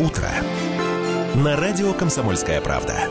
[0.00, 0.30] утро»
[1.34, 3.08] на радио «Комсомольская правда».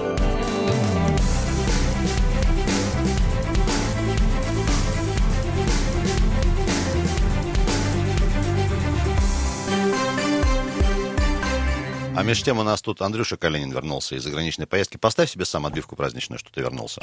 [12.15, 14.97] А между тем у нас тут Андрюша Калинин вернулся из заграничной поездки.
[14.97, 16.99] Поставь себе сам отбивку праздничную, что ты вернулся.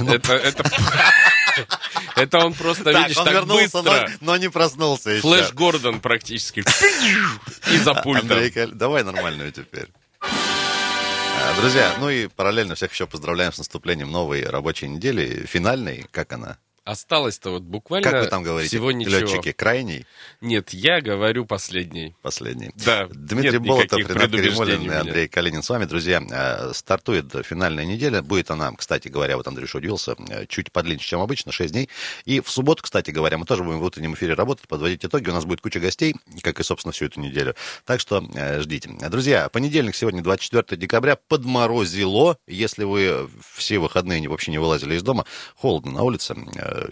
[0.00, 0.64] Это, это,
[2.16, 4.08] это он просто, видишь, он так вернулся, быстро.
[4.20, 5.22] но, но не проснулся еще.
[5.22, 6.64] Флэш Гордон практически.
[7.72, 8.30] И за пультом.
[8.32, 9.88] Андрей Каль- Давай нормальную теперь.
[10.20, 16.06] А, Друзья, ну и параллельно всех еще поздравляем с наступлением новой рабочей недели, финальной.
[16.10, 16.58] Как она?
[16.84, 18.68] Осталось-то вот буквально Как вы там говорите?
[18.68, 19.18] всего ничего.
[19.18, 20.04] Летчики, крайний,
[20.40, 22.16] Нет, я говорю последний.
[22.22, 22.72] последний.
[22.74, 24.94] Да, Дмитрий нет Болотов, Ренат Каримулин и.
[24.94, 25.84] Андрей Калинин с вами.
[25.84, 28.20] Друзья, э, стартует финальная неделя.
[28.22, 31.88] Будет она, кстати говоря, вот Андрюша удивился, э, чуть подлиннее, чем обычно, 6 дней.
[32.24, 35.30] И в субботу, кстати говоря, мы тоже будем в утреннем эфире работать, подводить итоги.
[35.30, 37.54] У нас будет куча гостей, как и, собственно, всю эту неделю.
[37.84, 38.90] Так что э, ждите.
[39.08, 42.38] Друзья, понедельник, сегодня 24 декабря, подморозило.
[42.48, 46.34] Если вы все выходные вообще не вылазили из дома, холодно на улице,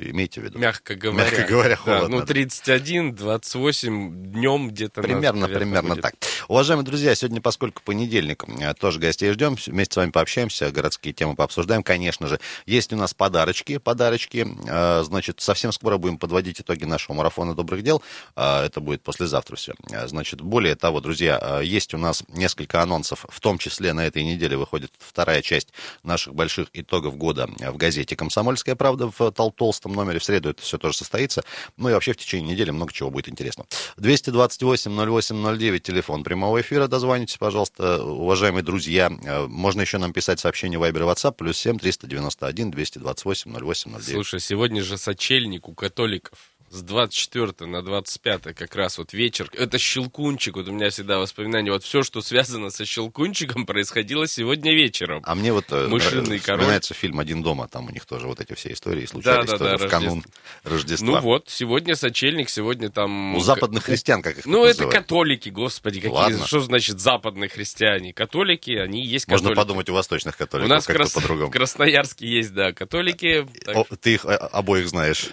[0.01, 0.59] имейте в виду.
[0.59, 1.25] Мягко говоря.
[1.25, 2.19] Мягко говоря, Да, холодно.
[2.21, 5.03] ну, 31, 28 днем где-то.
[5.03, 6.03] Примерно, наверное, примерно будет.
[6.03, 6.15] так.
[6.49, 11.35] Уважаемые друзья, сегодня, поскольку понедельник, э, тоже гостей ждем, вместе с вами пообщаемся, городские темы
[11.37, 12.41] пообсуждаем, конечно же.
[12.67, 14.47] Есть у нас подарочки, подарочки.
[14.69, 18.03] Э, Значит, совсем скоро будем подводить итоги нашего марафона добрых дел.
[18.37, 19.75] Э, Это будет послезавтра все.
[20.07, 24.57] Значит, более того, друзья, есть у нас несколько анонсов, в том числе на этой неделе
[24.57, 25.69] выходит вторая часть
[26.03, 30.19] наших больших итогов года в газете «Комсомольская правда» в тол- толстом номере.
[30.19, 31.45] В среду это все тоже состоится.
[31.77, 33.67] Ну и вообще в течение недели много чего будет интересно.
[33.99, 36.89] 228-08-09, телефон прямого эфира.
[36.89, 39.13] Дозвонитесь, пожалуйста, уважаемые друзья.
[39.25, 41.35] Э, Можно еще нам писать сообщение Viber и WhatsApp.
[41.37, 44.05] Плюс 7 391 228 08 09.
[44.05, 46.39] Слушай, сегодня же сочельник у католиков.
[46.73, 49.51] С 24 на 25 как раз вот вечер.
[49.55, 50.55] Это щелкунчик.
[50.55, 51.73] Вот у меня всегда воспоминания.
[51.73, 55.21] Вот все, что связано со щелкунчиком, происходило сегодня вечером.
[55.27, 56.61] А мне вот э, Мышиный король.
[56.61, 57.67] вспоминается фильм «Один дома».
[57.67, 60.25] Там у них тоже вот эти все истории случались Да, да, да, в канун
[60.63, 61.07] Рождества.
[61.09, 63.35] Ну вот, сегодня сочельник, сегодня там...
[63.35, 64.95] У западных христиан, как их Ну, это называют.
[64.95, 66.15] католики, господи, какие...
[66.15, 66.47] Ладно.
[66.47, 68.13] Что значит западные христиане?
[68.13, 69.57] Католики, они есть Можно католики.
[69.67, 71.49] подумать у восточных У католиков нас в, как-то Крас- по-другому.
[71.49, 73.45] в Красноярске есть, да, католики.
[73.65, 75.27] так О, ты их э, обоих знаешь.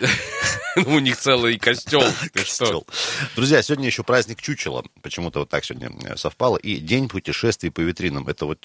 [0.76, 2.02] что у них целый костел.
[2.34, 2.66] Ты что?
[2.66, 2.88] Костел.
[3.36, 4.86] Друзья, сегодня еще праздник чучела.
[5.02, 6.58] Почему-то вот так сегодня э, совпало.
[6.58, 8.28] И день путешествий по витринам.
[8.28, 8.60] Это вот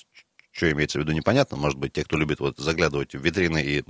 [0.52, 1.56] что имеется в виду, непонятно.
[1.56, 3.84] Может быть, те, кто любит вот заглядывать в витрины и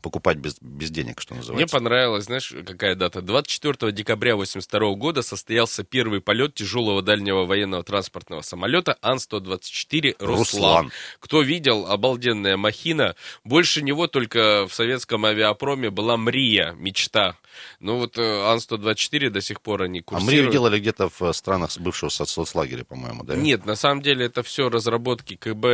[0.00, 1.76] покупать без, без денег, что Мне называется.
[1.76, 3.20] понравилось, знаешь, какая дата?
[3.22, 10.38] 24 декабря 1982 года состоялся первый полет тяжелого дальнего военного транспортного самолета Ан-124 «Руслан».
[10.38, 10.92] Руслан.
[11.18, 13.16] Кто видел, обалденная махина.
[13.42, 17.36] Больше него только в советском авиапроме была Мрия, мечта.
[17.80, 20.38] Ну вот э, Ан-124 до сих пор они А курсируют.
[20.38, 23.36] Мрию делали где-то в э, странах бывшего соц- соцлагеря, по-моему, да?
[23.36, 25.64] Нет, на самом деле это все разработки КБ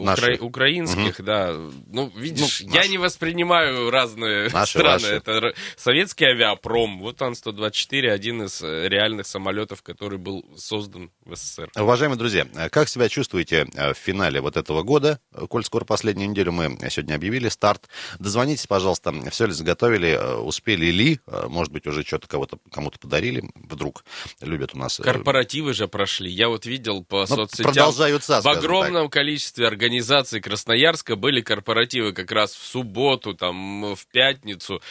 [0.00, 0.34] Наши.
[0.34, 1.54] укра- украинских, да.
[1.86, 2.88] Ну, видишь, Ну, я наши.
[2.90, 4.92] не воспринимаю разные Наши, страны.
[5.02, 5.06] ваши.
[5.14, 7.00] Это советский авиапром.
[7.00, 11.70] Вот Ан-124, один из э, реальных самолетов, который был создан в СССР.
[11.76, 15.18] Уважаемые друзья, э, как себя чувствуете э, в финале вот этого года?
[15.32, 17.88] Э, Коль скоро последнюю неделю мы сегодня объявили старт.
[18.18, 22.98] Дозвонитесь, пожалуйста, все ли заготовили, э, успели ли, э, может быть, уже что-то кого-то кому-то
[22.98, 24.04] подарили, вдруг
[24.40, 25.00] любят у нас.
[25.00, 26.30] э, Корпоративы же прошли.
[26.30, 27.72] Я вот видел по ну, соцсетям.
[27.72, 34.82] продолжаются, В огромном количестве организаций Красноярска были корпоративы как раз в субботу, там, в пятницу.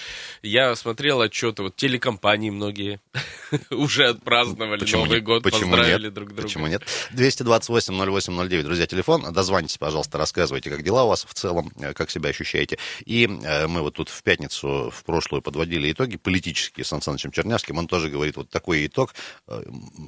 [0.42, 3.00] Я смотрел отчеты, вот телекомпании многие
[3.70, 5.24] уже отпраздновали Почему Новый нет?
[5.26, 6.14] год, Почему поздравили нет?
[6.14, 6.42] друг друга.
[6.42, 6.84] Почему нет?
[7.14, 9.32] 228-08-09, друзья, телефон.
[9.34, 12.78] Дозвонитесь, пожалуйста, рассказывайте, как дела у вас в целом, э, как себя ощущаете.
[13.06, 17.32] И э, мы вот тут в пятницу, в прошлую, подводили итоги политические с Сан Санычем
[17.32, 17.78] Чернявским.
[17.78, 19.14] Он тоже говорит вот такой итог.
[19.48, 19.64] Э,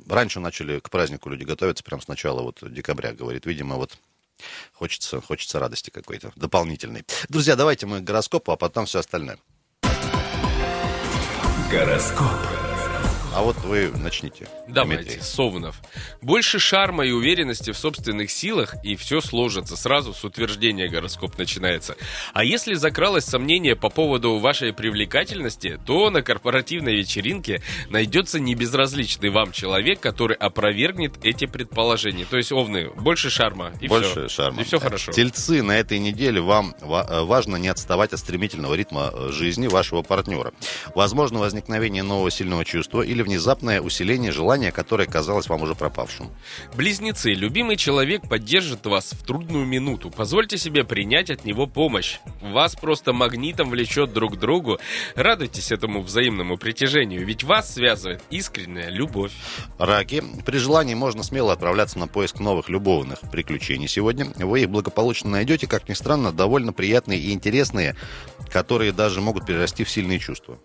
[0.10, 3.46] Раньше начали к празднику люди готовиться, прям с начала вот декабря, говорит.
[3.46, 3.98] Видимо, вот
[4.74, 7.04] хочется, хочется радости какой-то дополнительной.
[7.30, 9.38] Друзья, давайте мы к гороскопу, а потом все остальное.
[11.72, 12.55] Гороскоп.
[13.36, 14.48] А вот вы начните.
[14.70, 15.22] Давайте, Дмитрий.
[15.22, 15.82] Совнов.
[16.22, 19.76] Больше шарма и уверенности в собственных силах, и все сложится.
[19.76, 21.98] Сразу с утверждения гороскоп начинается.
[22.34, 29.52] А если закралось сомнение по поводу вашей привлекательности, то на корпоративной вечеринке найдется небезразличный вам
[29.52, 32.24] человек, который опровергнет эти предположения.
[32.24, 34.30] То есть, овны, больше шарма, и Больше все.
[34.30, 34.62] шарма.
[34.62, 35.12] И все хорошо.
[35.12, 39.68] Тельцы, на этой неделе вам ва- э, важно не отставать от стремительного ритма э, жизни
[39.68, 40.54] вашего партнера.
[40.96, 46.30] Возможно возникновение нового сильного чувства или внезапное усиление желания, которое казалось вам уже пропавшим.
[46.76, 50.10] Близнецы, любимый человек поддержит вас в трудную минуту.
[50.10, 52.20] Позвольте себе принять от него помощь.
[52.42, 54.80] Вас просто магнитом влечет друг к другу.
[55.16, 59.32] Радуйтесь этому взаимному притяжению, ведь вас связывает искренняя любовь.
[59.78, 60.24] Раки.
[60.46, 64.28] При желании можно смело отправляться на поиск новых любовных приключений сегодня.
[64.38, 67.96] Вы их благополучно найдете, как ни странно, довольно приятные и интересные,
[68.52, 70.58] которые даже могут перерасти в сильные чувства.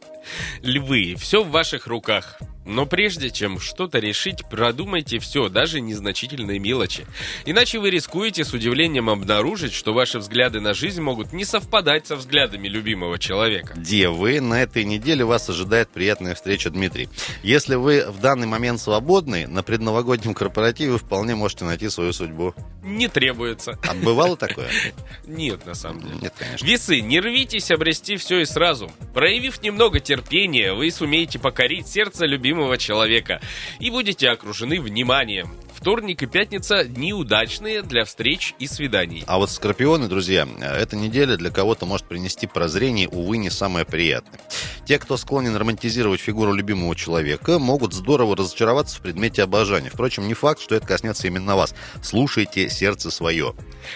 [0.62, 2.38] Львы, все в ваших руках.
[2.66, 7.06] Но прежде чем что-то решить, продумайте все, даже незначительные мелочи.
[7.46, 12.16] Иначе вы рискуете с удивлением обнаружить, что ваши взгляды на жизнь могут не совпадать со
[12.16, 13.74] взглядами любимого человека.
[13.76, 17.08] Девы, на этой неделе вас ожидает приятная встреча, Дмитрий.
[17.42, 22.54] Если вы в данный момент свободны, на предновогоднем корпоративе вы вполне можете найти свою судьбу.
[22.82, 23.78] Не требуется.
[23.88, 24.68] А бывало такое?
[25.26, 26.18] Нет, на самом деле.
[26.22, 26.66] Нет, конечно.
[26.66, 28.90] Весы, не рвитесь обрести все и сразу.
[29.14, 33.40] Проявив немного терпения, вы сумеете покорить сердце любимого человека
[33.78, 35.54] и будете окружены вниманием.
[35.80, 39.24] Вторник и пятница– дни удачные для встреч и свиданий.
[39.26, 44.42] А вот скорпионы, друзья, эта неделя для кого-то может принести прозрение, увы, не самое приятное.
[44.84, 49.88] Те, кто склонен романтизировать фигуру любимого человека, могут здорово разочароваться в предмете обожания.
[49.88, 51.74] Впрочем, не факт, что это коснется именно вас.
[52.02, 53.54] Слушайте сердце свое.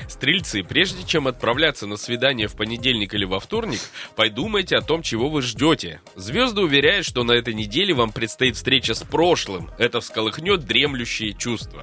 [0.09, 3.81] Стрельцы, прежде чем отправляться на свидание в понедельник или во вторник,
[4.17, 6.01] подумайте о том, чего вы ждете.
[6.17, 9.71] Звезды уверяют, что на этой неделе вам предстоит встреча с прошлым.
[9.77, 11.74] Это всколыхнет дремлющие чувства.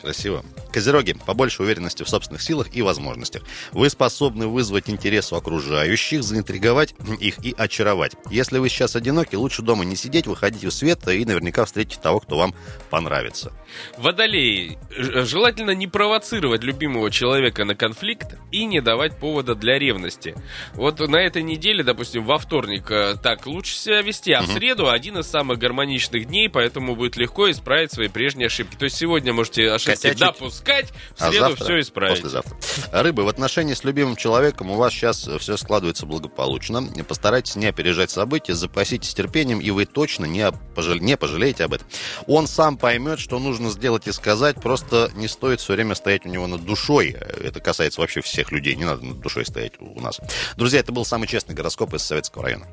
[0.00, 0.44] Красиво.
[0.72, 3.42] Козероги, побольше уверенности в собственных силах и возможностях.
[3.72, 8.12] Вы способны вызвать интерес у окружающих, заинтриговать их и очаровать.
[8.30, 12.20] Если вы сейчас одиноки, лучше дома не сидеть, выходить в свет и наверняка встретить того,
[12.20, 12.54] кто вам
[12.90, 13.52] понравится.
[13.98, 20.34] Водолеи, желательно не провоцировать любимого человека на конфликт и не давать повода для ревности.
[20.74, 24.88] Вот на этой неделе, допустим, во вторник э, так лучше себя вести, а в среду
[24.88, 28.76] один из самых гармоничных дней, поэтому будет легко исправить свои прежние ошибки.
[28.76, 30.18] То есть сегодня можете ошибки Косячить.
[30.20, 32.22] допускать, в А среду завтра, все исправить.
[32.22, 32.56] послезавтра.
[32.92, 36.82] Рыбы, в отношении с любимым человеком у вас сейчас все складывается благополучно.
[37.06, 41.86] Постарайтесь не опережать события, запаситесь терпением, и вы точно не, пожале- не пожалеете об этом.
[42.26, 46.28] Он сам поймет, что нужно сделать и сказать, просто не стоит все время стоять у
[46.28, 47.10] него над душой.
[47.10, 50.20] Это касается вообще всех людей, не надо над душой стоять у нас.
[50.56, 52.66] Друзья, это был самый честный гороскоп из Советского района.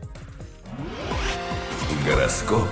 [2.05, 2.67] Гороскоп.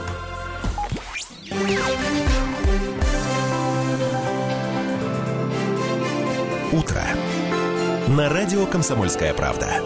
[6.72, 7.04] Утро.
[8.10, 9.82] На радио «Комсомольская правда».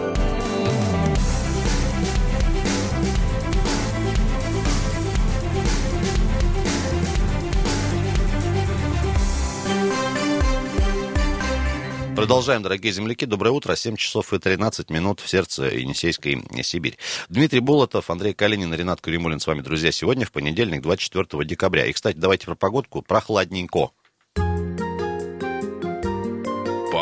[12.17, 13.25] Продолжаем, дорогие земляки.
[13.25, 13.77] Доброе утро.
[13.77, 16.97] 7 часов и 13 минут в сердце Енисейской Сибирь.
[17.29, 19.93] Дмитрий Болотов, Андрей Калинин, Ренат Куримулин с вами, друзья.
[19.93, 21.85] Сегодня в понедельник, 24 декабря.
[21.85, 23.01] И, кстати, давайте про погодку.
[23.01, 23.91] Прохладненько.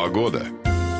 [0.02, 0.44] Погода.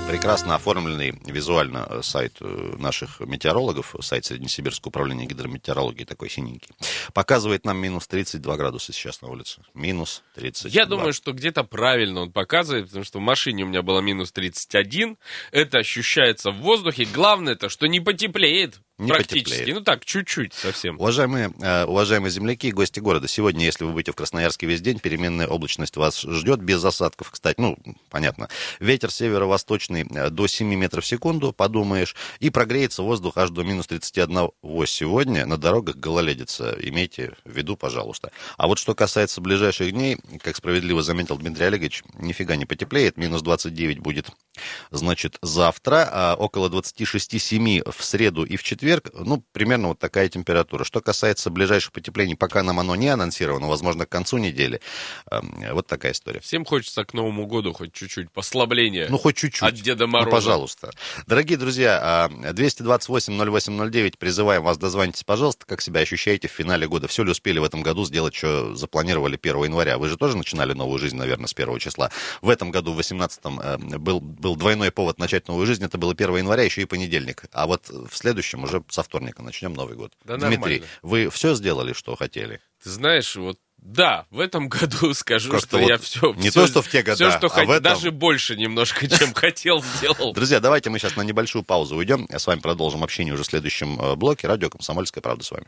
[0.08, 6.68] Прекрасно оформленный визуально э, сайт э, наших метеорологов, сайт Среднесибирского управления гидрометеорологии, такой синенький,
[7.12, 9.60] показывает нам минус 32 градуса сейчас на улице.
[9.74, 10.70] Минус 32.
[10.70, 14.30] Я думаю, что где-то правильно он показывает, потому что в машине у меня было минус
[14.30, 15.18] 31.
[15.50, 17.04] Это ощущается в воздухе.
[17.12, 18.78] Главное то, что не потеплеет.
[18.98, 19.50] Не практически.
[19.50, 19.78] потеплеет.
[19.78, 20.96] Ну так, чуть-чуть совсем.
[21.00, 24.98] Уважаемые, э, уважаемые земляки и гости города, сегодня, если вы будете в Красноярске весь день,
[24.98, 27.78] переменная облачность вас ждет без осадков, кстати, ну,
[28.10, 28.48] понятно.
[28.80, 33.86] Ветер северо-восточный э, до 7 метров в секунду, подумаешь, и прогреется воздух аж до минус
[33.86, 34.50] 31
[34.86, 35.46] сегодня.
[35.46, 38.30] На дорогах гололедица, имейте в виду, пожалуйста.
[38.56, 43.42] А вот что касается ближайших дней, как справедливо заметил Дмитрий Олегович, нифига не потеплеет, минус
[43.42, 44.26] 29 будет,
[44.90, 48.81] значит, завтра, а около 26-7 в среду и в четверг,
[49.14, 50.84] ну, примерно вот такая температура.
[50.84, 54.80] Что касается ближайших потеплений, пока нам оно не анонсировано, возможно, к концу недели,
[55.30, 56.40] эм, вот такая история.
[56.40, 59.08] Всем хочется к Новому году хоть чуть-чуть послабления.
[59.08, 59.62] Ну, хоть чуть-чуть.
[59.62, 60.30] От Деда Ну, Мороза.
[60.30, 60.90] пожалуйста.
[61.26, 67.08] Дорогие друзья, а, 228-0809, призываем вас, дозвонитесь, пожалуйста, как себя ощущаете в финале года.
[67.08, 69.98] Все ли успели в этом году сделать, что запланировали 1 января?
[69.98, 72.10] Вы же тоже начинали новую жизнь, наверное, с 1 числа.
[72.40, 75.84] В этом году, в 18-м, э, был, был двойной повод начать новую жизнь.
[75.84, 77.44] Это было 1 января, еще и понедельник.
[77.52, 80.12] А вот в следующем, уже со вторника, начнем Новый год.
[80.24, 80.86] Да Дмитрий, нормально.
[81.02, 82.60] вы все сделали, что хотели?
[82.82, 86.32] Ты знаешь, вот да, в этом году скажу, Как-то что вот я все...
[86.34, 87.82] не то, что в те года, Все, что а хот- в этом.
[87.82, 90.32] Даже больше немножко, чем хотел, сделал.
[90.32, 92.28] Друзья, давайте мы сейчас на небольшую паузу уйдем.
[92.30, 94.46] С вами продолжим общение уже в следующем э, блоке.
[94.46, 95.66] Радио «Комсомольская правда» с вами.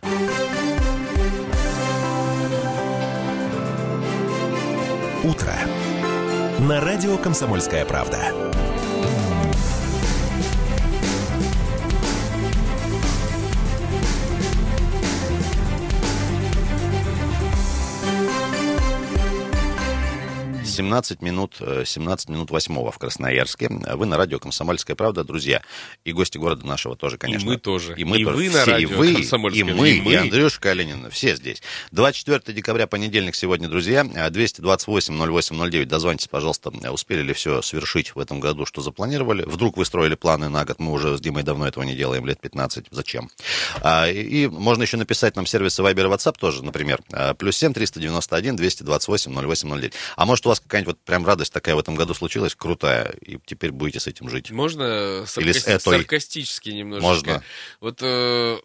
[5.24, 5.54] Утро.
[6.60, 8.63] На радио «Комсомольская правда».
[20.74, 23.68] 17 минут, 17 минут 8 в Красноярске.
[23.68, 25.62] Вы на радио «Комсомольская правда», друзья.
[26.04, 27.46] И гости города нашего тоже, конечно.
[27.46, 27.94] И мы тоже.
[27.96, 28.36] И мы и тоже.
[28.36, 30.12] вы на все, радио и вы, и мы, и мы.
[30.12, 31.10] и Андрюша Калинин.
[31.10, 31.62] Все здесь.
[31.92, 34.02] 24 декабря, понедельник сегодня, друзья.
[34.02, 35.84] 228-08-09.
[35.84, 39.44] Дозвонитесь, пожалуйста, успели ли все совершить в этом году, что запланировали.
[39.44, 40.80] Вдруг вы строили планы на год.
[40.80, 42.86] Мы уже с Димой давно этого не делаем, лет 15.
[42.90, 43.30] Зачем?
[43.80, 47.00] А, и, можно еще написать нам сервисы Viber и WhatsApp тоже, например.
[47.12, 49.92] А, Плюс 7 391 228 0809.
[50.16, 53.38] А может, у вас какая-нибудь вот прям радость такая в этом году случилась, крутая, и
[53.46, 54.50] теперь будете с этим жить?
[54.50, 55.80] Можно Или с саркасти- этой?
[55.98, 57.06] саркастически немножечко?
[57.08, 57.42] Можно.
[57.80, 58.58] Вот э,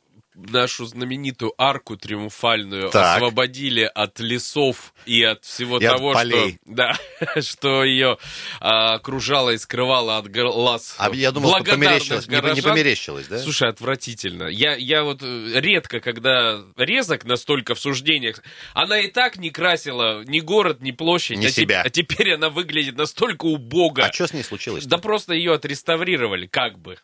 [0.50, 3.18] нашу знаменитую арку триумфальную Так.
[3.18, 6.60] освободили от лесов и от всего И от того, полей.
[6.66, 6.98] что, да,
[7.42, 8.18] что ее
[8.60, 12.28] а, окружало и скрывало от глаз А я думал, что померещилось.
[12.28, 13.40] Не, не померещилось, да?
[13.40, 14.44] Слушай, отвратительно.
[14.44, 18.42] Я, я вот э, редко, когда резок настолько в суждениях,
[18.74, 21.82] она и так не красила ни город, ни площадь, Ни а, теп- себя.
[21.86, 24.04] а теперь она выглядит настолько убого.
[24.04, 24.86] А что с ней случилось?
[24.86, 26.98] Да просто ее отреставрировали, как бы.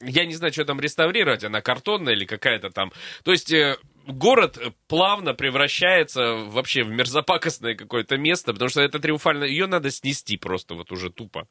[0.00, 2.92] Я не знаю, что там реставрировать, она картонная или какая-то там.
[3.24, 3.76] То есть э,
[4.06, 10.36] город плавно превращается вообще в мерзопакостное какое-то место, потому что это триумфально, ее надо снести
[10.36, 11.48] просто вот уже тупо.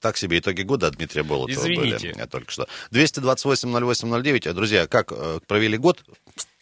[0.00, 2.12] Так себе итоги года от Дмитрия Болотова Извините.
[2.12, 2.68] были э, только что.
[2.92, 4.52] 228-08-09.
[4.52, 6.04] Друзья, как э, провели год?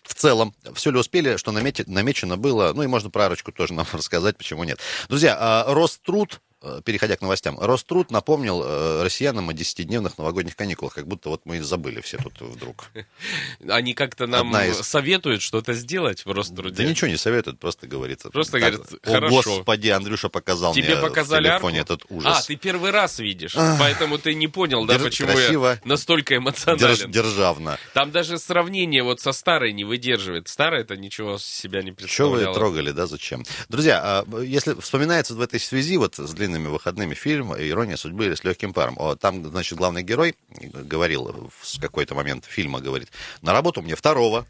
[0.03, 2.73] В целом, все ли успели, что намечено было?
[2.73, 4.79] Ну и можно про арочку тоже нам рассказать, почему нет.
[5.09, 6.48] Друзья, а, Роструд, э,
[6.85, 11.63] переходя к новостям, Роструд напомнил э, россиянам о 10-дневных новогодних каникулах, как будто вот мы
[11.63, 12.87] забыли все тут вдруг.
[13.69, 16.75] Они как-то нам Одна из- советуют что-то сделать в Роструде.
[16.83, 18.31] Да ничего не советует, просто говорится.
[18.31, 19.35] Просто Так, говорит, О, хорошо.
[19.57, 21.93] господи, Андрюша показал Тебе мне показали в телефоне арку?
[21.95, 22.39] этот ужас.
[22.45, 25.79] А, ты первый раз видишь, поэтому ты не понял, да, Держ- почему красиво.
[25.83, 27.11] я настолько Держ- эмоционален.
[27.11, 27.79] державно.
[27.95, 30.49] Там даже сравнение вот со старой не выдерживает.
[30.49, 32.55] Старая это ничего себя не Что вы представляла.
[32.55, 33.45] трогали, да, зачем?
[33.69, 38.35] Друзья, а, если вспоминается в этой связи, вот с длинными выходными фильм «Ирония судьбы» или
[38.35, 43.11] «С легким паром», там, значит, главный герой говорил в какой-то момент фильма, говорит,
[43.43, 44.47] на работу мне второго,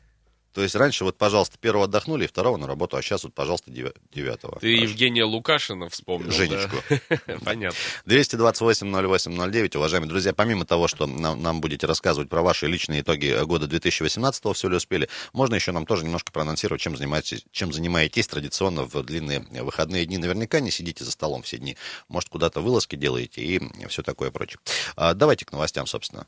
[0.53, 3.71] то есть раньше вот, пожалуйста, первого отдохнули, и второго на работу, а сейчас вот, пожалуйста,
[3.71, 4.59] девя- девятого.
[4.61, 6.77] Ты Евгения Лукашина вспомнил, Женечку.
[6.89, 7.19] да?
[7.45, 7.79] Понятно.
[8.07, 13.67] 228-08-09, уважаемые друзья, помимо того, что нам, нам будете рассказывать про ваши личные итоги года
[13.67, 18.85] 2018, все ли успели, можно еще нам тоже немножко проанонсировать, чем занимаетесь, чем занимаетесь традиционно
[18.85, 20.19] в длинные выходные дни.
[20.19, 21.77] Наверняка не сидите за столом все дни.
[22.09, 24.59] Может, куда-то вылазки делаете и все такое прочее.
[24.97, 26.27] А, давайте к новостям, собственно.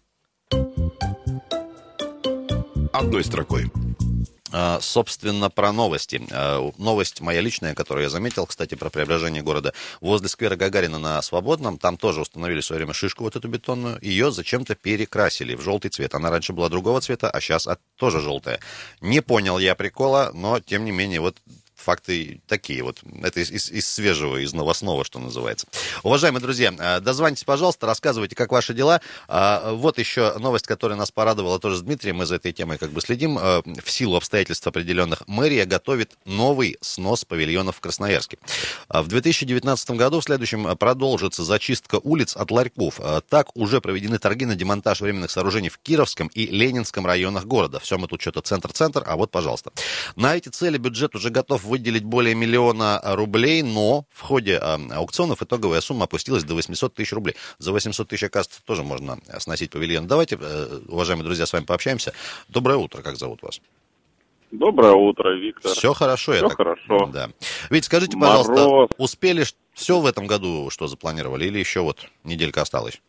[2.92, 3.70] Одной строкой.
[4.52, 6.22] А, Собственно, про новости.
[6.30, 9.72] А, Новость моя личная, которую я заметил, кстати, про преображение города.
[10.00, 13.98] Возле сквера Гагарина на Свободном, там тоже установили в свое время шишку вот эту бетонную.
[14.02, 16.14] Ее зачем-то перекрасили в желтый цвет.
[16.14, 18.60] Она раньше была другого цвета, а сейчас тоже желтая.
[19.00, 21.36] Не понял я прикола, но, тем не менее, вот
[21.80, 23.00] факты такие вот.
[23.22, 25.66] Это из, из- из свежего, из новостного, что называется.
[26.02, 29.00] Уважаемые друзья, э, дозвонитесь, пожалуйста, рассказывайте, как ваши дела.
[29.28, 32.16] А, Вот еще новость, которая нас порадовала тоже с Дмитрием.
[32.16, 33.38] Мы за этой темой как бы следим.
[33.38, 38.38] Э, В силу обстоятельств определенных мэрия готовит новый снос павильонов в Красноярске.
[38.88, 43.00] В 2019 году в следующем э, продолжится зачистка улиц от ларьков.
[43.00, 47.80] Э, Так уже проведены торги на демонтаж временных сооружений в Кировском и Ленинском районах города.
[47.80, 49.70] Все мы тут что-то центр-центр, а вот, пожалуйста.
[50.16, 55.42] На эти цели бюджет уже готов выделить более миллиона рублей, но в ходе э, аукционов
[55.42, 57.36] итоговая сумма опустилась до 800 тысяч рублей.
[57.58, 60.06] За 800 тысяч, оказывается, тоже можно э, сносить павильон.
[60.06, 62.12] Давайте, э, уважаемые друзья, с вами пообщаемся.
[62.48, 63.60] Доброе утро, как зовут вас?
[64.50, 65.70] Доброе утро, Виктор.
[65.72, 67.06] Все хорошо, я Всё так- хорошо.
[67.12, 67.30] Да.
[67.70, 68.90] Вить, скажите, пожалуйста, Мороз.
[68.98, 73.00] успели все в этом году, что запланировали, или еще вот неделька осталась?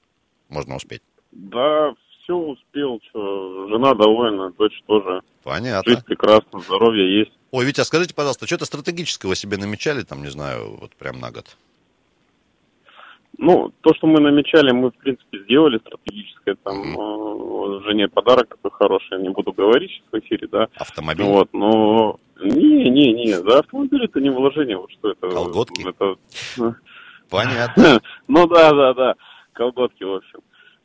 [0.49, 1.01] Можно успеть.
[1.31, 5.21] Да, все успел, что жена довольна, дочь тоже.
[5.43, 5.91] Понятно.
[5.91, 7.31] Жизнь прекрасна, здоровье есть.
[7.51, 11.57] Ой, Витя, скажите, пожалуйста, что-то стратегического себе намечали, там, не знаю, вот прям на год?
[13.37, 16.55] Ну, то, что мы намечали, мы, в принципе, сделали стратегическое.
[16.63, 20.67] Там э, вот жене подарок такой хороший, не буду говорить сейчас в эфире, да.
[20.75, 21.25] Автомобиль?
[21.25, 22.19] Вот, но...
[22.41, 25.29] Не, не, не, за автомобиль это не вложение, вот что это...
[25.29, 25.87] Колготки?
[25.87, 26.75] Это...
[27.29, 28.01] Понятно.
[28.27, 29.15] Ну да, да, да,
[29.53, 30.39] колготки, в общем.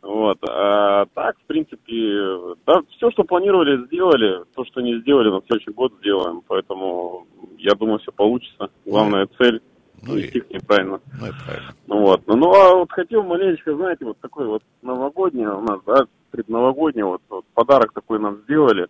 [0.06, 0.38] Вот.
[0.48, 4.44] А так, в принципе, да, все, что планировали, сделали.
[4.54, 6.42] То, что не сделали, на следующий год сделаем.
[6.46, 7.26] Поэтому
[7.58, 8.70] я думаю, все получится.
[8.84, 9.60] Главная цель
[10.06, 11.00] Ну и, вести к ней правильно.
[11.20, 11.75] ну и правильно.
[11.88, 12.22] Ну вот.
[12.26, 17.02] Ну, ну, а вот хотел маленечко, знаете, вот такой вот новогодний у нас, да, предновогодний
[17.02, 18.86] вот, вот подарок такой нам сделали.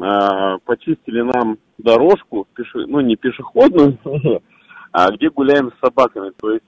[0.00, 3.98] А, почистили нам дорожку, пеше- ну не пешеходную,
[4.92, 6.32] а где гуляем с собаками.
[6.40, 6.64] То есть,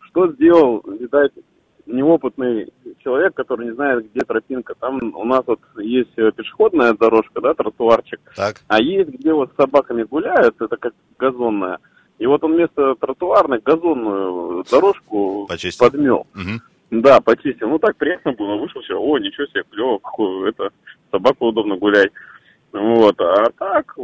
[0.00, 1.32] что сделал, видать,
[1.88, 2.68] неопытный
[3.02, 4.74] человек, который не знает, где тропинка.
[4.78, 9.50] Там у нас вот есть э, пешеходная дорожка, да, тротуарчик, Так, а есть, где вот
[9.52, 11.78] с собаками гуляют, это как газонная.
[12.18, 15.86] И вот он вместо тротуарной газонную дорожку Почистил.
[15.86, 16.26] подмел.
[16.34, 16.60] Мгм.
[16.90, 17.68] Да, почистил.
[17.68, 18.56] Ну так приятно было.
[18.56, 20.70] Вышел все, о, ничего себе, клево, какое это
[21.10, 22.10] собаку удобно гулять.
[22.72, 23.20] Вот.
[23.20, 23.96] А так,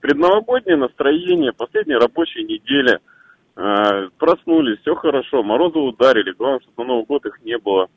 [0.00, 3.00] предновогоднее настроение, последняя рабочая неделя.
[3.60, 7.88] А, проснулись, все хорошо, морозы ударили, главное, чтобы на Новый год их не было.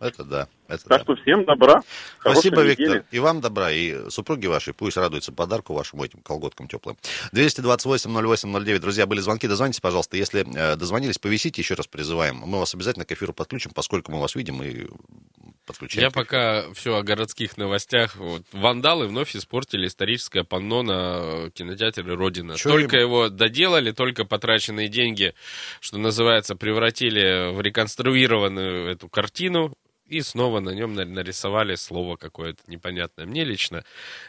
[0.00, 1.04] Это да, это Так да.
[1.04, 1.82] что всем добра.
[2.20, 2.94] Спасибо, недели.
[2.94, 3.04] Виктор.
[3.10, 6.96] И вам добра, и супруги вашей пусть радуются подарку вашему этим колготкам теплым.
[7.34, 8.78] 228-08-09.
[8.78, 10.16] Друзья, были звонки, дозвоните, пожалуйста.
[10.16, 12.36] Если э, дозвонились, повисите, еще раз призываем.
[12.36, 14.86] Мы вас обязательно к эфиру подключим, поскольку мы вас видим и
[15.70, 16.04] подключаем.
[16.04, 18.16] Я пока все о городских новостях.
[18.16, 22.56] Вот, вандалы вновь испортили историческое панно на кинотеатре Родина.
[22.56, 23.02] Чё только им?
[23.02, 25.34] его доделали, только потраченные деньги,
[25.80, 29.74] что называется, превратили в реконструированную эту картину.
[30.10, 33.26] И снова на нем на- нарисовали слово какое-то непонятное.
[33.26, 33.84] Мне лично,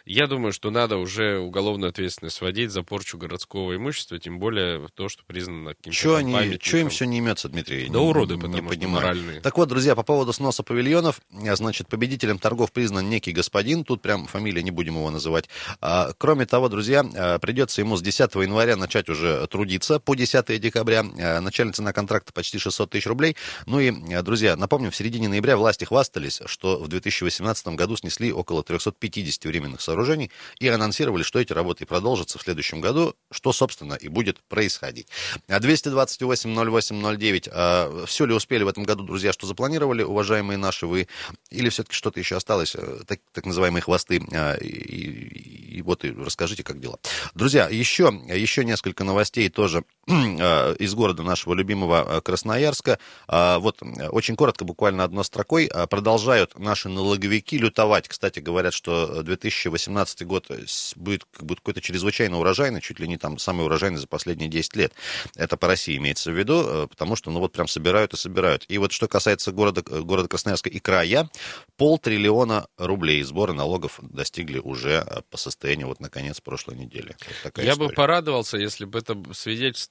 [0.06, 5.10] я думаю, что надо уже уголовную ответственность вводить за порчу городского имущества, тем более то,
[5.10, 7.88] что признано каким-то там они, чё им все не имется, Дмитрий?
[7.90, 8.96] Да Не- уроды, не потому что понимаю.
[9.06, 9.42] моральные.
[9.42, 14.04] Так вот, друзья, по поводу сноса павильонов, а, значит, победителем торгов признан некий господин, тут
[14.04, 15.50] прям фамилия, не будем его называть.
[15.82, 20.60] А, Кроме того, друзья, а, придется ему с 10 января начать уже трудиться по 10
[20.60, 21.02] декабря.
[21.02, 23.36] Начальная цена контракта почти 600 тысяч рублей.
[23.66, 23.90] Ну и,
[24.22, 29.80] друзья, напомню, в середине ноября власти хвастались, что в 2018 году снесли около 350 временных
[29.80, 35.08] сооружений и анонсировали, что эти работы продолжатся в следующем году, что, собственно, и будет происходить.
[35.48, 38.06] А 228-08-09.
[38.06, 41.08] Все ли успели в этом году, друзья, что запланировали, уважаемые наши вы?
[41.50, 44.22] Или все-таки что-то еще осталось, э, так, так называемые хвосты?
[44.34, 47.00] А, И, и- и вот и расскажите, как дела.
[47.34, 52.98] Друзья, еще, еще несколько новостей тоже из города нашего любимого э, Красноярска.
[53.27, 55.67] А, Вот э, очень коротко, буквально одной строкой.
[55.67, 58.08] А, Продолжают наши налоговики лютовать.
[58.08, 63.17] Кстати, говорят, что 2018 год э, с- будет бы какой-то чрезвычайно урожайный, чуть ли не
[63.17, 64.93] там самый урожайный за последние 10 лет.
[65.36, 68.65] Это по России имеется в виду, э, потому что, ну вот прям собирают и собирают.
[68.70, 71.29] И вот что касается города, э, города Красноярска и края,
[71.77, 77.15] полтриллиона рублей сборы налогов достигли уже э, по состоянию вот наконец прошлой недели.
[77.43, 77.96] Вот Я бы история.
[77.96, 79.15] порадовался, если бы это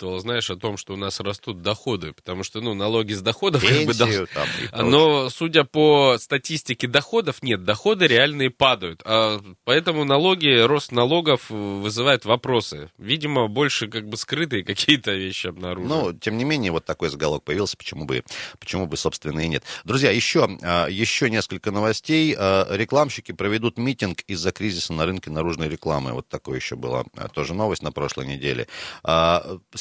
[0.01, 3.63] свидетельствовало, знаешь, о том, что у нас растут доходы, потому что, ну, налоги с доходов
[3.63, 4.83] как бы Пенсию там и.
[4.83, 9.03] Но, судя по статистике доходов, нет, доходы реальные падают.
[9.05, 12.91] А поэтому налоги, рост налогов вызывает вопросы.
[12.99, 15.95] Видимо, больше как бы скрытые какие-то вещи обнаружены.
[15.95, 18.25] Ну, тем не менее, вот такой заголовок появился, почему бы,
[18.59, 19.65] почему бы, собственно, и нет.
[19.85, 22.35] Друзья, еще, а, еще несколько новостей.
[22.39, 26.13] А, Рекламщики проведут митинг из-за кризиса на рынке наружной рекламы.
[26.13, 28.67] Вот такое еще была а, тоже новость на прошлой неделе.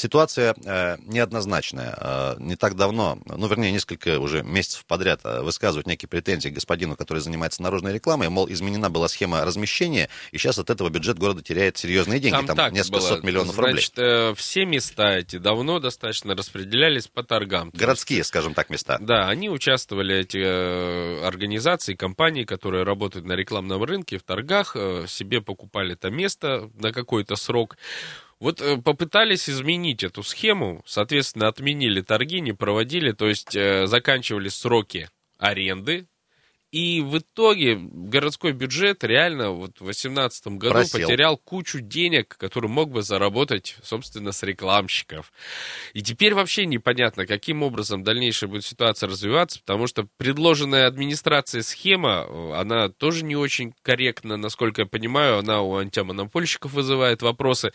[0.09, 1.93] Ситуация а, неоднозначная.
[1.95, 6.95] А, Не так давно, ну, вернее, несколько уже месяцев подряд а, высказывают некие претензии господину,
[6.95, 8.27] который занимается наружной рекламой.
[8.29, 12.43] Мол, изменена была схема размещения, и сейчас от этого бюджет города теряет серьезные деньги.
[12.43, 13.07] Там, так несколько было.
[13.07, 13.73] сот миллионов рублей.
[13.73, 17.69] Значит, э, все места эти давно достаточно распределялись по торгам.
[17.69, 18.97] То есть Городские, скажем так, места.
[18.99, 25.05] Да, они участвовали, эти э, организации, компании, которые работают на рекламном рынке, в торгах, э,
[25.07, 27.77] себе покупали это место на какой-то срок.
[28.39, 34.55] Вот э, попытались изменить эту схему, соответственно, отменили торги, не проводили, то есть э, заканчивались
[34.55, 36.07] сроки аренды,
[36.71, 41.01] и в итоге городской бюджет реально вот в 2018 году Просел.
[41.01, 45.31] потерял кучу денег, которые мог бы заработать, собственно, с рекламщиков.
[45.93, 52.27] И теперь вообще непонятно, каким образом дальнейшая будет ситуация развиваться, потому что предложенная администрацией схема,
[52.27, 57.71] э, она тоже не очень корректна, насколько я понимаю, она у антимонопольщиков вызывает вопросы.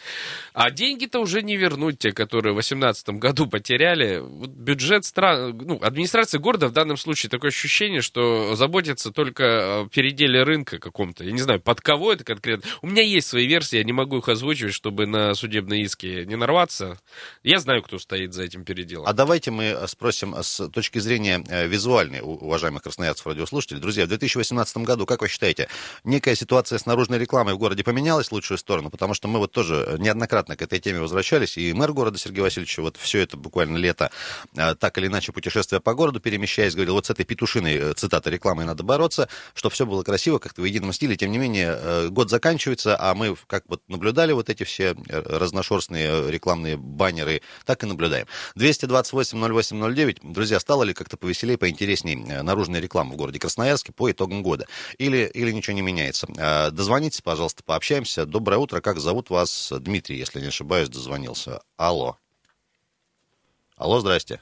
[0.53, 4.19] А деньги-то уже не вернуть, те, которые в 2018 году потеряли.
[4.19, 5.59] Вот бюджет стран...
[5.59, 11.25] Ну, администрация города в данном случае такое ощущение, что заботится только о переделе рынка каком-то.
[11.25, 12.69] Я не знаю, под кого это конкретно.
[12.83, 16.37] У меня есть свои версии, я не могу их озвучивать, чтобы на судебные иски не
[16.37, 16.99] нарваться.
[17.43, 19.07] Я знаю, кто стоит за этим переделом.
[19.07, 23.81] А давайте мы э, спросим с точки зрения э, визуальной, уважаемых красноярцев радиослушателей.
[23.81, 25.69] Друзья, в 2018 году, как вы считаете,
[26.05, 28.91] некая ситуация с наружной рекламой в городе поменялась в лучшую сторону?
[28.91, 32.79] Потому что мы вот тоже неоднократно к этой теме возвращались, и мэр города Сергей Васильевич
[32.79, 34.11] вот все это буквально лето,
[34.57, 38.31] э, так или иначе путешествуя по городу, перемещаясь, говорил, вот с этой петушиной, э, цитата,
[38.31, 41.17] рекламой надо бороться, что все было красиво, как-то в едином стиле.
[41.17, 45.23] Тем не менее, э, год заканчивается, а мы как вот наблюдали вот эти все э,
[45.39, 48.27] разношерстные э, рекламные баннеры, так и наблюдаем.
[48.57, 50.19] 228-08-09.
[50.23, 54.67] Друзья, стало ли как-то повеселее, поинтересней наружная реклама в городе Красноярске по итогам года?
[54.99, 56.27] Или, или ничего не меняется?
[56.73, 58.27] Дозвонитесь, пожалуйста, пообщаемся.
[58.27, 58.81] Доброе утро.
[58.81, 59.73] Как зовут вас?
[59.79, 61.61] Дмитрий, если не ошибаюсь, дозвонился.
[61.77, 62.19] Алло.
[63.77, 64.41] Алло, здрасте.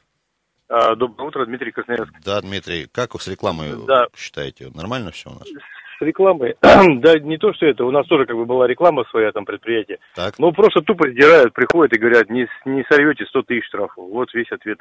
[0.74, 2.14] А, Доброе утро, Дмитрий Красноярск.
[2.24, 4.06] Да, Дмитрий, как с рекламой Да.
[4.16, 4.70] считаете?
[4.74, 5.46] Нормально все у нас?
[5.46, 9.32] С рекламой, да не то, что это, у нас тоже как бы была реклама своя,
[9.32, 9.98] там, предприятие.
[10.14, 10.38] Так.
[10.38, 14.08] Ну, просто тупо сдирают, приходят и говорят, не, не сорвете 100 тысяч штрафов.
[14.08, 14.78] Вот весь ответ.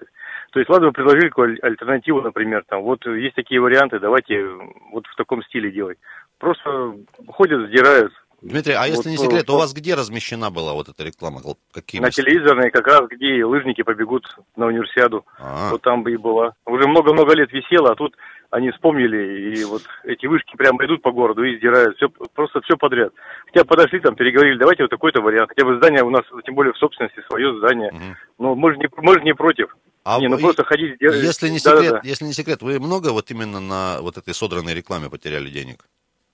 [0.54, 4.48] То есть, ладно, вы предложили какую альтернативу, например, там, вот есть такие варианты, давайте
[4.94, 5.98] вот в таком стиле делать.
[6.40, 6.96] Просто
[7.28, 8.14] ходят, сдирают.
[8.42, 9.60] Дмитрий, а если Вот, не э, секрет, у вот.
[9.60, 11.42] вас где размещена была вот эта реклама?
[11.72, 12.24] Какие На места?
[12.24, 14.26] телевизорной, как раз где лыжники побегут
[14.56, 15.26] на универсиаду.
[15.38, 16.54] А, Вот там бы и была.
[16.66, 18.16] Уже много-много лет висела, а тут
[18.50, 21.96] они вспомнили, и вот эти вышки прямо идут по городу и сдирают.
[21.98, 23.14] Все, просто все подряд.
[23.46, 25.50] Хотя подошли там, переговорили, давайте вот такой-то вариант.
[25.50, 27.92] Хотя бы здание у нас, тем более в собственности, свое здание.
[27.92, 28.16] мгм.
[28.40, 29.76] Но мы же не, мы же не против.
[30.04, 30.96] А не, ну вы- просто ходить...
[31.00, 35.10] Если не, секрет, если не секрет, вы много вот именно на вот этой содранной рекламе
[35.10, 35.86] потеряли денег?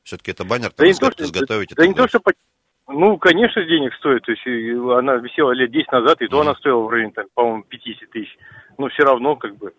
[0.08, 1.70] Все-таки это баннер, Да то, что, изготовить.
[1.76, 2.22] да так не то, что...
[2.88, 4.22] Ну, конечно, денег стоит.
[4.24, 4.48] То есть
[4.98, 6.48] она висела лет 10 назад, и то Мгм.
[6.48, 8.38] она стоила в районе, там, по-моему, 50 тысяч.
[8.78, 9.74] Но все равно, как бы,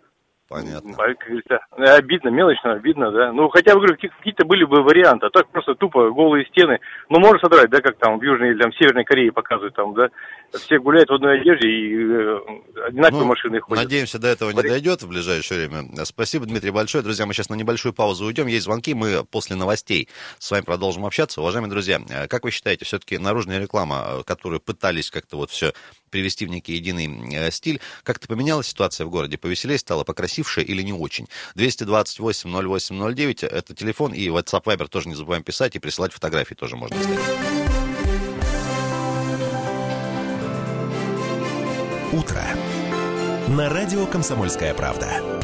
[0.49, 0.95] Понятно.
[0.97, 3.33] а, говорится, э, обидно, мелочно обидно, да.
[3.33, 6.79] Ну, хотя бы, говорю, какие- какие-то были бы варианты, а так просто тупо голые стены.
[7.11, 9.93] Ну, можно содрать, да, как там в Южной или там в Северной Корее показывают, там,
[9.95, 10.09] да.
[10.53, 12.39] Все гуляют в одной одежде и э,
[12.87, 13.85] одинаковые Ну, машины ходят.
[13.85, 15.85] Надеемся, до этого не дойдет в ближайшее время.
[16.07, 17.05] Спасибо, Дмитрий, большое.
[17.05, 18.47] Друзья, мы сейчас на небольшую паузу уйдем.
[18.47, 20.09] Есть звонки, мы после новостей
[20.39, 21.43] с вами продолжим общаться.
[21.43, 25.73] Уважаемые друзья, э, как вы считаете, все-таки наружная реклама, э, которую пытались как-то вот все
[26.11, 29.39] привести в некий единый э, стиль, как-то поменялась ситуация в городе?
[29.39, 31.29] Повеселее стало, покрасивше или не очень?
[31.55, 36.77] 228 0809 это телефон, и WhatsApp Viber тоже не забываем писать, и присылать фотографии тоже
[36.77, 36.97] можно.
[42.13, 42.43] Утро.
[43.49, 45.38] На радио «Комсомольская правда».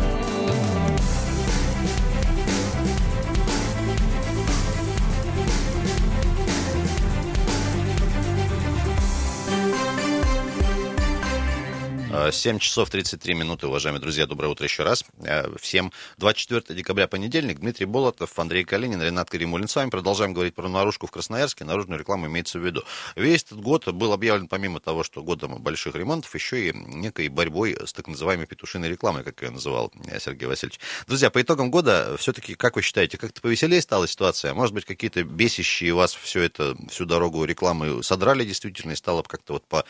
[12.15, 14.27] 7 часов 33 минуты, уважаемые друзья.
[14.27, 15.05] Доброе утро еще раз.
[15.25, 17.59] Э, Всем 24 декабря, понедельник.
[17.59, 19.67] Дмитрий Болотов, Андрей Калинин, Ренат Каримулин.
[19.67, 21.65] С вами продолжаем говорить про наружку в Красноярске.
[21.65, 22.85] Наружную рекламу имеется в виду.
[23.17, 27.77] Весь этот год был объявлен, помимо того, что годом больших ремонтов, еще и некой борьбой
[27.85, 30.79] с так называемой петушиной рекламой, как ее называл э, Сергей Васильевич.
[31.09, 34.55] Друзья, по итогам года, все-таки, как вы считаете, как-то повеселее стала ситуация?
[34.55, 39.55] Может быть, какие-то бесящие вас все это, всю дорогу рекламы содрали действительно и стало как-то
[39.55, 39.85] вот по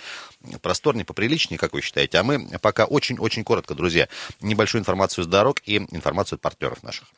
[0.62, 2.13] просторнее, поприличнее, как вы считаете?
[2.14, 4.08] А мы пока очень-очень коротко, друзья,
[4.40, 7.08] небольшую информацию с дорог и информацию от партнеров наших.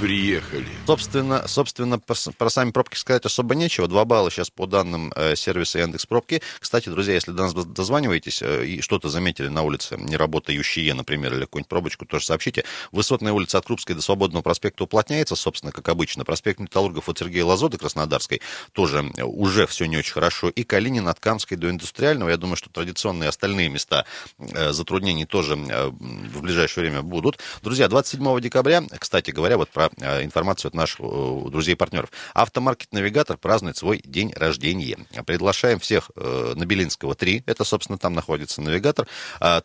[0.00, 0.66] Приехали.
[0.86, 3.86] Собственно, собственно, про, про сами пробки сказать особо нечего.
[3.86, 6.40] Два балла сейчас по данным э, сервиса Яндекс Пробки.
[6.58, 11.34] Кстати, друзья, если до нас дозваниваетесь э, и что-то заметили на улице, не работающие, например,
[11.34, 12.64] или какую-нибудь пробочку, тоже сообщите.
[12.92, 16.24] Высотная улица от Крупской до Свободного проспекта уплотняется, собственно, как обычно.
[16.24, 18.40] Проспект Металлургов от Сергея Лазоты Краснодарской
[18.72, 20.48] тоже уже все не очень хорошо.
[20.48, 22.30] И Калинин от Камской до Индустриального.
[22.30, 24.06] Я думаю, что традиционные остальные места
[24.38, 27.38] э, затруднений тоже в ближайшее время будут.
[27.60, 32.10] Друзья, 27 декабря, кстати говоря, вот про информацию от наших э, друзей и партнеров.
[32.34, 34.98] Автомаркет «Навигатор» празднует свой день рождения.
[35.26, 37.44] Приглашаем всех э, на Белинского 3.
[37.46, 39.06] Это, собственно, там находится «Навигатор».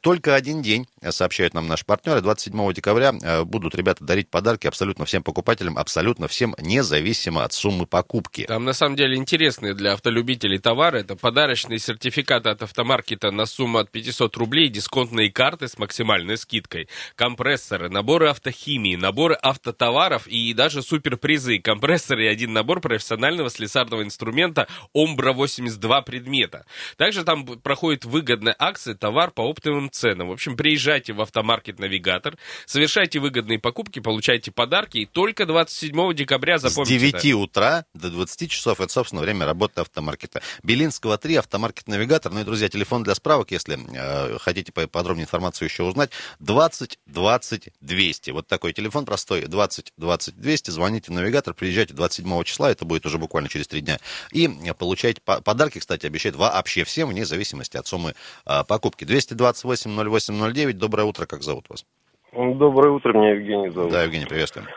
[0.01, 2.21] Только один день, э, сообщают нам наши партнеры.
[2.21, 7.85] 27 декабря э, будут ребята дарить подарки абсолютно всем покупателям, абсолютно всем, независимо от суммы
[7.85, 8.45] покупки.
[8.45, 10.99] Там на самом деле интересные для автолюбителей товары.
[10.99, 16.87] Это подарочные сертификаты от автомаркета на сумму от 500 рублей, дисконтные карты с максимальной скидкой,
[17.15, 21.59] компрессоры, наборы автохимии, наборы автотоваров и даже суперпризы.
[21.59, 26.65] Компрессоры и один набор профессионального слесарного инструмента Ombra 82 предмета.
[26.97, 30.29] Также там проходит выгодная акция товар по оптовым ценам.
[30.29, 36.57] В общем, приезжайте в автомаркет Навигатор, совершайте выгодные покупки, получайте подарки и только 27 декабря
[36.57, 36.97] С запомните.
[36.99, 40.41] 9 утра до 20 часов это, собственно, время работы автомаркета.
[40.63, 42.31] Белинского 3, автомаркет Навигатор.
[42.31, 46.11] Ну и, друзья, телефон для справок, если э, хотите по- подробнее информацию еще узнать.
[46.39, 48.31] 20 20 200.
[48.31, 49.41] Вот такой телефон простой.
[49.41, 50.71] 20 20 200.
[50.71, 53.97] Звоните в Навигатор, приезжайте 27 числа, это будет уже буквально через три дня.
[54.31, 58.13] И э, получайте по- подарки, кстати, обещают вообще всем, вне зависимости от суммы
[58.45, 59.05] э, покупки.
[59.05, 60.77] 228 08 09.
[60.77, 61.85] Доброе утро, как зовут вас?
[62.33, 63.91] Доброе утро, меня Евгений зовут.
[63.91, 64.67] Да, Евгений, приветствуем.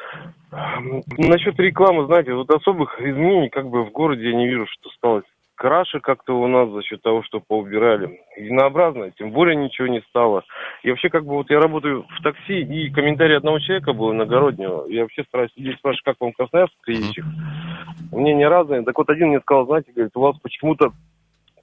[0.51, 5.23] Насчет рекламы, знаете, вот особых изменений как бы в городе я не вижу, что стало
[5.59, 8.21] краше как-то у нас за счет того, что поубирали.
[8.37, 10.44] Единообразно, тем более ничего не стало.
[10.85, 14.87] И вообще как бы вот я работаю в такси, и комментарий одного человека был иногороднего.
[14.88, 17.25] Я вообще стараюсь людей спрашивать, как вам Красноярск приезжих.
[18.12, 18.83] Мнения разные.
[18.83, 20.92] Так вот один мне сказал, знаете, говорит, у вас почему-то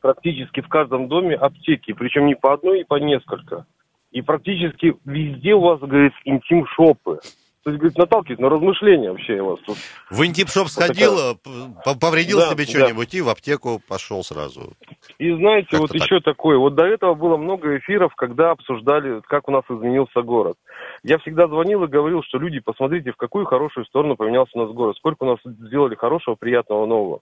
[0.01, 3.65] практически в каждом доме аптеки, причем не по одной, и по несколько.
[4.11, 7.19] И практически везде у вас, говорит, интим-шопы.
[7.65, 9.75] То есть, говорит, наталкивает на размышления вообще вас тут.
[10.11, 12.69] В интип-шоп Вот сходил, такая- п- повредил Да, себе да.
[12.69, 14.73] что-нибудь и в аптеку пошел сразу.
[15.17, 15.99] И знаете, Как-то вот так.
[15.99, 16.59] еще такое.
[16.59, 20.57] Вот до этого было много эфиров, когда обсуждали, как у нас изменился город.
[21.01, 24.71] Я всегда звонил и говорил, что люди, посмотрите, в какую хорошую сторону поменялся у нас
[24.71, 27.21] город, сколько у нас сделали хорошего, приятного, нового.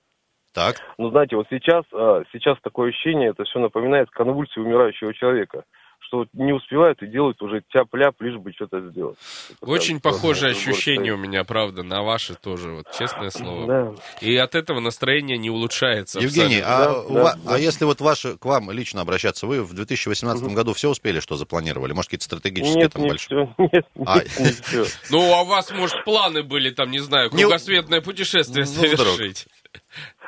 [0.53, 5.63] Так, Ну, знаете, вот сейчас, а, сейчас такое ощущение, это все напоминает конвульсии умирающего человека,
[6.07, 9.17] что не успевают и делают уже тяп-ляп, лишь бы что-то сделать.
[9.61, 13.67] Это Очень прям похожее ощущение у меня, правда, на ваши тоже, вот честное слово.
[13.67, 13.93] Да.
[14.21, 16.19] И от этого настроение не улучшается.
[16.19, 17.03] Евгений, абсолютно.
[17.11, 17.55] а, Да, ва- да.
[17.55, 21.35] а если вот ваши, к вам лично обращаться, вы в 2018 году все успели, что
[21.35, 21.93] запланировали?
[21.93, 23.53] Может, какие-то стратегические Нет, там не большие?
[23.57, 23.69] все.
[23.73, 24.17] Нет, А.
[24.19, 24.83] нет, не.
[25.09, 29.19] Ну, а у вас, может, планы были там, не знаю, Не- кругосветное путешествие Ну, вдруг.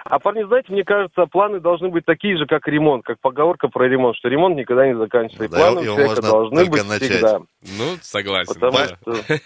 [0.07, 3.87] А парни, знаете, мне кажется, планы должны быть такие же, как ремонт, как поговорка про
[3.87, 5.45] ремонт, что ремонт никогда не заканчивается.
[5.45, 7.09] И Да, планы у его можно должны только быть начать.
[7.09, 7.39] всегда.
[7.61, 8.53] Ну, согласен.
[8.53, 8.97] Потому да.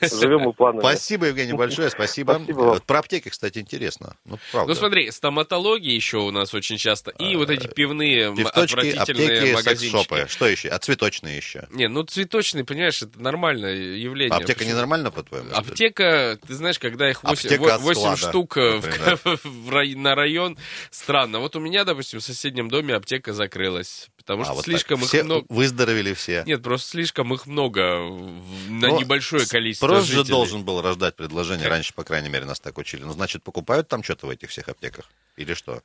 [0.05, 0.81] что живем мы планами.
[0.81, 2.33] Спасибо, Евгений, большое, спасибо.
[2.33, 2.73] Спасибо вам.
[2.73, 4.17] Вот Про аптеки, кстати, интересно.
[4.25, 4.67] Ну, правда.
[4.67, 9.37] Ну, смотри, стоматология еще у нас очень часто, и вот эти пивные м, Пивточки, отвратительные
[9.39, 10.27] аптеки, магазинчики.
[10.27, 10.67] Что еще?
[10.67, 11.67] А цветочные еще?
[11.71, 14.35] Не, ну цветочный, понимаешь, это нормальное явление.
[14.35, 15.49] А аптека ненормально, по-твоему?
[15.53, 20.48] Аптека, ты знаешь, когда их 8, Аптека от склада, штук э, в- в на район,
[20.91, 21.39] странно.
[21.39, 24.71] Вот у меня, допустим, в соседнем доме аптека закрылась, потому А, что вот так.
[24.73, 25.45] слишком Все их много.
[25.49, 26.43] выздоровели все.
[26.45, 27.99] Нет, просто слишком их много
[28.67, 30.31] на Ну, небольшое количество Спрос же жителей.
[30.31, 31.67] должен был рождать предложение.
[31.67, 33.03] Раньше, по крайней мере, нас так учили.
[33.03, 35.05] Ну, значит, покупают там что-то в этих всех аптеках?
[35.38, 35.81] Или что?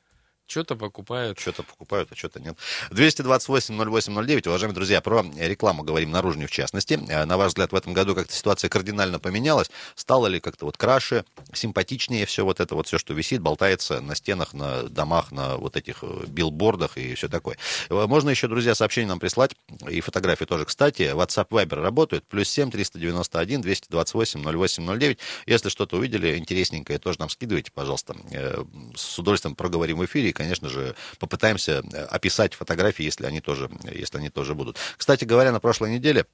[0.47, 1.39] Что-то покупают.
[1.39, 2.55] Что-то покупают, а что-то нет.
[2.91, 4.47] 228-08-09.
[4.47, 6.99] Уважаемые друзья, про рекламу говорим наружную в частности.
[7.09, 9.71] Э, На ваш взгляд, в этом году как-то ситуация кардинально поменялась?
[9.95, 14.15] Стало ли как-то вот краше, симпатичнее все вот это вот, все, что висит, болтается на
[14.15, 17.57] стенах, на домах, на вот этих э, билбордах и все такое?
[17.89, 19.55] Э, Можно еще, друзья, сообщения нам прислать,
[19.89, 21.11] и фотографии тоже, кстати.
[21.13, 22.23] WhatsApp Viber работают.
[22.27, 25.17] Плюс 7 391 228 08 09.
[25.47, 28.15] Если что-то увидели интересненькое, тоже нам скидывайте, пожалуйста.
[28.31, 28.63] Э,
[28.95, 34.19] С удовольствием проговорим в эфире конечно же, попытаемся э, описать фотографии, если они тоже, если
[34.19, 34.77] они тоже будут.
[34.97, 36.25] Кстати говоря, на прошлой неделе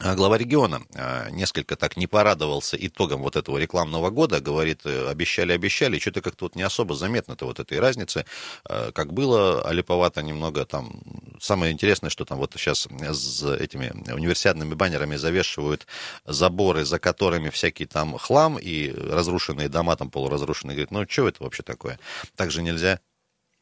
[0.00, 4.42] а Глава региона а, несколько так не порадовался итогом вот этого рекламного года.
[4.42, 8.26] Говорит, э, обещали, обещали, что-то как-то вот не особо заметно-то вот этой разницы.
[8.64, 11.00] Как было, алиповато немного там.
[11.40, 15.86] Самое интересное, что там вот сейчас с этими универсиадными баннерами завешивают
[16.26, 20.74] заборы, за которыми всякий там хлам и разрушенные дома там полуразрушенные.
[20.74, 21.98] Говорит, ну что это вообще такое?
[22.36, 23.00] Так же нельзя.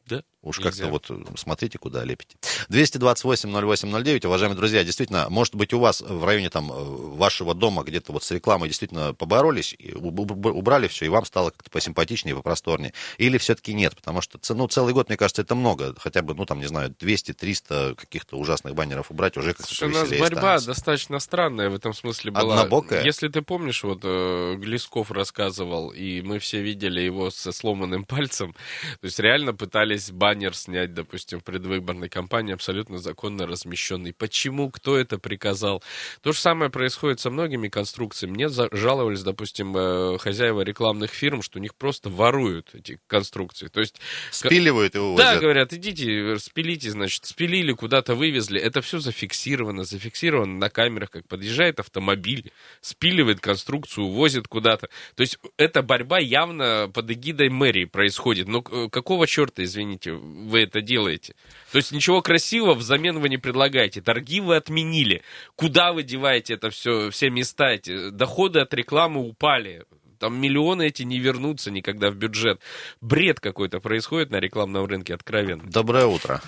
[0.08, 0.22] Да?
[0.44, 2.36] Уж как-то вот э, смотрите, куда лепите.
[2.68, 8.12] 228-08-09, уважаемые друзья, действительно, может быть, у вас в районе там э, вашего дома где-то
[8.12, 12.92] вот с рекламой действительно поборолись, убрали все, и вам стало как-то посимпатичнее, попросторнее.
[13.16, 15.94] Или все-таки нет, потому что ну, целый год, мне кажется, это много.
[15.98, 19.92] Хотя бы, ну, там, не знаю, 200-300 каких-то ужасных баннеров убрать, уже как-то Слушай, у
[19.92, 20.66] нас борьба станется.
[20.66, 22.60] достаточно странная в этом смысле была.
[22.60, 23.02] Однобокая?
[23.02, 28.52] Если ты помнишь, вот э, Глесков рассказывал, и мы все видели его со сломанным пальцем,
[29.00, 34.12] то есть реально пытались баннер снять, допустим, в предвыборной кампании, абсолютно законно размещенный.
[34.12, 34.68] Почему?
[34.68, 35.82] Кто это приказал?
[36.22, 38.32] То же самое происходит со многими конструкциями.
[38.34, 43.68] Мне жаловались, допустим, э, хозяева рекламных фирм, что у них просто воруют эти конструкции.
[43.68, 44.00] То есть
[44.32, 45.40] Спиливают и да, увозят.
[45.40, 48.60] говорят, идите, спилите, значит, спилили, куда-то вывезли.
[48.60, 54.88] Это все зафиксировано, зафиксировано на камерах, как подъезжает автомобиль, спиливает конструкцию, увозит куда-то.
[55.14, 58.48] То есть эта борьба явно под эгидой мэрии происходит.
[58.48, 61.34] Но э, какого черта, извините, вы это делаете?
[61.72, 64.00] То есть ничего красивого взамен вы не предлагаете.
[64.00, 65.22] Торги вы отменили.
[65.56, 68.10] Куда вы деваете это все, все места эти?
[68.10, 69.84] Доходы от рекламы упали.
[70.18, 72.60] Там миллионы эти не вернутся никогда в бюджет.
[73.00, 75.64] Бред какой-то происходит на рекламном рынке, откровенно.
[75.70, 76.40] Доброе утро.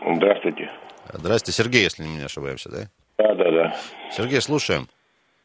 [0.00, 0.70] Здравствуйте.
[1.12, 2.90] Здрасте, Сергей, если не ошибаемся, да?
[3.18, 3.76] Да, да, да.
[4.10, 4.88] Сергей, слушаем.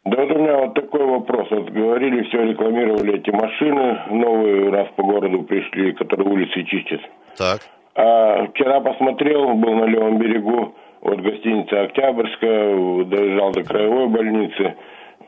[0.06, 1.48] Да вот у меня вот такой вопрос.
[1.52, 7.02] Вот говорили, все рекламировали эти машины новые, раз по городу пришли, которые улицы чистят.
[7.38, 7.60] Так.
[7.96, 14.76] А вчера посмотрел, был на левом берегу, вот гостиница Октябрьская, доезжал до краевой больницы.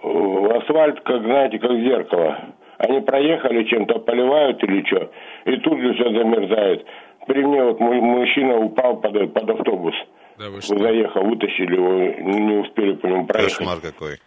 [0.02, 2.38] Асфальт, как знаете, как зеркало.
[2.78, 5.10] Они проехали, чем-то поливают или что,
[5.46, 6.86] и тут же все замерзает.
[7.28, 9.96] При мне вот мой мужчина упал под, под автобус.
[10.38, 10.78] Да вы что?
[10.78, 13.58] Заехал, вытащили его, не успели по нему проехать.
[13.58, 14.18] Кошмар какой.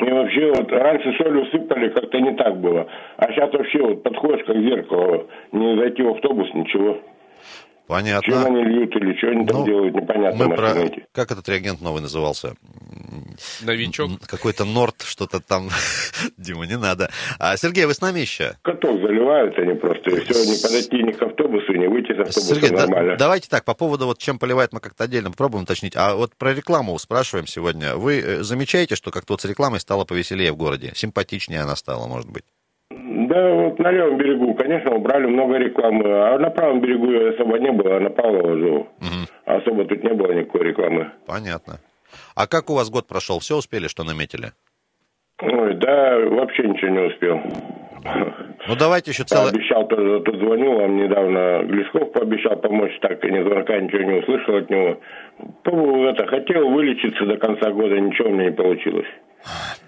[0.00, 2.86] И вообще вот раньше солью сыпали, как-то не так было.
[3.16, 6.98] А сейчас вообще вот подходишь как зеркало, не зайти в автобус, ничего.
[7.90, 8.46] Чем Понятно.
[8.46, 10.46] они льют или что они там Ну, делают, непонятно.
[10.46, 10.74] Мы про...
[11.12, 12.54] Как этот реагент новый назывался?
[13.62, 14.10] Новичок.
[14.26, 15.70] Какой-то Норд, что-то там.
[16.36, 17.10] Дима, не надо.
[17.38, 18.56] А, Сергей, вы с нами еще?
[18.62, 22.54] Каток заливают они просто, и все, не подойти ни к автобусу, не выйти с автобуса
[22.54, 23.16] Сергей, да- нормально.
[23.16, 25.96] давайте так, по поводу вот чем поливает, мы как-то отдельно попробуем уточнить.
[25.96, 27.96] А вот про рекламу спрашиваем сегодня.
[27.96, 30.92] Вы э, замечаете, что как-то вот с рекламой стало повеселее в городе?
[30.94, 32.44] Симпатичнее она стала, может быть?
[33.30, 37.60] Да, вот на левом берегу, конечно, убрали много рекламы, а на правом берегу ее особо
[37.60, 38.88] не было, а на Павлова жил.
[39.44, 41.12] Особо тут не было никакой рекламы.
[41.26, 41.74] Понятно.
[42.34, 43.38] А как у вас год прошел?
[43.38, 44.50] Все успели, что наметили?
[45.42, 47.40] Ой, да, вообще ничего не успел.
[48.66, 49.52] Ну, давайте еще целое...
[49.52, 54.18] Пообещал тоже, тут звонил вам недавно, Глесков пообещал помочь, так и ни звонка, ничего не
[54.20, 54.96] услышал от него.
[56.10, 59.06] Это, хотел вылечиться до конца года, ничего у меня не получилось.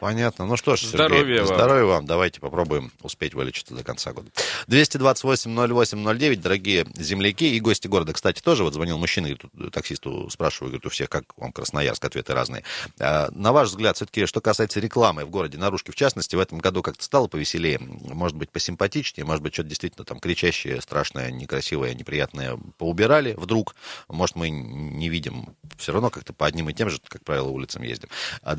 [0.00, 0.46] Понятно.
[0.46, 1.54] Ну что ж, Сергей, Здоровья вам.
[1.54, 2.06] здоровья вам.
[2.06, 4.30] Давайте попробуем успеть вылечиться до конца года.
[4.68, 8.12] 228-08-09, дорогие земляки и гости города.
[8.12, 12.04] Кстати, тоже вот звонил мужчина, говорит, тут таксисту спрашиваю, говорит, у всех, как вам Красноярск,
[12.04, 12.64] ответы разные.
[12.98, 16.58] А, на ваш взгляд, все-таки, что касается рекламы в городе, наружки в частности, в этом
[16.58, 21.94] году как-то стало повеселее, может быть, посимпатичнее, может быть, что-то действительно там кричащее, страшное, некрасивое,
[21.94, 23.74] неприятное поубирали вдруг.
[24.08, 27.82] Может, мы не видим, все равно как-то по одним и тем же, как правило, улицам
[27.82, 28.08] ездим.
[28.42, 28.54] А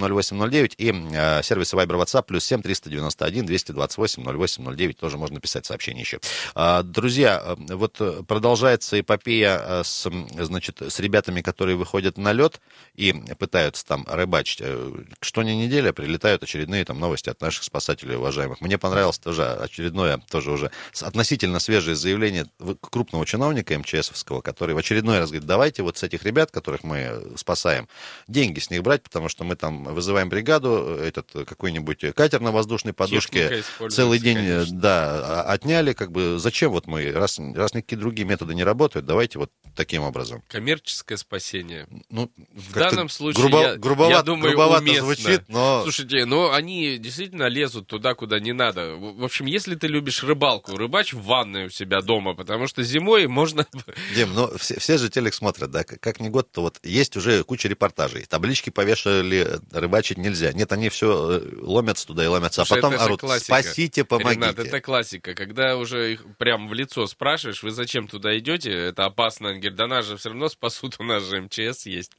[0.00, 5.66] 228-08-09 и э, сервисы Viber WhatsApp плюс 7 391 228 08 09 тоже можно писать
[5.66, 6.20] сообщение еще.
[6.54, 12.32] А, Друзья, э, вот э, продолжается эпопея э, с, значит, с ребятами, которые выходят на
[12.32, 12.60] лед
[12.94, 14.60] и пытаются там рыбачить.
[14.62, 18.60] Э, Что не неделя прилетают очередные там новости от наших спасателей уважаемых.
[18.60, 22.46] Мне понравилось тоже очередное, тоже уже относительно свежее заявление
[22.80, 27.22] крупного чиновника МЧСовского, который в очередной раз говорит, давайте вот с этих ребят, которых мы
[27.36, 27.88] спасаем,
[28.28, 32.40] деньги с них брать, потому что мы там вызываем бригаду, э, этот э, какой-нибудь катер
[32.40, 34.78] на воздушной подушке целый день, э, конечно.
[34.80, 39.06] да, а- отняли, как бы, зачем вот мы, раз, раз никакие другие методы не работают,
[39.06, 40.42] давайте вот таким образом.
[40.48, 41.86] Коммерческое спасение.
[42.10, 45.04] Ну, В данном случае, грубо- я, грубовато, я думаю, грубовато уместно.
[45.04, 45.82] звучит, но...
[45.82, 48.96] Слушайте, ну они действительно лезут туда, куда не надо.
[48.96, 53.26] В общем, если ты любишь рыбалку, рыбачь в ванной у себя дома, потому что зимой
[53.26, 53.66] можно...
[54.14, 57.42] Дим, ну все, все же телек смотрят, да, как, ни год, то вот есть уже
[57.44, 58.24] куча репортажей.
[58.26, 60.52] Таблички повешали, рыбачить нельзя.
[60.52, 63.62] Нет, они все ломятся туда и ломятся, Слушай, а потом орут, классика.
[63.62, 64.40] спасите, помогите.
[64.40, 65.34] Ренат, это классика.
[65.34, 69.50] Когда уже их прям в лицо спрашиваешь, вы зачем туда идете, это опасно.
[69.50, 72.12] Они говорят, да нас же все равно спасут, у нас же МЧС есть.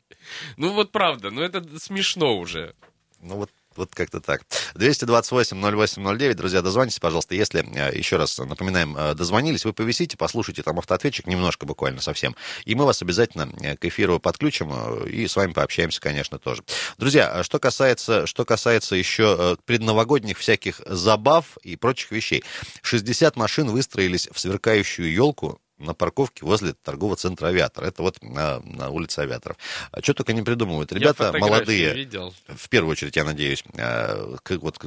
[0.58, 2.76] Ну вот правда, ну это смешно уже.
[3.21, 3.50] Ну вот,
[3.82, 4.44] вот как-то так.
[4.76, 7.36] 228-08-09, друзья, дозвонитесь, пожалуйста.
[7.36, 12.36] Если, э, еще раз напоминаем, э, дозвонились, вы повисите, послушайте там автоответчик немножко буквально совсем.
[12.65, 14.72] И мы вас обязательно э, к эфиру подключим
[15.06, 16.63] и с вами пообщаемся, конечно, тоже.
[16.98, 22.44] Друзья, а что касается, что касается еще предновогодних всяких забав и прочих вещей.
[22.84, 27.84] 60 машин выстроились в сверкающую елку на парковке возле торгового центра «Авиатор».
[27.84, 29.58] Это вот на, на улице «Авиаторов».
[29.91, 30.91] А что только не придумывают.
[30.91, 32.34] Ребята молодые, видел.
[32.48, 34.80] в первую очередь, я надеюсь, э, к, вот,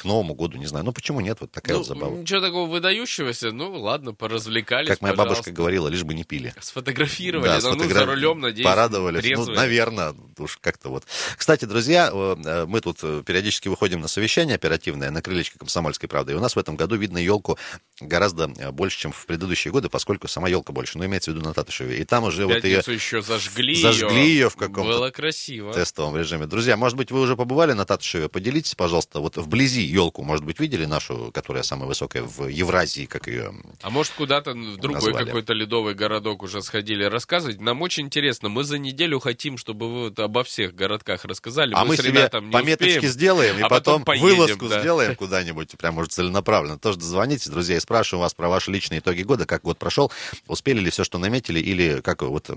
[0.00, 0.84] к, Новому году, не знаю.
[0.84, 1.38] Ну, почему нет?
[1.40, 2.16] Вот такая Ну, вот забава.
[2.16, 5.52] ничего такого выдающегося, ну ладно, поразвлекались, Как моя бабушка пожалуйста.
[5.52, 6.54] говорила, лишь бы не пили.
[6.60, 9.22] Сфотографировали, Да, ну, ну, сфотограф- за рулем, надеюсь, Порадовались.
[9.22, 9.48] трезвые.
[9.48, 11.04] Ну, наверное, уж как-то вот.
[11.36, 16.08] Кстати, друзья, э, э, мы тут э, периодически выходим на совещание оперативное на крылечке Комсомольской
[16.08, 16.32] правды.
[16.32, 17.58] И у нас в этом году видно елку
[18.00, 20.98] гораздо больше, чем в предыдущие годы, поскольку сама елка больше.
[20.98, 21.98] Ну, имеется в виду на Татышеве.
[21.98, 25.72] И там уже вот ее еще зажгли, зажгли ее в каком-то Было красиво.
[25.74, 26.46] тестовом режиме.
[26.46, 28.28] Друзья, может быть, вы уже побывали на Татышеве?
[28.28, 33.26] Поделитесь, пожалуйста, вот вблизи елку, может быть, видели нашу, которая самая высокая в Евразии, как
[33.26, 35.26] ее А может, куда-то в другой Назвали.
[35.26, 37.60] какой-то ледовый городок уже сходили рассказывать?
[37.60, 38.48] Нам очень интересно.
[38.48, 41.74] Мы за неделю хотим, чтобы вы вот обо всех городках рассказали.
[41.74, 43.12] А мы с себе пометочки успеем.
[43.12, 44.80] сделаем, и а потом, потом поедем, вылазку да.
[44.80, 46.78] сделаем куда-нибудь, прям, может, целенаправленно.
[46.78, 50.12] Тоже дозвонитесь, друзья, и спрашиваем вас про ваши личные итоги года, как год прошел,
[50.46, 52.54] успели ли все, что наметили, или, как вот э,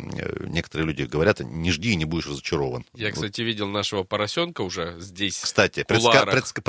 [0.48, 2.86] некоторые люди говорят, не жди и не будешь разочарован.
[2.96, 5.40] Я, Вот, кстати, видел нашего поросенка уже здесь.
[5.40, 6.62] Кстати, предска- предск-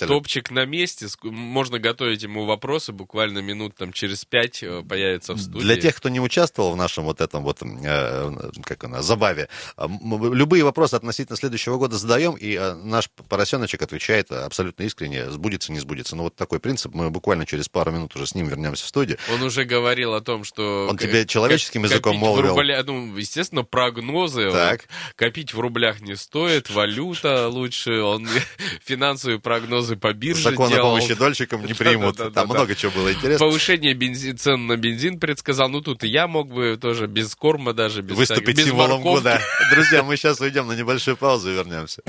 [0.00, 0.06] предсказатель.
[0.22, 1.06] Топчик на месте.
[1.22, 2.92] Можно готовить ему вопросы.
[2.92, 5.60] Буквально минут там через пять э, появится в студии.
[5.64, 8.32] Для тех, кто не участвовал в нашем вот этом вот, э,
[8.64, 13.82] как она, забаве, э, м- любые вопросы относительно следующего года задаем, и э, наш поросеночек
[13.82, 16.16] отвечает абсолютно искренне, сбудется, не сбудется.
[16.16, 16.94] Ну, вот такой принцип.
[16.94, 19.18] Мы буквально через пару минут уже с ним вернемся в студию.
[19.32, 20.88] Он уже говорил о том, что...
[20.88, 22.56] Он тебе человеческим языком молвил?
[22.56, 24.50] рубля- ну, естественно, прогнозы.
[24.50, 24.80] Так.
[24.80, 28.00] Вот Копить в рублях не стоит, валюта лучше.
[28.02, 28.26] Он
[28.84, 30.88] финансовые прогнозы по бирже Закон о делал.
[30.96, 32.16] помощи дольщикам не примут.
[32.16, 32.40] Да-да-да-да-да.
[32.40, 33.46] Там много чего было интересно.
[33.46, 35.68] Повышение бензин, цен на бензин предсказал.
[35.68, 39.02] Ну, тут и я мог бы тоже без корма даже, без, Выступить всяких- без символом
[39.02, 39.22] морковки.
[39.24, 39.40] года.
[39.74, 42.02] Друзья, мы сейчас уйдем на небольшую паузу и вернемся.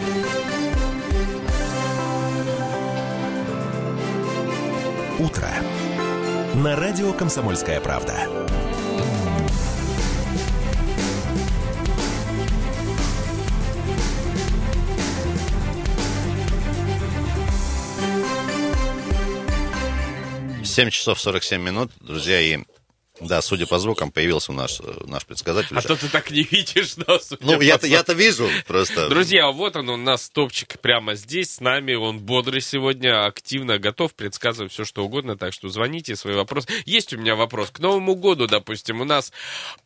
[5.20, 5.50] Утро.
[6.56, 8.28] На радио «Комсомольская правда».
[20.64, 22.59] Семь часов 47 минут, друзья, и
[23.22, 25.78] Да, судя по звукам, появился наш, э, наш предсказатель.
[25.78, 27.32] А то ты так не видишь нас.
[27.39, 29.09] Ну, я-то, я-то вижу просто.
[29.09, 31.93] Друзья, вот он у нас топчик прямо здесь с нами.
[31.93, 35.38] Он бодрый сегодня, активно готов предсказывать все, что угодно.
[35.38, 36.67] Так что звоните, свои вопросы.
[36.86, 37.69] Есть у меня вопрос.
[37.69, 39.32] К Новому году, допустим, у нас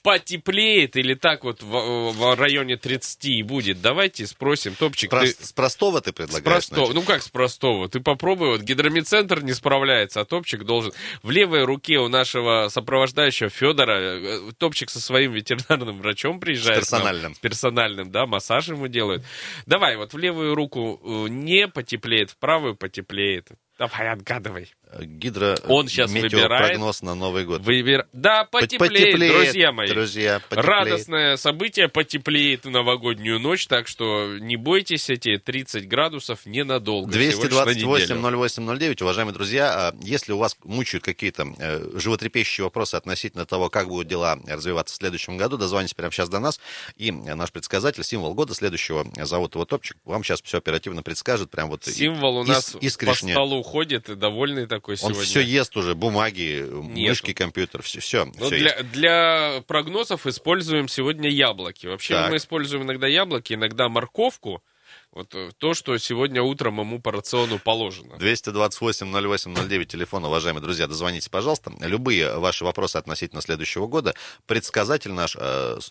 [0.01, 3.81] потеплеет или так вот в, в районе 30 и будет.
[3.81, 4.75] Давайте спросим.
[4.75, 5.45] Топчик, Прос- ты...
[5.45, 6.43] С простого ты С предлагаешь?
[6.43, 6.79] простого.
[6.79, 6.95] начать?
[6.95, 7.89] Ну как с простого?
[7.89, 8.47] Ты попробуй.
[8.51, 10.93] Вот гидромедцентр не справляется, а топчик должен.
[11.21, 16.85] В левой руке у нашего сопровождающего Федора э, топчик со своим ветеринарным врачом приезжает.
[16.85, 17.01] С к нам.
[17.01, 17.35] персональным.
[17.35, 19.23] С персональным, да, массаж ему делают.
[19.65, 23.49] Давай, вот в левую руку э, не потеплеет, в правую потеплеет.
[23.77, 24.73] Давай, отгадывай.
[25.01, 25.57] Гидро...
[25.67, 27.61] Он щас метеопрогноз на Новый год.
[27.61, 28.07] Выбер...
[28.13, 29.89] Да, Пот- потеплеет, друзья мои.
[29.89, 30.65] Друзья, потеплеет.
[30.65, 37.11] Радостное событие потеплеет в новогоднюю ночь, так что не бойтесь, эти 30 градусов ненадолго.
[37.11, 38.95] всего лишь на неделю.
[38.95, 43.89] 228-08-09, уважаемые друзья, а если у вас мучают какие-то э, животрепещущие вопросы относительно того, как
[43.89, 46.61] будут дела развиваться в следующем году, дозвоните прямо сейчас до нас,
[46.95, 51.49] и наш предсказатель, символ года следующего, э, зовут его Топчик, вам сейчас все оперативно предскажет,
[51.49, 53.33] прям вот Символ у нас по искренне.
[53.33, 55.23] столу ходит и довольный такой Он сегодня.
[55.23, 61.87] все ест уже, бумаги, мышки, компьютер, все, все, Ну, для, для прогнозов используем сегодня яблоки.
[61.87, 62.31] Вообще Так.
[62.31, 64.63] мы используем иногда яблоки, иногда морковку.
[65.11, 68.15] Вот э, то, что сегодня утром ему по рациону положено.
[68.15, 71.71] 228-08-09, телефон, уважаемые друзья, дозвоните, пожалуйста.
[71.81, 74.13] Любые ваши вопросы относительно следующего года,
[74.45, 75.85] предсказатель наш э, с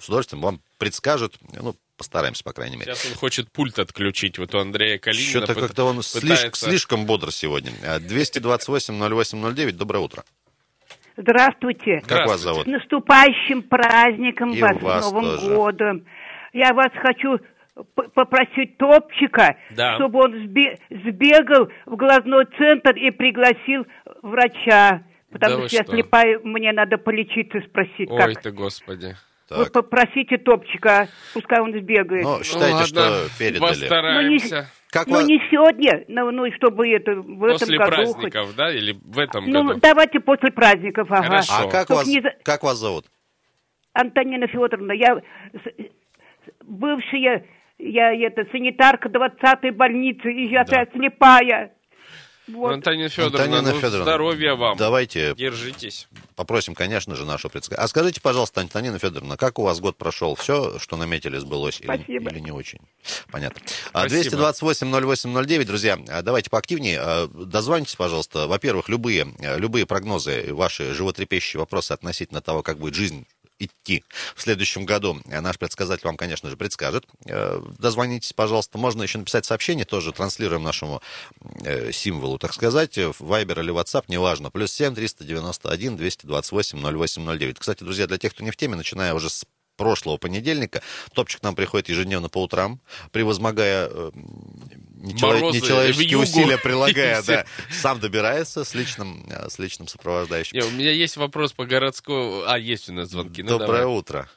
[0.00, 2.94] с удовольствием вам предскажет, ну, постараемся, по крайней мере.
[2.94, 4.38] Сейчас он хочет пульт отключить.
[4.38, 7.70] Вот у Андрея Калинина Что-то пыт- как-то он слишком, пытается- слишком бодр сегодня.
[7.84, 10.24] Э, 228-08-09, доброе утро.
[11.16, 12.00] Здравствуйте.
[12.06, 12.42] Как вас Здравствуйте.
[12.42, 12.66] зовут?
[12.66, 15.54] С наступающим праздником И вас, вас с Новым тоже.
[15.54, 16.06] годом.
[16.54, 17.38] Я вас хочу
[18.14, 19.96] попросить Топчика, Да.
[19.96, 23.86] чтобы он сбе- сбегал в глазной центр и пригласил
[24.22, 25.02] врача.
[25.30, 28.42] Потому Да что я слепая, мне надо полечиться, спросить, Ой как.
[28.42, 29.16] ты, господи.
[29.50, 32.22] Вы попросите Топчика, пускай он сбегает.
[32.24, 33.58] Ну, считайте, Ну, что передали.
[33.60, 34.70] Постараемся.
[34.90, 38.72] Как ну, вас- не сегодня, ну, ну, чтобы это в этом После году праздников, да?
[38.72, 39.52] Или в этом хоть.
[39.52, 39.80] Ну, году?
[39.80, 41.22] давайте после праздников, ага.
[41.22, 41.52] Хорошо.
[41.58, 43.06] А как вас, не за- как вас зовут?
[43.92, 45.20] Антонина Федоровна, я
[46.64, 47.44] бывшая,
[47.78, 50.86] я это, санитарка 20-й больницы, и я Да.
[50.92, 51.72] слепая.
[52.54, 52.72] Вот.
[52.72, 54.76] Антонина Федоровна, Антонина ну, Федоровна, здоровья вам.
[54.76, 56.08] Давайте Держитесь.
[56.36, 57.84] попросим, конечно же, нашу предсказателя.
[57.84, 60.34] А скажите, пожалуйста, Антонина Федоровна, как у вас год прошел?
[60.34, 62.30] Все, что наметили, сбылось или, Спасибо.
[62.30, 62.80] или не очень?
[63.30, 63.60] Понятно.
[63.92, 64.36] А, Спасибо.
[64.50, 66.98] 228-08-09, друзья, а, давайте поактивнее.
[67.00, 68.46] А, Дозвонитесь, пожалуйста.
[68.46, 69.26] Во-первых, любые,
[69.56, 73.26] любые прогнозы, ваши животрепещущие вопросы относительно того, как будет жизнь
[73.60, 74.04] идти
[74.34, 75.20] в следующем году.
[75.30, 77.06] А Наш предсказатель вам, конечно же, предскажет.
[77.26, 78.78] Э, Дозвонитесь, пожалуйста.
[78.78, 81.02] Можно еще написать сообщение, тоже транслируем нашему
[81.62, 84.50] э, символу, так сказать, в Viber или WhatsApp, неважно.
[84.50, 87.58] Плюс 7 391 228 0809.
[87.58, 89.44] Кстати, друзья, для тех, кто не в теме, начиная уже с
[89.80, 90.82] прошлого понедельника,
[91.14, 92.80] топчик к нам приходит ежедневно по утрам,
[93.12, 94.10] превозмогая э,
[95.22, 100.58] Морозы нечеловеческие усилия, прилагая, да, сам добирается с личным, э, с личным сопровождающим.
[100.58, 102.42] Не, у меня есть вопрос по городскому...
[102.46, 103.42] А, есть у нас звонки.
[103.42, 103.96] Ну, Доброе давай.
[103.96, 104.28] утро.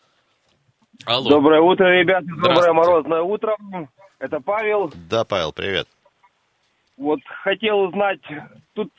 [1.04, 1.30] Алло.
[1.30, 2.26] Доброе утро, ребята.
[2.26, 3.58] Доброе морозное утро.
[4.20, 4.94] Это Павел.
[5.10, 5.90] Да, Павел, привет.
[6.96, 8.22] Вот хотел узнать,
[8.74, 8.90] тут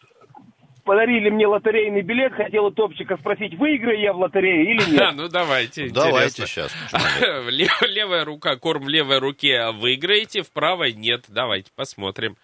[0.85, 5.14] подарили мне лотерейный билет, хотел у Топчика спросить, выиграю я в лотерее или А, нет?
[5.16, 5.89] ну давайте.
[5.91, 6.70] Давайте интересно.
[6.91, 7.51] сейчас.
[7.51, 11.24] Лев- Левая рука, корм в левой руке а выиграете, в правой нет.
[11.28, 12.37] Давайте посмотрим.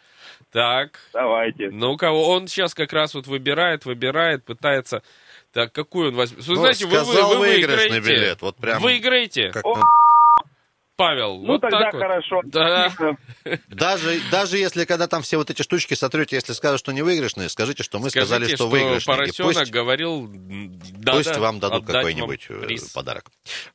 [0.52, 1.70] Так, Давайте.
[1.70, 5.02] ну-ка, он сейчас как раз вот выбирает, выбирает, пытается...
[5.52, 6.44] Так, какую он возьмет?
[6.46, 8.00] Ну, знаете, вы, вы, вы выигрышный выиграете.
[8.22, 9.74] билет, вот прям Выиграете, Как О,
[11.00, 11.38] Павел.
[11.40, 12.02] Ну вот тогда так вот.
[12.02, 12.40] хорошо.
[12.44, 12.84] Да.
[12.84, 13.16] Отлично.
[13.68, 17.48] Даже, даже если когда там все вот эти штучки сотрете, если скажут, что не выигрышные,
[17.48, 19.14] скажите, что мы Скажите, сказали, что, что выигрышные.
[19.14, 22.90] И поросенок пусть, говорил, да, пусть да, вам дадут какой-нибудь вам э, приз.
[22.90, 23.24] подарок.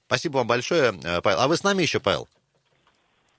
[0.05, 1.39] Спасибо вам большое, э, Павел.
[1.41, 2.28] А вы с нами еще, Павел?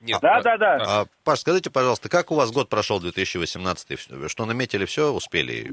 [0.01, 0.77] Нет, Да, а- да, да.
[0.81, 4.29] а, А, Паш, скажите, пожалуйста, как у вас год прошел 2018?
[4.29, 5.73] Что наметили, все успели?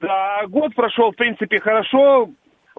[0.00, 2.30] Да, год прошел, в принципе, хорошо.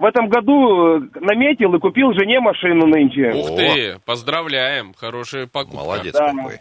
[0.02, 3.32] В этом году э, наметил и купил жене машину нынче.
[3.36, 5.78] Ух ты, поздравляем, хорошая покупка.
[5.78, 6.32] Молодец Да.
[6.34, 6.58] какой.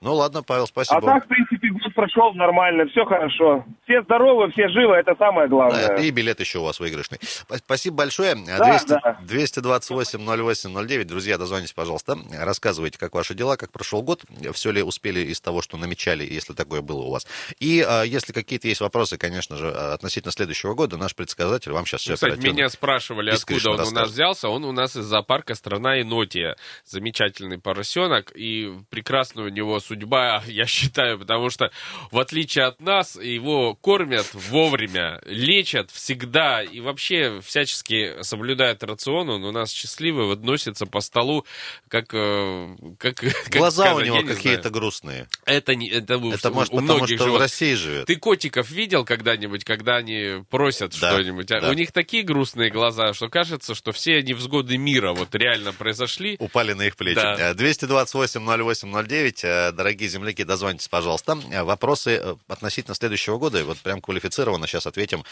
[0.00, 1.00] Ну ладно, Павел, А спасибо.
[1.02, 1.69] так, в принципе,
[2.00, 3.64] прошел нормально, все хорошо.
[3.84, 5.96] Все здоровы, все живы, это самое Да, главное.
[5.96, 7.18] и билет еще у вас выигрышный.
[7.18, 8.34] Спа- Спасибо большое.
[8.34, 9.18] Да, 200, да.
[9.22, 11.06] 228 08 09.
[11.06, 12.16] Друзья, дозвонитесь, пожалуйста.
[12.38, 14.22] Рассказывайте, как ваши дела, как прошел год.
[14.52, 17.26] Все ли успели из того, что намечали, если такое было у вас.
[17.58, 21.84] И а, если какие-то есть вопросы, конечно же, а, относительно следующего года, наш предсказатель вам
[21.86, 24.12] сейчас все Кстати, меня спрашивали, откуда он у нас расскажет.
[24.12, 24.48] взялся.
[24.48, 26.56] Он у нас из зоопарка «Страна Енотия».
[26.84, 28.32] Замечательный поросенок.
[28.34, 31.70] И прекрасная у него судьба, я считаю, потому что
[32.10, 39.28] в отличие от нас, его кормят вовремя, лечат всегда и вообще всячески соблюдают рацион.
[39.30, 41.44] Он у нас счастливый, относится по столу,
[41.88, 42.12] как...
[42.14, 45.28] э, как как Глаза у сказать, я него не какие-то грустные.
[45.44, 47.42] Это, не, это, у- Это может у потому, многих что в животных.
[47.42, 48.06] России живет.
[48.06, 51.50] Ты котиков видел когда-нибудь, когда они просят Да, что-нибудь?
[51.52, 51.70] А да.
[51.70, 56.36] У них такие грустные глаза, что кажется, что все невзгоды мира вот реально произошли.
[56.38, 57.16] Упали на их плечи.
[57.16, 57.50] Да.
[57.50, 59.40] Э, 228-08-09.
[59.44, 61.38] э, Дорогие земляки, дозвонитесь, пожалуйста.
[61.70, 65.24] Вопросы э, относительно следующего года, вот прям квалифицированно сейчас ответим.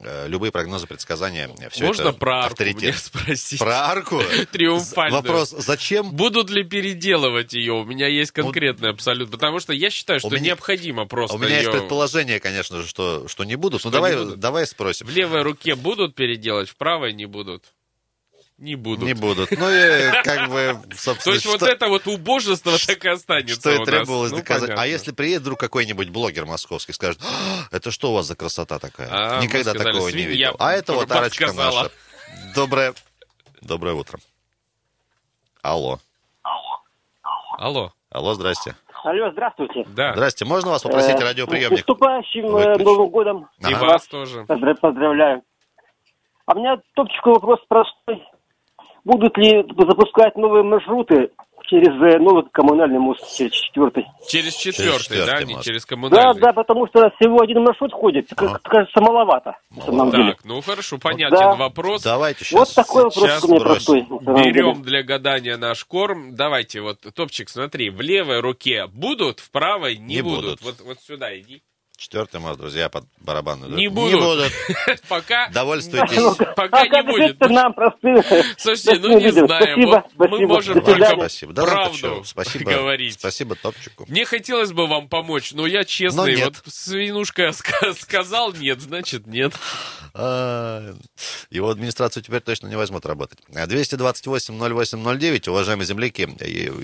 [0.00, 1.48] Э, Любые прогнозы, предсказания.
[1.70, 2.82] Все Можно это про арку авторитет.
[2.82, 3.58] мне спросить?
[3.60, 4.20] Про арку?
[4.52, 5.22] Триумфальную.
[5.22, 7.74] Вопрос, зачем Будут ли переделывать ее?
[7.74, 9.30] У меня есть конкретный абсолют.
[9.30, 13.28] Потому что я считаю, что меня- необходимо просто У меня есть предположение, конечно же, что,
[13.28, 13.80] что не будут.
[13.82, 14.40] Что ну, давай, будут?
[14.40, 15.06] давай спросим.
[15.06, 17.62] В левой руке будут переделать, в правой не будут.
[18.58, 19.04] Не будут.
[19.04, 19.50] Не будут.
[19.50, 23.82] Ну, и как бы, собственно, То есть вот это вот убожество так и останется Что
[23.82, 24.62] и требовалось Ну, доказать.
[24.68, 24.82] понятно.
[24.82, 28.78] А если приедет вдруг какой-нибудь блогер московский, скажет, «А, это что у вас за красота
[28.78, 29.08] такая?
[29.10, 30.56] А, Никогда сказали, такого не видел.
[30.58, 31.90] А это вот арочка наша.
[32.54, 32.94] Доброе,
[33.60, 34.18] доброе утро.
[35.60, 35.98] Алло.
[37.58, 38.74] Алло, Алло, здрасте.
[39.04, 39.84] Алло, здравствуйте.
[39.88, 40.12] да.
[40.14, 41.78] Здрасте, можно вас попросить Э, радиоприемник?
[41.78, 42.76] С наступающим э?
[42.82, 43.48] Новым годом.
[43.60, 43.84] И Ага.
[43.84, 44.40] вас тоже.
[44.48, 45.42] Поздра- Поздравляю.
[46.46, 48.22] А у меня топчику вопрос простой.
[49.06, 51.30] Будут ли запускать новые маршруты
[51.68, 54.04] через э, новый коммунальный мост, через четвертый?
[54.28, 55.64] Через четвертый, четвертый да, не мост.
[55.64, 56.40] через Да, коммунальный.
[56.40, 58.28] да, потому что всего один маршрут ходит.
[58.36, 59.56] Как, кажется, маловато.
[59.76, 60.32] На самом деле.
[60.32, 61.54] Так, ну хорошо, понятен Да.
[61.54, 62.02] вопрос.
[62.02, 62.58] Давайте сейчас.
[62.58, 64.00] Вот такой вопрос Сейчас у меня простой.
[64.02, 66.34] Берем для гадания наш корм.
[66.34, 70.60] Давайте, вот, Топчик, смотри, в левой руке будут, в правой не, Не будут.
[70.60, 70.62] будут.
[70.62, 71.62] Вот, вот сюда иди.
[71.96, 73.74] Четвертый мост, друзья, под барабанную.
[73.74, 74.12] Не дробь.
[74.12, 74.52] будут.
[75.08, 76.36] Пока, Довольствуйтесь.
[76.54, 77.40] пока не будет.
[77.40, 78.22] Нам простым.
[78.58, 82.22] Слушайте, ну не знаю, мы можем только правду
[82.64, 83.14] говорить.
[83.18, 84.04] Спасибо Топчику.
[84.08, 86.36] Мне хотелось бы вам помочь, но я честный.
[86.44, 89.54] Вот свинушка ска- сказал нет, значит нет.
[90.14, 93.38] Его администрацию теперь точно не возьмут работать.
[93.50, 96.28] 228-08-09, уважаемые земляки,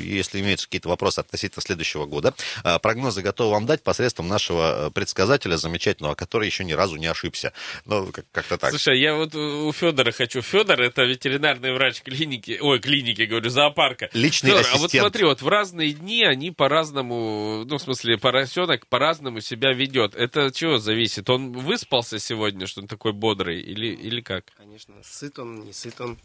[0.01, 4.91] если имеются какие-то вопросы относительно следующего года, а, прогнозы готовы вам дать посредством нашего э,
[5.03, 7.53] предсказателя замечательного, который еще ни разу не ошибся.
[7.87, 8.71] Ну, как- как-то так.
[8.71, 10.43] Слушай, я вот у Федора хочу.
[10.43, 14.09] Федор это ветеринарный врач клиники, ой, клиники, говорю, зоопарка.
[14.13, 15.03] Личный Фёдор, а вот ассистент.
[15.03, 20.15] смотри, вот в разные дни они по-разному, ну, в смысле, поросенок по-разному себя ведет.
[20.15, 21.29] Это чего зависит?
[21.29, 24.45] Он выспался сегодня, что он такой бодрый, или, или как?
[24.57, 26.17] Конечно, сыт он, не сыт он.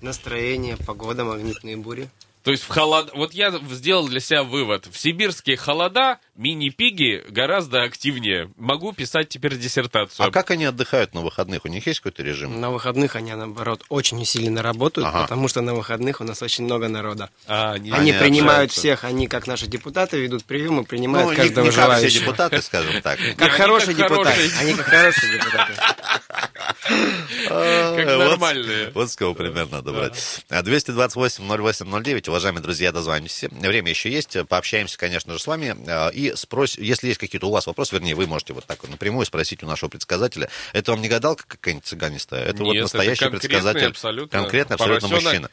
[0.00, 2.08] Настроение, погода, магнитные бури.
[2.42, 3.10] То есть в холод...
[3.14, 4.86] Вот я сделал для себя вывод.
[4.90, 8.50] В сибирские холода мини-пиги гораздо активнее.
[8.56, 10.26] Могу писать теперь диссертацию.
[10.26, 11.64] А как они отдыхают на выходных?
[11.66, 12.58] У них есть какой-то режим?
[12.58, 15.22] На выходных они, наоборот, очень усиленно работают, Ага.
[15.22, 17.28] потому что на выходных у нас очень много народа.
[17.46, 18.80] А, они, Они, принимают общаются.
[18.80, 22.20] всех, они, как наши депутаты, ведут приемы, принимают Ну, не, каждого не как все желающего.
[22.20, 23.20] депутаты, скажем так.
[23.20, 24.50] Не, Как они хорошие депутаты.
[24.60, 25.72] Они как хорошие депутаты.
[26.82, 28.90] Как А, нормальные.
[28.90, 30.42] Вот с кого пример надо брать.
[30.48, 33.48] А, 228-08-09, уважаемые друзья, дозвонимся.
[33.50, 35.76] Время еще есть, пообщаемся, конечно же, с вами.
[35.88, 38.90] а, И спросим, если есть какие-то у вас вопросы, вернее, вы можете вот так вот
[38.90, 40.48] напрямую спросить у нашего предсказателя.
[40.72, 42.44] Это вам не гадалка какая-нибудь цыганистая?
[42.44, 43.86] Это вот настоящий конкретный предсказатель.
[43.88, 45.50] абсолютно Конкретно абсолютно мужчина.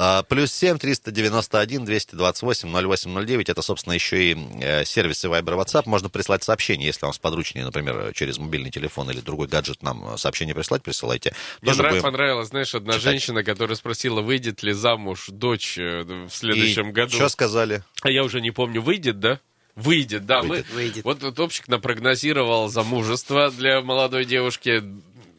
[0.00, 3.48] А, Плюс семь триста девяносто один двести двадцать восемь ноль восемь ноль девять.
[3.48, 5.82] Это, собственно, еще и э, сервисы Viber WhatsApp.
[5.86, 10.54] Можно прислать сообщение, если вам сподручнее, например, через мобильный телефон или другой гаджет нам сообщение
[10.54, 11.34] прислать, присылайте.
[11.62, 13.02] Мне Тоже нрав- будем- понравилось, знаешь, одна читать.
[13.02, 17.16] женщина, которая спросила, выйдет ли замуж дочь э, в следующем И году.
[17.16, 17.82] Что сказали?
[18.02, 19.40] А я уже не помню, выйдет, да?
[19.74, 20.42] Выйдет, да.
[20.42, 20.66] Выйдет.
[20.70, 21.04] Мы, Выйдет.
[21.04, 24.80] Вот Топчик напрогнозировал замужество для молодой девушки.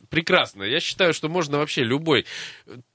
[0.09, 0.63] Прекрасно.
[0.63, 2.25] Я считаю, что можно вообще любой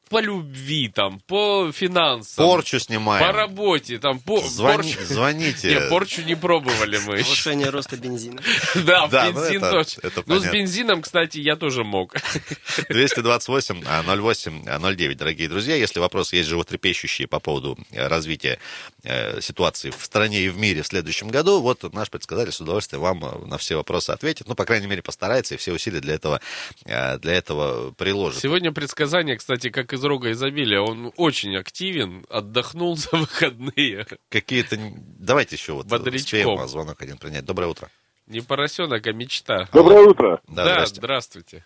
[0.09, 3.27] по любви, там, по финансам, Порчу снимаем.
[3.27, 5.05] по работе, там, по Звони- порчу.
[5.15, 5.69] Звоните.
[5.75, 7.25] Не, порчу не пробовали мы еще.
[7.25, 8.41] Повышение роста бензина.
[8.75, 10.01] Да, Да, ну бензин это- точно.
[10.07, 12.15] это Ну, с бензином, кстати, я тоже мог.
[12.89, 15.75] 228 а, 08 а, 09, дорогие друзья.
[15.77, 18.59] Если вопросы есть животрепещущие по поводу э, развития
[19.03, 23.03] э, ситуации в стране и в мире в следующем году, вот наш предсказатель с удовольствием
[23.03, 24.49] вам э, на все вопросы ответит.
[24.49, 26.41] Ну, по крайней мере, постарается и все усилия для этого,
[26.85, 28.41] э, для этого приложит.
[28.41, 30.81] Сегодня предсказание, кстати, как из рога изобилия.
[30.81, 34.07] Он очень активен, отдохнул за выходные.
[34.29, 34.77] Какие-то...
[35.19, 36.39] Давайте еще вот Бодрячком.
[36.41, 37.45] успеем а, звонок один принять.
[37.45, 37.89] Доброе утро.
[38.27, 39.69] Не поросенок, а мечта.
[39.73, 40.41] Доброе утро.
[40.49, 40.97] Да, Да, здрасте.
[40.97, 41.65] здравствуйте.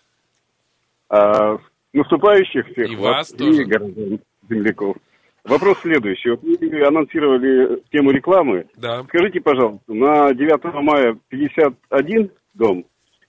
[1.09, 1.57] А,
[1.93, 3.65] наступающих всех И вас и тоже.
[3.65, 4.19] горожан,
[4.49, 4.97] земляков.
[5.45, 6.29] Вопрос следующий.
[6.31, 8.67] Вот вы анонсировали тему рекламы.
[8.75, 9.03] Да.
[9.05, 12.85] Скажите, пожалуйста, на 9 мая 51 дом,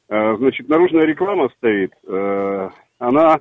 [0.09, 3.39] э, значит, наружная реклама стоит, э, она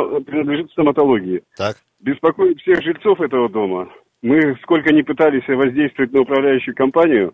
[0.00, 1.42] принадлежит стоматологии.
[1.56, 1.76] Так.
[2.00, 3.88] Беспокоит всех жильцов этого дома.
[4.22, 7.32] Мы сколько ни пытались воздействовать на управляющую компанию,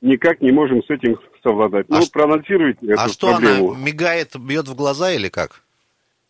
[0.00, 1.86] никак не можем с этим совладать.
[1.90, 3.72] А ну, ш- проанонсируйте эту А что проблему.
[3.72, 5.62] она мигает, бьет в глаза или как?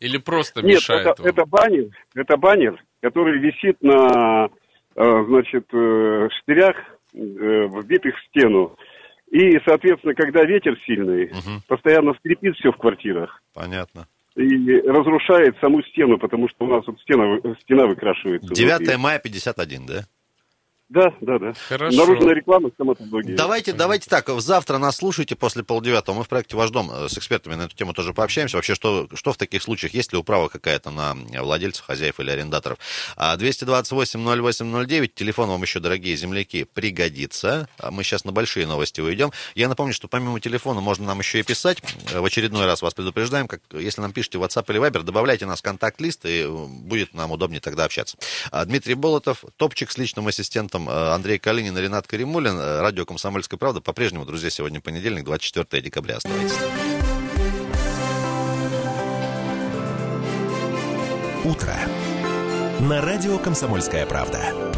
[0.01, 1.31] Или просто Нет, мешает это, вам?
[1.31, 4.49] это баннер, это баннер, который висит на,
[4.95, 6.77] э, значит, э, штырях,
[7.15, 8.77] э, вбитых в стену.
[9.31, 11.31] И, соответственно, когда ветер сильный,
[11.67, 14.07] постоянно скрипит все в квартирах Понятно.
[14.39, 18.55] И разрушает саму стену, потому что у нас вот стена, стена выкрашивается.
[18.55, 18.97] 9 внутри.
[18.97, 20.05] мая 51, да?
[20.89, 21.53] Да, да, да.
[21.69, 21.97] Хорошо.
[21.99, 23.35] Наружная реклама стоматологии.
[23.35, 26.17] Давайте, давайте так, завтра нас слушайте после полдевятого.
[26.17, 28.57] Мы в проекте «Ваш дом» э, с экспертами на эту тему тоже пообщаемся.
[28.57, 29.93] Вообще, что, что в таких случаях?
[29.93, 32.79] Есть ли управа какая-то на владельцев, хозяев или арендаторов?
[33.17, 37.69] А, 228-08-09, телефон вам еще, дорогие земляки, пригодится.
[37.79, 39.31] А Мы сейчас на большие новости уйдем.
[39.55, 41.83] Я напомню, что помимо телефона можно нам еще и писать.
[42.15, 45.45] Э, В очередной раз вас предупреждаем, как, если нам пишете в WhatsApp или Viber, добавляйте
[45.45, 48.17] нас в контакт-лист, и э, будет нам удобнее тогда общаться.
[48.51, 52.59] А, Дмитрий Болотов, топчик с личным ассистентом э, Андрей Калинин и Ренат Каримулин.
[52.59, 53.81] Э, Радио «Комсомольская правда».
[53.81, 56.19] По-прежнему, друзья, сегодня понедельник, 24 декабря.
[56.19, 56.59] Оставайтесь.
[61.45, 61.75] Утро.
[62.81, 64.69] На радио «Комсомольская правда».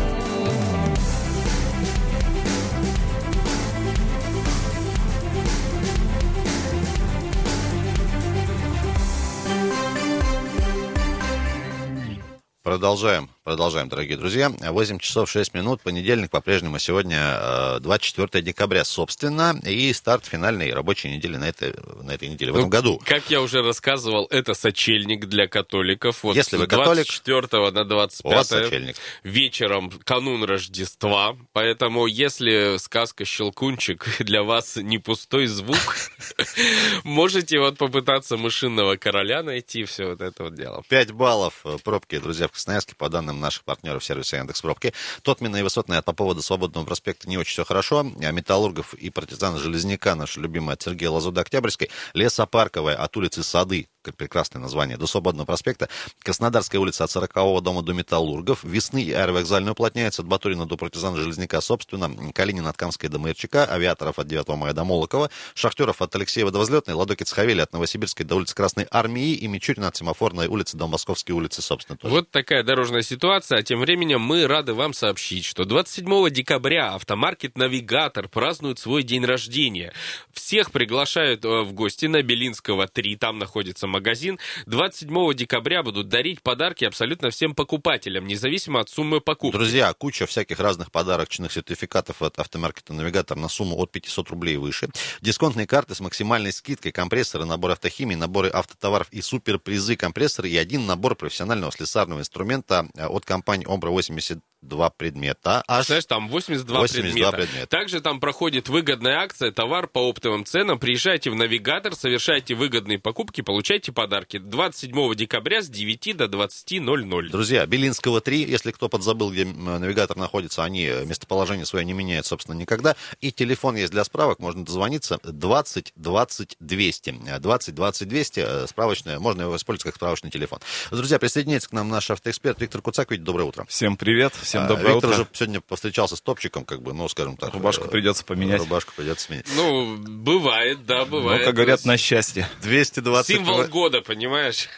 [12.63, 14.49] Продолжаем, продолжаем, дорогие друзья.
[14.49, 21.11] 8 часов 6 минут, понедельник, по-прежнему сегодня э, 24 декабря, собственно, и старт финальной рабочей
[21.11, 23.03] недели на этой, на этой неделе, в этом Ну, году.
[23.05, 26.23] Как я уже рассказывал, это сочельник для католиков.
[26.23, 28.97] Вот Если вы католик, 24 на У вас 25 сочельник.
[29.25, 31.37] вечером канун Рождества.
[31.53, 35.97] Поэтому, если сказка «Щелкунчик» для вас не пустой звук,
[37.03, 40.85] можете вот попытаться мышиного короля найти, все вот это вот дело.
[40.89, 44.93] 5 баллов э, пробки, друзья, в Красноярске, по данным наших партнеров сервиса Яндекс Пробки.
[45.23, 48.07] Тотмина и Высотная по поводу Свободного проспекта не очень все хорошо.
[48.23, 51.91] А Металлургов и партизан Железняка, наша любимая от Сергея Лазуда Октябрьской.
[52.15, 55.89] Лесопарковая от улицы Сады, прекрасное название, до Свободного проспекта.
[56.23, 58.65] Краснодарская улица от 40 дома до Металлургов.
[58.65, 62.11] Весны и аэровокзальная уплотняется от Батурина до партизана Железняка, собственно.
[62.33, 63.65] Калинин от Камской до Маярчака.
[63.65, 65.31] Авиаторов от 9 мая до Молокова.
[65.55, 66.95] Шахтеров от Алексеева до Возлетной.
[66.95, 69.33] Ладокец Хавели от Новосибирской до улицы Красной Армии.
[69.35, 72.15] И Мичурина от Семафорной улицы до Московской улицы, собственно, тоже.
[72.15, 73.59] Вот такая дорожная ситуация.
[73.59, 79.25] А тем временем мы рады вам сообщить, что 27 декабря автомаркет «Навигатор» празднует свой день
[79.25, 79.93] рождения.
[80.33, 84.39] Всех приглашают э, в гости на Белинского 3, там находится магазин.
[84.67, 89.57] 27 декабря будут дарить подарки абсолютно всем покупателям, независимо от суммы покупки.
[89.57, 94.59] Друзья, куча всяких разных подарочных сертификатов от автомаркета «Навигатор» на сумму от 500 рублей и
[94.59, 94.89] выше.
[95.21, 100.87] Дисконтные карты с максимальной скидкой, компрессоры, набор автохимии, наборы автотоваров и суперпризы компрессоры и один
[100.87, 105.63] набор профессионального слесарного инструмента э, от компании «Обра 80 два предмета.
[105.67, 107.37] Аж Знаешь, там 82, 82 предмета.
[107.37, 107.67] предмета.
[107.67, 110.79] Также там проходит выгодная акция, товар по оптовым ценам.
[110.79, 114.39] Приезжайте в навигатор, совершайте выгодные покупки, получайте подарки.
[114.39, 117.29] 27 декабря с 9 до 20.00.
[117.31, 122.27] Друзья, Белинского 3, если кто подзабыл, где навигатор находится, они э, местоположение свое не меняют,
[122.27, 122.97] собственно, никогда.
[123.21, 127.15] И телефон есть для справок, можно дозвониться 20 20 200.
[127.41, 130.59] 20 20 200, справочная, можно его использовать как справочный телефон.
[130.91, 133.11] Друзья, присоединяйтесь к нам наш автоэксперт Виктор Куцак.
[133.11, 133.65] Ведь доброе утро.
[133.69, 135.21] Всем привет всем А, доброе Виктор утро.
[135.21, 137.55] уже сегодня повстречался с топчиком, как бы, ну, скажем так.
[137.55, 138.59] Рубашку э, придется поменять.
[138.59, 139.47] Рубашку придется сменить.
[139.55, 141.45] Ну, бывает, да, Ну, бывает.
[141.45, 142.49] как говорят, на счастье.
[142.63, 143.37] 220...
[143.37, 144.69] Символ года, понимаешь?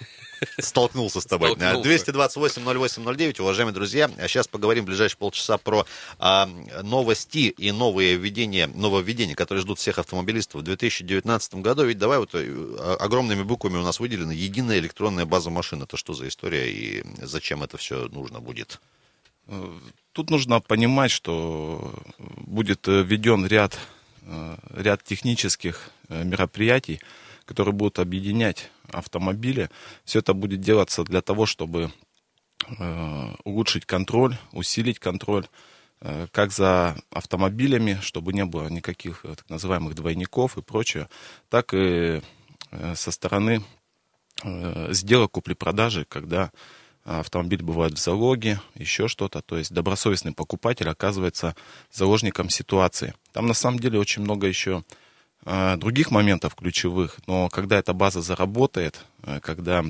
[0.58, 1.52] Столкнулся с тобой.
[1.52, 1.84] Столкнулся.
[1.84, 4.10] 228 08 09, уважаемые друзья.
[4.18, 5.86] А сейчас поговорим в ближайшие полчаса про
[6.18, 6.50] а,
[6.82, 11.84] новости и новые введения, нововведения, которые ждут всех автомобилистов в 2019 году.
[11.84, 15.82] Ведь давай вот э, огромными буквами у нас выделена единая электронная база машин.
[15.82, 18.78] Это что за история и зачем это все нужно будет?
[20.12, 23.78] Тут нужно понимать, что будет э, введен ряд,
[24.22, 27.00] э, ряд технических э, мероприятий,
[27.46, 29.70] которые будут объединять автомобили.
[30.04, 31.90] Все это будет делаться для того, чтобы
[32.78, 35.46] э, улучшить контроль, усилить контроль
[36.02, 41.08] э, как за автомобилями, чтобы не было никаких э, так называемых двойников и прочее,
[41.48, 42.20] так и
[42.70, 43.64] э, со стороны
[44.44, 46.52] э, сделок купли-продажи, когда
[47.04, 49.42] автомобиль бывает в залоге, еще что-то.
[49.42, 51.56] То есть добросовестный покупатель оказывается
[51.90, 53.14] заложником ситуации.
[53.32, 54.84] Там на самом деле очень много еще
[55.44, 59.84] э, других моментов ключевых, но когда эта база заработает, э, когда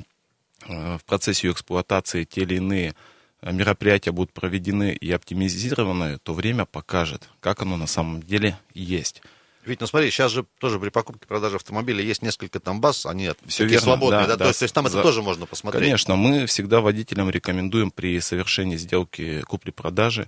[0.67, 2.95] э, в процессе ее эксплуатации те или иные
[3.41, 9.21] э, мероприятия будут проведены и оптимизированы, то время покажет, как оно на самом деле есть.
[9.65, 13.31] Ведь, ну смотри, сейчас же тоже при покупке продаже автомобиля есть несколько там баз, они
[13.47, 14.43] Все верно, свободные, да, да, да.
[14.45, 15.83] То, есть, то есть там это За- тоже можно посмотреть.
[15.83, 20.27] Конечно, мы всегда водителям рекомендуем при совершении сделки купли-продажи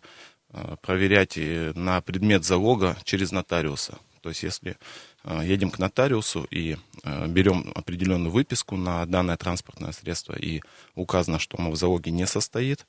[0.52, 3.98] э, проверять на предмет залога через нотариуса.
[4.22, 4.78] То есть если
[5.24, 10.62] э, едем к нотариусу и э, берем определенную выписку на данное транспортное средство и
[10.96, 12.88] указано, что оно в залоге не состоит,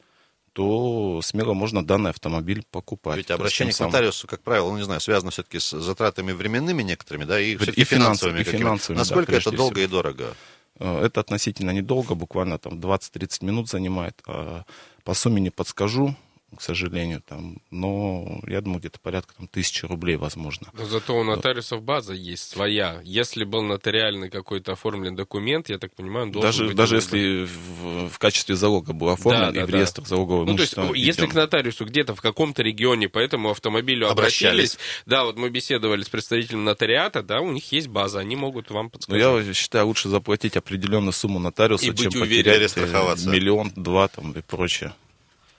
[0.57, 3.18] то смело можно данный автомобиль покупать.
[3.18, 7.24] Ведь обращение к нотариусу, как правило, ну, не знаю, связано все-таки с затратами временными некоторыми,
[7.24, 9.84] да, и, И финансовыми, и финансовыми, да, Насколько это прежде долго всего.
[9.84, 10.34] и дорого?
[10.78, 14.22] Э, Это относительно недолго, буквально там 20-30 минут занимает.
[14.26, 14.64] А
[15.04, 16.16] По сумме не подскажу,
[16.55, 20.68] к сожалению, там, но я думаю, где-то порядка там, тысячи рублей возможно.
[20.72, 23.01] Но зато у нотариусов база есть своя.
[23.05, 26.76] Если был нотариальный какой-то оформлен документ, я так понимаю, он должен Даже, быть...
[26.76, 29.76] даже если в, в качестве залога был оформлен Да, и да, в да.
[29.76, 33.51] реестр залогового Ну, то есть, имущества если к нотариусу где-то в каком-то регионе по этому
[33.51, 34.78] автомобилю обращались, Обращались.
[35.05, 38.86] да, вот мы беседовали с представителем нотариата, да, у них есть база, они могут вам
[38.86, 39.22] Но подсказать.
[39.22, 42.80] Ну, я считаю, лучше заплатить определенную сумму нотариусу, И чем потерять э,
[43.26, 44.94] миллион, два там и прочее.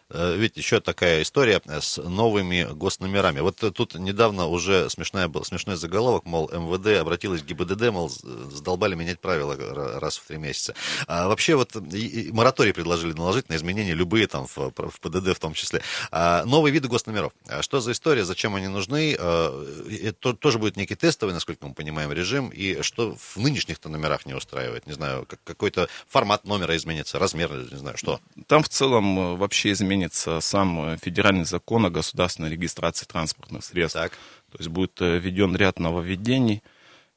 [0.10, 3.42] Э, Ведь еще такая история э, с новыми госномерами.
[3.42, 8.10] Вот э, тут недавно уже смешная был, смешной заголовок, мол, МВД обратилась к ГИБДД, мол,
[8.10, 9.56] задолбали менять правила
[10.00, 10.76] раз в три месяца.
[11.08, 15.36] А вообще вот и- и мораторий предложили наложить на изменения любые там в, в ПДД
[15.36, 15.82] в том числе.
[16.12, 17.34] А новые виды госномеров.
[17.50, 19.12] А Что за история, зачем они нужны?
[19.14, 22.50] Это тоже будет некий тестовый, насколько мы понимаем, режим.
[22.50, 24.88] И что в нынешних-то номерах не устраивает?
[24.88, 28.22] Не знаю, как- какой-то формат номера изменится, размер, не знаю, что.
[28.48, 29.97] Там в целом вообще изменится
[30.40, 33.98] сам э, федеральный закон о государственной регистрации транспортных средств.
[34.00, 34.12] Так.
[34.52, 36.64] То есть будет э, введен ряд нововведений.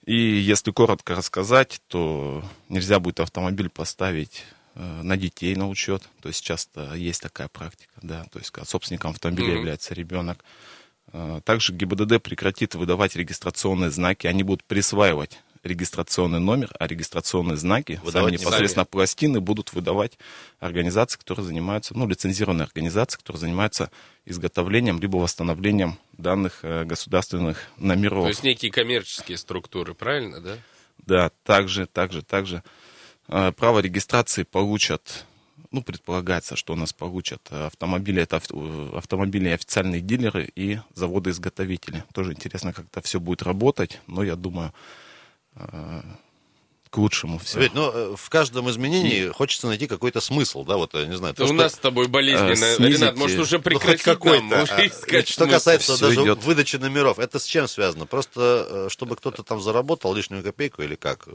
[0.04, 6.02] И если коротко рассказать, то нельзя будет автомобиль поставить э, на детей на учет.
[6.22, 8.24] То есть часто есть такая практика, да.
[8.32, 9.58] То есть собственником автомобиля Мгм.
[9.58, 10.44] является ребенок.
[11.44, 14.28] Также ГИБДД прекратит выдавать регистрационные знаки.
[14.28, 20.18] Они будут присваивать регистрационный номер, а регистрационные знаки, Выдавать сами не непосредственно пластины, будут выдавать
[20.58, 23.90] организации, которые занимаются, ну, лицензированные организации, которые занимаются
[24.24, 28.24] изготовлением либо восстановлением данных э, государственных номеров.
[28.24, 30.58] То есть некие коммерческие структуры, правильно, да?
[30.98, 32.62] Да, также, также, также
[33.28, 35.26] э, право регистрации получат,
[35.70, 42.04] ну, предполагается, что у нас получат автомобили, это авт- автомобили официальные дилеры и заводы-изготовители.
[42.14, 44.72] Тоже интересно, как это все будет работать, но я думаю,
[46.90, 47.60] к лучшему все.
[47.60, 51.34] Ведь, ну, э, в каждом изменении хочется найти какой-то смысл, да, вот, э, не знаю.
[51.34, 54.44] Да то, у что- нас с тобой э, снизить, Ренат, может, уже Ну, прекратить какой-то.
[54.44, 56.42] нам а, искать Что касается Всё даже идет.
[56.42, 58.06] выдачи номеров, это с чем связано?
[58.06, 61.28] Просто, э, чтобы кто-то там заработал лишнюю копейку или как?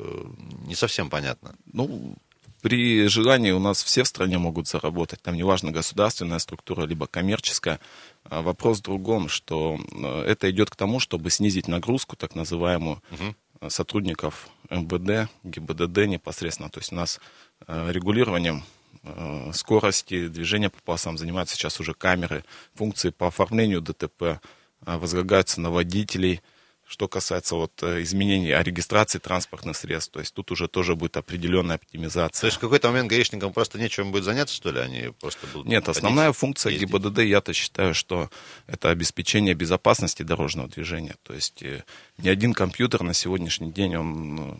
[0.68, 1.56] Не совсем понятно.
[1.72, 2.16] Ну,
[2.62, 5.22] при желании у нас все в стране могут заработать.
[5.22, 7.80] Там неважно, государственная структура, либо коммерческая.
[8.24, 9.78] А Вопрос в другом, что
[10.26, 13.34] это идет к тому, чтобы снизить нагрузку, так называемую, э,
[13.70, 16.70] сотрудников МВД, ГИБДД непосредственно.
[16.70, 17.20] То есть у нас
[17.68, 18.64] э, регулированием
[19.04, 22.44] э, скорости движения по полосам занимаются сейчас уже камеры.
[22.76, 24.38] Функции по оформлению ДТП э,
[24.86, 26.42] возлагаются на водителей.
[26.88, 31.18] Что касается вот э, изменений о регистрации транспортных средств, то есть тут уже тоже будет
[31.18, 32.48] определенная То оптимизация.
[32.48, 34.80] есть в какой-то момент гаишникам просто нечем будет заняться, что ли?
[34.80, 36.90] Они просто будут Нет, ходить, основная функция ездить?
[36.90, 38.30] ГИБДД, я-то считаю, что
[38.68, 41.16] это обеспечение безопасности дорожного движения.
[41.24, 41.84] То есть э,
[42.20, 44.56] ни один компьютер на сегодняшний день он э,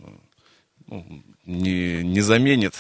[0.88, 2.74] ну, не, не заменит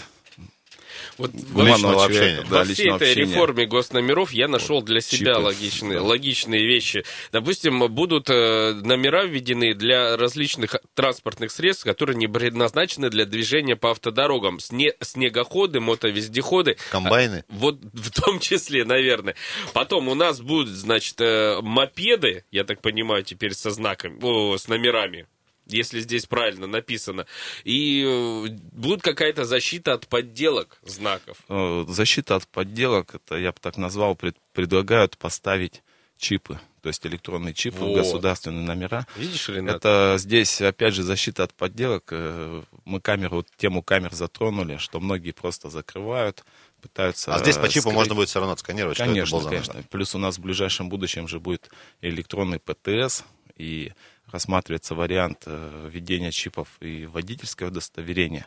[1.18, 2.44] Вот личного общения.
[2.50, 3.22] да, Во всей этой общения.
[3.32, 6.04] реформе госномеров я нашел для себя чипы, логичные, да.
[6.06, 7.06] логичные вещи.
[7.32, 13.92] Допустим, будут э, номера введены для различных транспортных средств, которые не предназначены для движения по
[13.92, 14.58] автодорогам.
[14.58, 16.78] Сне- снегоходы, мотовездеходы.
[16.92, 17.46] Комбайны?
[17.48, 19.36] А, Вот в том числе, наверное.
[19.74, 24.68] Потом у нас будут, значит, э, мопеды, я так понимаю, теперь со знаками, о, с
[24.68, 25.28] номерами
[25.68, 27.26] если здесь правильно написано.
[27.64, 31.38] И э, будет какая-то защита от подделок знаков.
[31.50, 35.82] Э, Защита от подделок, это я бы так назвал, пред- предлагают поставить
[36.18, 37.98] чипы, то есть электронные чипы в Вот.
[37.98, 39.06] государственные номера.
[39.18, 39.76] Видишь, Ренат?
[39.78, 42.06] Это здесь, опять же, защита от подделок.
[42.12, 46.46] Э, Мы камеру, вот тему камер затронули, что многие просто закрывают,
[46.82, 47.34] пытаются...
[47.36, 47.96] А здесь по чипу скрыть.
[47.96, 49.64] можно будет все равно отсканировать, что это Конечно, был за номер.
[49.66, 49.84] конечно.
[49.90, 51.70] Плюс у нас в ближайшем будущем же будет
[52.02, 53.24] электронный ПТС,
[53.58, 53.92] и
[54.36, 58.46] рассматривается вариант э, введения чипов и водительское удостоверение.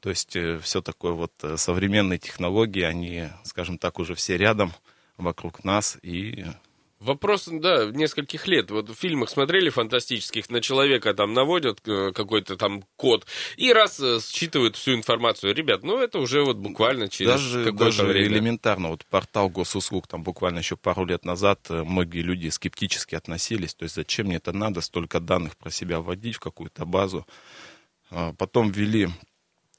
[0.00, 4.72] То есть все такое вот э, современные технологии, они, скажем так, уже все рядом
[5.18, 6.46] вокруг нас, и
[6.98, 8.70] Вопрос, да, нескольких лет.
[8.70, 13.26] Вот в фильмах смотрели фантастических, на человека там наводят э, какой-то там код,
[13.58, 15.54] и раз э, считывают всю информацию.
[15.54, 18.28] Ребят, ну это уже вот буквально через даже, какое-то даже время.
[18.28, 23.74] элементарно, вот портал госуслуг, там буквально еще пару лет назад э, многие люди скептически относились,
[23.74, 27.26] то есть зачем мне это надо, столько данных про себя вводить в какую-то базу.
[28.10, 29.08] А Потом ввели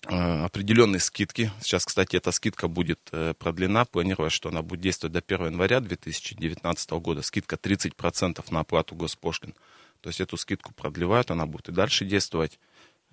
[0.08, 1.51] определенные скидки.
[1.62, 3.86] Сейчас, кстати, эта скидка будет э, продлена.
[3.86, 7.22] Планировалось, что она будет действовать до 1 января 2019 года.
[7.22, 9.53] Скидка 30% на оплату госпошлин.
[10.01, 12.60] То есть эту скидку продлевают, она будет и дальше действовать.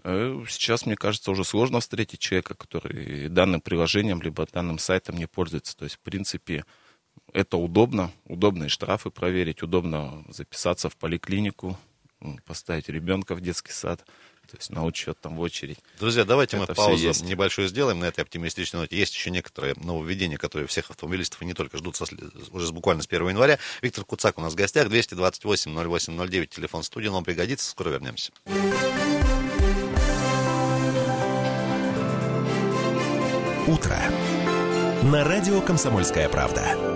[0.04, 5.26] Э, Сейчас, мне кажется, уже сложно встретить человека, который данным приложением либо данным сайтом не
[5.26, 5.76] пользуется.
[5.76, 6.64] То есть, в принципе,
[7.32, 8.12] это удобно.
[8.26, 11.78] Удобно штрафы проверить, удобно записаться в поликлинику,
[12.44, 14.04] поставить ребенка в детский сад,
[14.54, 15.78] то есть на учет там в очередь.
[15.98, 17.24] Друзья, давайте мы Это всё паузу есть.
[17.24, 18.96] небольшую сделаем на этой оптимистичной ноте.
[18.96, 22.04] Есть еще некоторые нововведения, которые всех автомобилистов и не только ждут со
[22.52, 23.58] уже с буквально с 1 января.
[23.82, 28.32] Виктор Куцак у нас в гостях, 228-08-09, телефон студии, он пригодится, скоро вернемся.
[33.66, 33.98] Утро.
[35.02, 36.93] На радио «Комсомольская правда».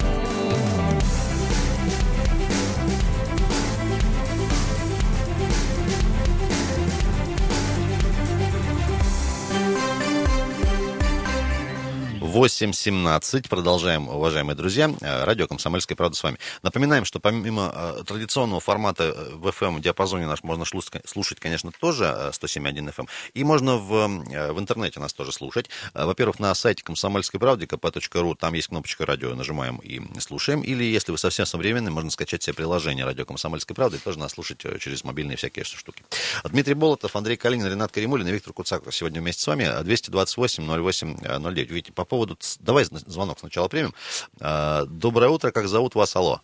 [12.39, 13.49] Восемь семнадцать.
[13.49, 14.89] Продолжаем, уважаемые друзья.
[15.01, 16.39] Э, Радио «Комсомольская правда» с вами.
[16.63, 22.31] Напоминаем, что помимо э, традиционного формата э, в FM-диапазоне наш можно слушать, конечно, тоже э,
[22.31, 23.09] 107.1 FM.
[23.35, 24.07] И можно в,
[24.53, 25.69] в интернете нас тоже слушать.
[25.95, 30.61] Во-первых, на сайте комсомольской правды kp.ru, там есть кнопочка радио, нажимаем и слушаем.
[30.61, 34.31] Или, если вы совсем современный, можно скачать себе приложение радио «Комсомольской правды» и тоже нас
[34.31, 36.05] слушать через мобильные всякие штуки.
[36.45, 39.65] Дмитрий Болотов, Андрей Калинин, Ренат Каримулин и Виктор Куцаков сегодня вместе с вами.
[39.83, 41.65] 228-08-09.
[41.65, 42.28] Витя, по поводу...
[42.37, 43.93] ц- Давай звонок сначала примем.
[44.41, 46.15] А, Доброе утро, как зовут вас?
[46.17, 46.41] Алло.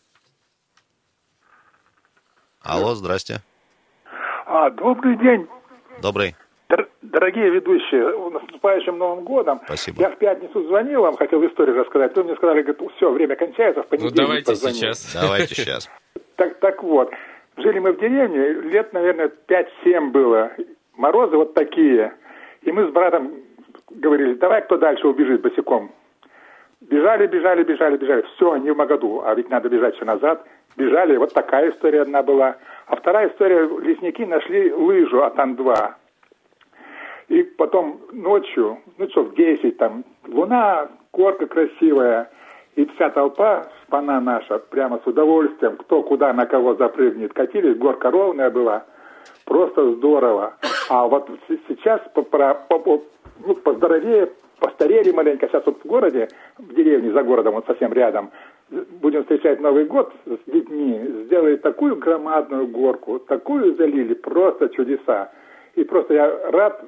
[2.62, 3.40] Алло, здрасте.
[4.46, 5.46] А, добрый день,
[6.00, 6.34] Добрый.
[6.68, 8.30] дор- дорогие ведущие.
[8.30, 9.60] С наступающим Новым годом.
[9.64, 10.00] Спасибо.
[10.02, 12.14] Я в пятницу звонил вам, хотел историю рассказать.
[12.16, 14.74] Вы мне сказали, говорит, все, время кончается, в Ну понедельник давайте позвоню.
[14.76, 15.12] сейчас.
[15.14, 15.90] Давайте сейчас.
[16.36, 17.12] Так, так вот,
[17.58, 20.50] жили мы в деревне, лет, наверное, 5-7 было.
[20.96, 22.12] Морозы вот такие.
[22.62, 23.34] И мы с братом
[23.90, 25.90] говорили, давай кто дальше убежит босиком.
[26.80, 28.24] Бежали, бежали, бежали, бежали.
[28.34, 30.44] Все, не в Магаду, а ведь надо бежать еще назад.
[30.76, 32.56] Бежали, вот такая история одна была.
[32.86, 35.92] А вторая история, лесники нашли лыжу от Ан-2.
[37.28, 42.28] И потом ночью, ну часов 10 там, луна, горка красивая,
[42.76, 48.10] и вся толпа, шпана наша, прямо с удовольствием, кто куда на кого запрыгнет, катились, горка
[48.10, 48.84] ровная была,
[49.46, 50.54] просто здорово.
[50.90, 51.30] А вот
[51.68, 53.02] сейчас по, по- по-
[53.44, 56.28] ну, поздоровее, постарели маленько, сейчас вот в городе,
[56.58, 58.30] в деревне за городом, вот совсем рядом,
[58.70, 65.30] будем встречать Новый год с детьми, сделали такую громадную горку, такую залили, просто чудеса.
[65.74, 66.84] И просто я рад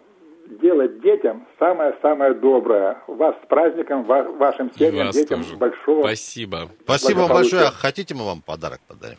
[0.47, 2.99] делать детям самое-самое доброе.
[3.09, 5.57] Вас с праздником, ва- вашим семьям, вас детям тоже.
[5.57, 6.03] большого.
[6.03, 6.68] Спасибо.
[6.84, 7.66] Спасибо вам большое.
[7.72, 9.18] Хотите, мы вам подарок подарим?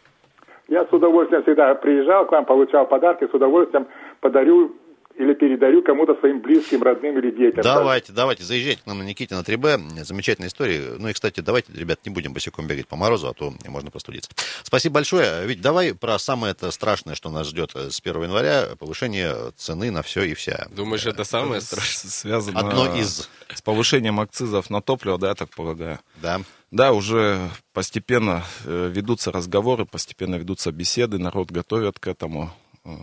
[0.67, 3.87] Я с удовольствием всегда приезжал к вам, получал подарки, с удовольствием
[4.19, 4.75] подарю
[5.17, 7.63] или передарю кому-то своим близким, родным или детям.
[7.63, 10.03] Давайте, давайте, заезжайте к нам на Никитина 3Б.
[10.03, 10.95] Замечательная история.
[10.97, 14.29] Ну и, кстати, давайте, ребят, не будем босиком бегать по морозу, а то можно простудиться.
[14.63, 15.45] Спасибо большое.
[15.47, 20.03] Ведь давай про самое это страшное, что нас ждет с 1 января, повышение цены на
[20.03, 20.67] все и вся.
[20.71, 22.11] Думаешь, это самое С- страшное?
[22.11, 23.29] Связано Одно из.
[23.53, 25.99] с повышением акцизов на топливо, да, я так полагаю.
[26.21, 26.41] Да.
[26.69, 32.51] Да, уже постепенно э, ведутся разговоры, постепенно ведутся беседы, народ готовят к этому.
[32.87, 32.93] Э,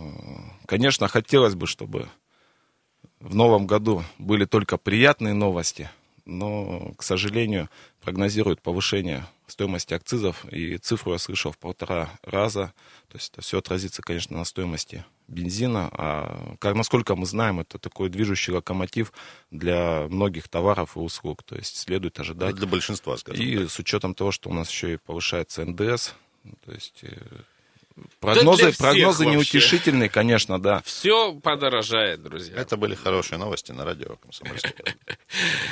[0.65, 2.09] Конечно, хотелось бы, чтобы
[3.19, 5.89] в новом году были только приятные новости,
[6.25, 7.69] но, к сожалению,
[8.01, 12.73] прогнозируют повышение стоимости акцизов, и цифру я слышал в полтора раза.
[13.09, 15.89] То есть это все отразится, конечно, на стоимости бензина.
[15.91, 19.13] А как, насколько мы знаем, это такой движущий локомотив
[19.51, 21.43] для многих товаров и услуг.
[21.43, 22.55] То есть следует ожидать.
[22.55, 23.69] Для большинства, скажем И так.
[23.69, 26.13] с учетом того, что у нас еще и повышается НДС,
[26.65, 27.15] то есть э,
[28.19, 30.81] прогнозы, всех прогнозы неутешительные, конечно, да.
[30.83, 32.55] Все подорожает, друзья.
[32.55, 35.17] Это были хорошие новости на радио «Комсомольская правда».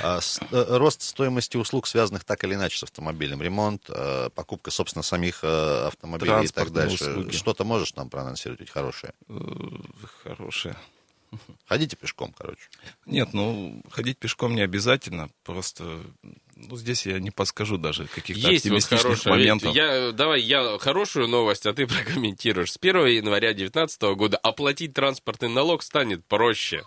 [0.02, 0.20] А,
[0.52, 5.44] э, Рост стоимости услуг, связанных так или иначе с автомобилем, ремонт, э, покупка, собственно, самих
[5.44, 7.32] э, автомобилей и так дальше.
[7.32, 9.14] Что-то можешь нам проанонсировать ведь хорошее?
[10.24, 10.76] Хорошие.
[11.66, 12.70] Ходите пешком, короче.
[13.06, 16.04] Нет, ну, ходить пешком не обязательно, просто,
[16.70, 19.34] ну, здесь я не подскажу даже каких-то Есть вот оптимистичных хорошая.
[19.34, 19.76] моментов.
[19.76, 22.72] Я, давай я хорошую новость, а ты прокомментируешь.
[22.74, 26.84] С 1 января 2019 года оплатить транспортный налог станет проще.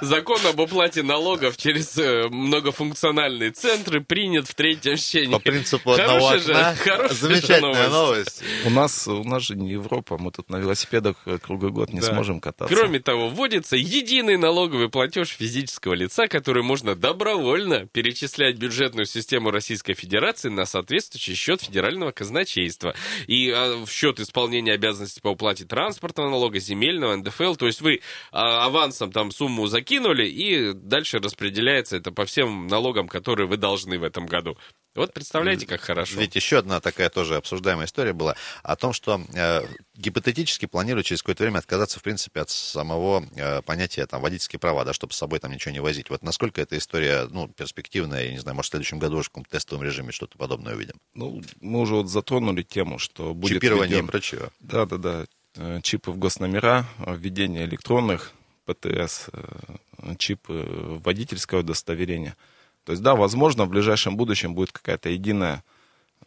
[0.00, 5.32] Закон об уплате налогов через э, многофункциональные центры принят в третьем чтении.
[5.32, 6.74] По принципу одного Хорошая же- окна.
[6.76, 8.42] хорошая же Замечательная новость.
[8.64, 12.00] У нас, у нас же не Европа, мы тут на велосипедах э, круглый год не
[12.00, 12.06] Да.
[12.12, 12.74] сможем кататься.
[12.74, 19.50] Кроме того, вводится единый налоговый платеж физического лица, который можно добровольно перечислять в бюджетную систему
[19.50, 22.94] Российской Федерации на соответствующий счет федерального казначейства.
[23.26, 27.54] И а, в счет исполнения обязанностей по уплате транспортного налога, земельного, НДФЛ.
[27.56, 28.00] То есть вы
[28.32, 33.98] а, авансом там сумму закинули, и дальше распределяется это по всем налогам, которые вы должны
[33.98, 34.56] в этом году.
[34.94, 36.20] Вот представляете, как хорошо.
[36.20, 39.62] Ведь еще одна такая тоже обсуждаемая история была о том, что э,
[39.96, 44.84] гипотетически планируют через какое-то время отказаться, в принципе, от самого э, понятия там, водительские права,
[44.84, 46.10] да, чтобы с собой там ничего не возить.
[46.10, 49.30] Вот насколько эта история, ну, перспективная, я не знаю, может, в следующем году уже в
[49.30, 50.94] каком-то тестовом режиме что-то подобное увидим.
[51.14, 53.54] Ну, мы уже вот затронули тему, что будет...
[53.54, 54.50] Чипирование введен- и прочее.
[54.60, 55.26] Да, да, да.
[55.56, 58.32] Э, Чипы в госномера, э, введение электронных
[58.64, 60.66] ПТС, э, чипы
[61.04, 62.36] водительского удостоверения.
[62.84, 65.64] То есть, да, возможно, в ближайшем будущем будет какая-то единая,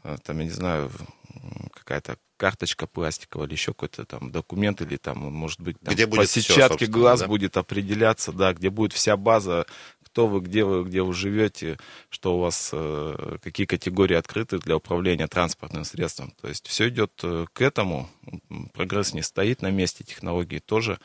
[0.04, 0.92] э, там, я не знаю,
[1.74, 6.18] какая-то карточка пластиковая или еще какой-то там документ, или там, может быть, там, Где по
[6.18, 7.28] будет сетчатке собственно, глаз да?
[7.28, 9.66] будет определяться, да, где будет вся база,
[10.04, 11.78] кто вы, где вы, где вы живете,
[12.10, 16.32] что у вас, э, какие категории открыты для управления транспортным средством.
[16.42, 18.10] То есть все идет э, к этому.
[18.74, 21.00] Прогресс не стоит на месте, технологии тоже.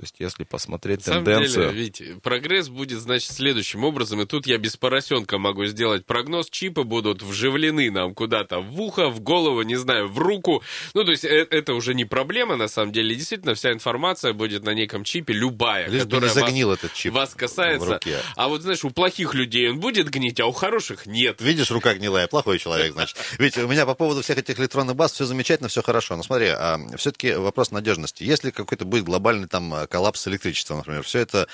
[0.00, 1.72] То есть если посмотреть На самом тенденцию...
[1.72, 6.48] деле, Вить, прогресс будет, значит, следующим образом, и тут я без поросенка могу сделать прогноз,
[6.48, 10.62] чипы будут вживлены нам куда-то в ухо, в голову, не знаю, в руку,
[10.94, 14.64] ну, то есть э- это уже не проблема, на самом деле, действительно, вся информация будет
[14.64, 18.16] на неком чипе, любая, Лишь бы не которая загнил вас, этот чип вас касается, руке.
[18.36, 21.42] а вот, знаешь, у плохих людей он будет гнить, а у хороших нет.
[21.42, 23.18] Видишь, рука гнилая, плохой человек, значит.
[23.36, 26.16] Ведь у меня по поводу всех этих электронных баз все замечательно, все хорошо.
[26.16, 26.52] Но смотри,
[26.96, 28.24] все-таки вопрос надежности.
[28.24, 31.48] Если какой-то будет глобальный там э, коллапс электричества, например, все это,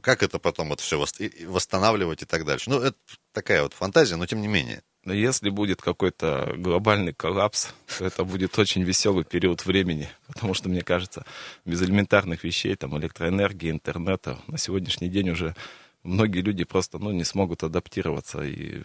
[0.00, 1.04] как это потом вот все
[1.46, 2.70] восстанавливать и так дальше?
[2.70, 2.96] Ну, это
[3.32, 4.82] такая вот фантазия, но тем не менее.
[5.04, 10.68] Но если будет какой-то глобальный коллапс, то это будет очень веселый период времени, потому что,
[10.68, 11.24] мне кажется,
[11.64, 15.56] без элементарных вещей, там, электроэнергии, интернета, на сегодняшний день уже
[16.02, 18.82] многие люди просто, ну, не смогут адаптироваться, и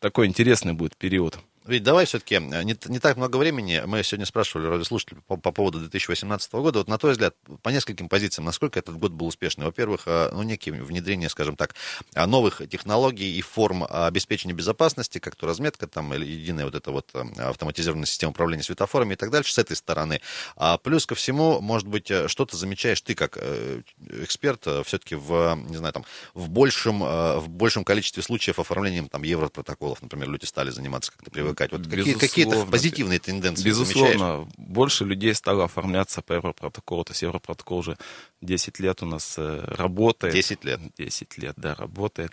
[0.00, 1.38] такой интересный будет период.
[1.66, 5.78] Ведь давай все-таки, не, не так много времени, мы сегодня спрашивали радиослушателей по, по поводу
[5.78, 6.80] 2018 года.
[6.80, 9.64] Вот на твой взгляд, по нескольким позициям, насколько этот год был успешный?
[9.64, 11.74] Во-первых, э, ну, некие внедрение, скажем так,
[12.14, 16.74] э, новых технологий и форм э, обеспечения безопасности, как то разметка, там, или единая вот
[16.74, 20.20] эта вот э, автоматизированная система управления светофорами и так дальше, с этой стороны.
[20.56, 23.80] А плюс ко всему, может быть, э, что-то замечаешь ты как э,
[24.22, 26.04] эксперт все-таки в, не знаю, там,
[26.34, 31.30] в большем, э, в большем количестве случаев оформлением там европротоколов, например, люди стали заниматься как-то
[31.54, 31.72] привыкать.
[31.72, 34.48] Вот какие, какие-то позитивные тенденции Безусловно, замечаешь?
[34.56, 37.04] больше людей стало оформляться по Европротоколу.
[37.04, 37.96] То есть Европротокол уже
[38.42, 40.34] 10 лет у нас э, работает.
[40.34, 40.80] 10 лет.
[40.98, 42.32] 10 лет, да, работает.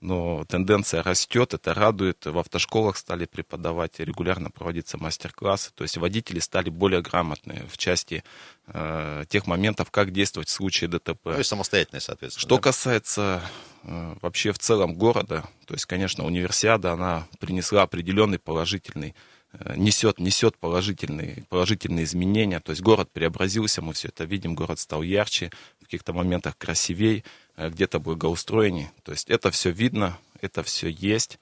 [0.00, 2.24] Но тенденция растет, это радует.
[2.24, 5.72] В автошколах стали преподавать, регулярно проводиться мастер-классы.
[5.74, 8.24] То есть водители стали более грамотные в части
[8.66, 11.26] э, тех моментов, как действовать в случае ДТП.
[11.26, 12.40] Ну и самостоятельные, соответственно.
[12.40, 12.62] Что да?
[12.62, 13.42] касается
[13.82, 19.14] вообще в целом города, то есть, конечно, универсиада, она принесла определенный положительный,
[19.52, 22.60] э, несет, несет положительные, положительные изменения.
[22.60, 27.24] То есть город преобразился, мы все это видим, город стал ярче, в каких-то моментах красивей,
[27.56, 28.90] э, где-то благоустроенней.
[29.02, 31.38] То есть это все видно, это все есть.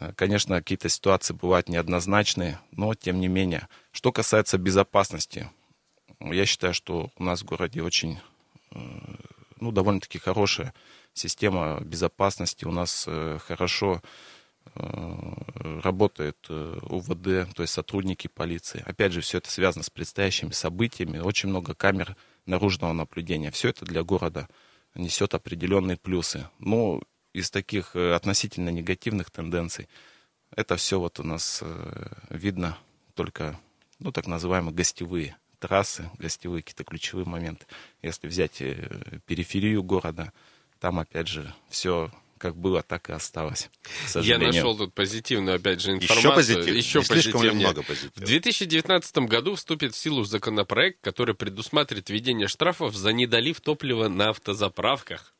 [0.00, 3.68] Э, Конечно, какие-то ситуации бывают неоднозначные, но тем не менее.
[3.92, 5.50] Что касается безопасности,
[6.20, 8.18] я считаю, что у нас в городе очень,
[8.72, 8.78] э,
[9.60, 10.74] ну, довольно-таки хорошая
[11.12, 12.64] система безопасности.
[12.64, 14.02] У нас э, хорошо
[14.74, 18.82] э, работает э, УВД, то есть сотрудники полиции.
[18.86, 21.18] Опять же, все это связано с предстоящими событиями.
[21.18, 23.50] Очень много камер наружного наблюдения.
[23.50, 24.48] Все это для города
[24.94, 26.48] несет определенные плюсы.
[26.58, 27.02] Но
[27.32, 29.88] из таких относительно негативных тенденций
[30.54, 31.62] это все вот у нас
[32.30, 32.78] видно
[33.14, 33.58] только,
[33.98, 37.66] ну, так называемые гостевые трассы, гостевые какие-то ключевые моменты.
[38.02, 40.32] Если взять э, периферию города,
[40.80, 43.70] там, опять же, все как было, так и осталось.
[44.14, 46.34] Я нашел тут позитивную, опять же, Еще информацию.
[46.34, 46.74] позитив?
[46.74, 47.68] Еще слишком ли позитивнее.
[47.68, 48.12] много позитива?
[48.14, 54.30] В 2019 году вступит в силу законопроект, который предусматривает введение штрафов за недолив топлива на
[54.30, 55.32] автозаправках.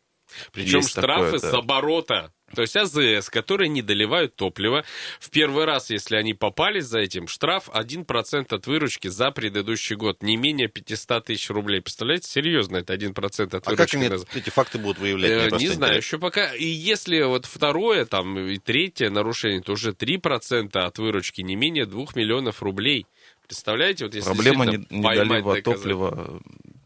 [0.52, 1.50] Причем Есть штрафы такое, да.
[1.50, 2.32] с оборота.
[2.54, 4.84] То есть АЗС, которые не доливают топливо.
[5.18, 10.22] В первый раз, если они попались за этим, штраф 1% от выручки за предыдущий год.
[10.22, 11.80] Не менее 500 тысяч рублей.
[11.80, 13.76] Представляете, серьезно, это 1% от А выручки.
[13.76, 15.30] как они на- эти факты будут выявлять?
[15.32, 15.96] Мне Э, Не знаю, интересно.
[15.96, 16.54] еще пока.
[16.54, 21.84] И если вот второе, там, и третье нарушение, то уже 3% от выручки, не менее
[21.86, 23.06] 2 миллионов рублей.
[23.48, 25.64] Представляете, вот если Проблема не- недолива доказать.
[25.64, 26.40] топлива,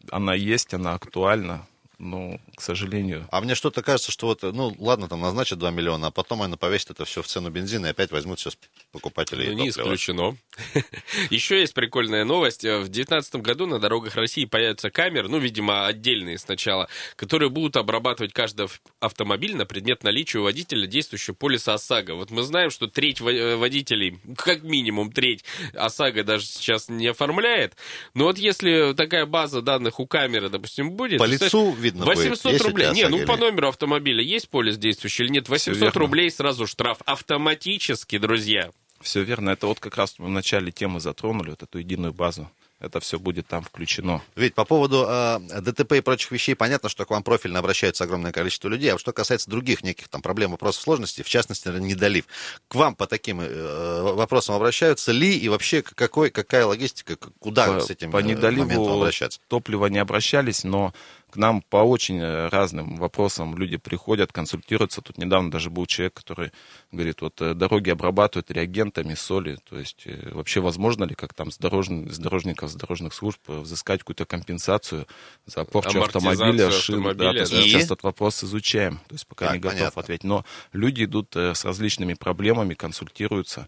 [0.09, 1.67] она есть, она актуальна,
[2.01, 6.07] но, к сожалению, А мне что-то кажется, что вот, ну, ладно, там назначат 2 миллиона,
[6.07, 8.57] а потом они повесят это все в цену бензина и опять возьмут сейчас
[8.91, 10.35] покупателей Ну, не исключено.
[11.29, 12.63] Еще есть прикольная новость.
[12.63, 18.33] В 2019 году на дорогах России появятся камеры, ну, видимо, отдельные сначала, которые будут обрабатывать
[18.33, 22.15] каждый ав- автомобиль на предмет наличия у водителя действующего полиса ОСАГО.
[22.15, 27.75] Вот мы знаем, что треть э, водителей, как минимум треть ОСАГО даже сейчас не оформляет.
[28.15, 31.19] Но вот если такая база данных у камеры, допустим, будет...
[31.19, 32.17] По лицу видно будет.
[32.17, 32.91] 800 есть у рублей.
[32.91, 35.49] Не, ну по номеру автомобиля есть полис действующий или нет?
[35.49, 35.99] 800 верно.
[35.99, 36.99] рублей сразу штраф.
[37.05, 38.71] Автоматически, друзья.
[39.01, 39.51] Все верно.
[39.51, 42.49] Это вот как раз в начале темы затронули, вот эту единую базу.
[42.81, 44.23] Это все будет там включено.
[44.35, 48.31] Ведь по поводу э, ДТП и прочих вещей, понятно, что к вам профильно обращается огромное
[48.31, 48.91] количество людей.
[48.91, 52.25] А что касается других неких там проблем, вопросов, сложностей, в частности, недолив,
[52.67, 57.81] к вам по таким э, вопросам обращаются ли и вообще какой, какая логистика, куда по,
[57.81, 59.39] с этим по э, моментом недоливу обращаться?
[59.47, 60.91] топлива не обращались, но
[61.31, 65.01] к нам по очень э, разным вопросам люди приходят, консультируются.
[65.01, 66.51] Тут недавно даже был человек, который
[66.91, 69.57] говорит, вот э, дороги обрабатывают реагентами соли.
[69.67, 73.39] То есть э, вообще возможно ли, как там с, дорожн- с дорожников, с дорожных служб
[73.47, 75.07] взыскать какую-то компенсацию
[75.45, 77.01] за порчу автомобиля, шин?
[77.01, 77.61] Да, автомобиля, то есть да.
[77.63, 78.97] сейчас этот вопрос изучаем.
[79.07, 80.01] То есть пока Так, не готов понятно.
[80.01, 80.23] ответить.
[80.23, 83.67] Но люди идут с различными проблемами, консультируются.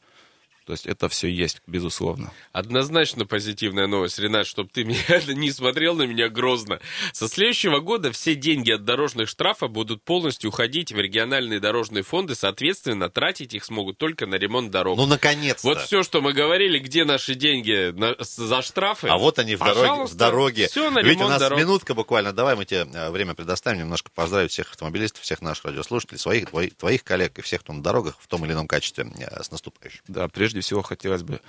[0.66, 2.32] То есть это все есть, безусловно.
[2.52, 6.80] Однозначно позитивная новость, Ренат, чтобы ты меня не смотрел на меня грозно.
[7.12, 12.36] Со следующего года все деньги от дорожных штрафов будут полностью уходить в региональные дорожные фонды,
[12.36, 14.98] соответственно, тратить их смогут только на ремонт дорог.
[14.98, 15.68] Ну, наконец-то.
[15.68, 19.08] Вот все, что мы говорили, где наши деньги на- за штрафы.
[19.08, 20.06] А вот они в дороге.
[20.06, 20.68] В дороге.
[20.68, 21.60] Все на Ведь у нас дорог.
[21.60, 22.32] минутка буквально.
[22.34, 26.76] Давай мы тебе э, время предоставим, немножко поздравить всех автомобилистов, всех наших радиослушателей, своих, твоих,
[26.76, 30.02] твоих коллег и всех, кто на дорогах в том или ином качестве э, с наступающим.
[30.08, 31.42] Да, прежде всего хотелось бы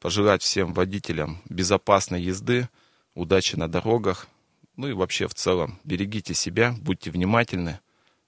[0.00, 2.68] пожелать всем водителям безопасной езды,
[3.14, 4.26] удачи на дорогах,
[4.76, 7.80] ну и вообще в целом берегите себя, будьте внимательны.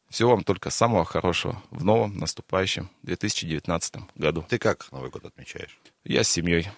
[0.08, 4.46] Всего вам только самого хорошего в новом наступающем 2019 году.
[4.48, 5.78] Ты как Новый год отмечаешь?
[6.04, 6.68] Я с семьей.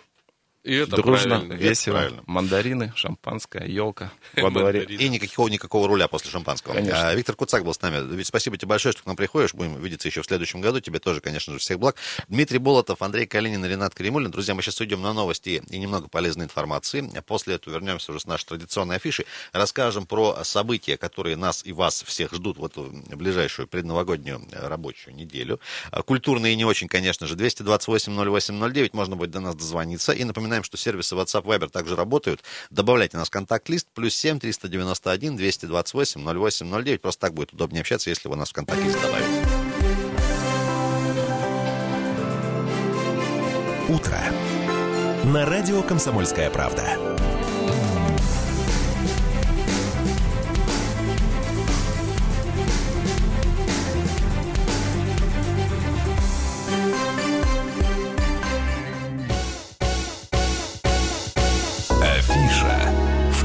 [0.62, 1.52] И это Дружно, правильно.
[1.54, 1.94] весело.
[1.94, 2.22] правильно.
[2.26, 4.84] Мандарины, шампанское, елка во дворе.
[4.84, 6.74] И никакого, никакого руля после шампанского.
[6.74, 7.08] Конечно.
[7.08, 8.14] А, Виктор Куцак был с нами.
[8.14, 9.54] Ведь спасибо тебе большое, что к нам приходишь.
[9.54, 10.80] Будем видеться еще в следующем году.
[10.80, 11.96] Тебе тоже, конечно же, всех благ.
[12.28, 14.30] Дмитрий Болотов, Андрей Калинин и Ренат Каримулин.
[14.30, 17.10] Друзья, мы сейчас уйдем на новости и немного полезной информации.
[17.16, 19.24] А После этого вернемся уже с нашей традиционной афишей.
[19.52, 25.14] Расскажем про события, которые нас и вас всех ждут в эту ближайшую предновогоднюю э, рабочую
[25.14, 25.58] неделю.
[25.90, 27.34] А, Культурные и не очень, конечно же.
[27.36, 28.90] 228-08-09.
[28.92, 30.12] Можно будет до нас дозвониться.
[30.12, 32.42] И напоминаем, что сервисы WhatsApp Viber также работают.
[32.70, 33.86] Добавляйте нас в контакт-лист.
[33.94, 37.00] Плюс 7 391 228 08 09.
[37.00, 39.46] Просто так будет удобнее общаться, если вы нас в контакт-лист добавите.
[43.88, 44.18] Утро.
[45.24, 47.29] На радио «Комсомольская правда».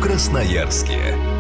[0.05, 1.34] Красноярске.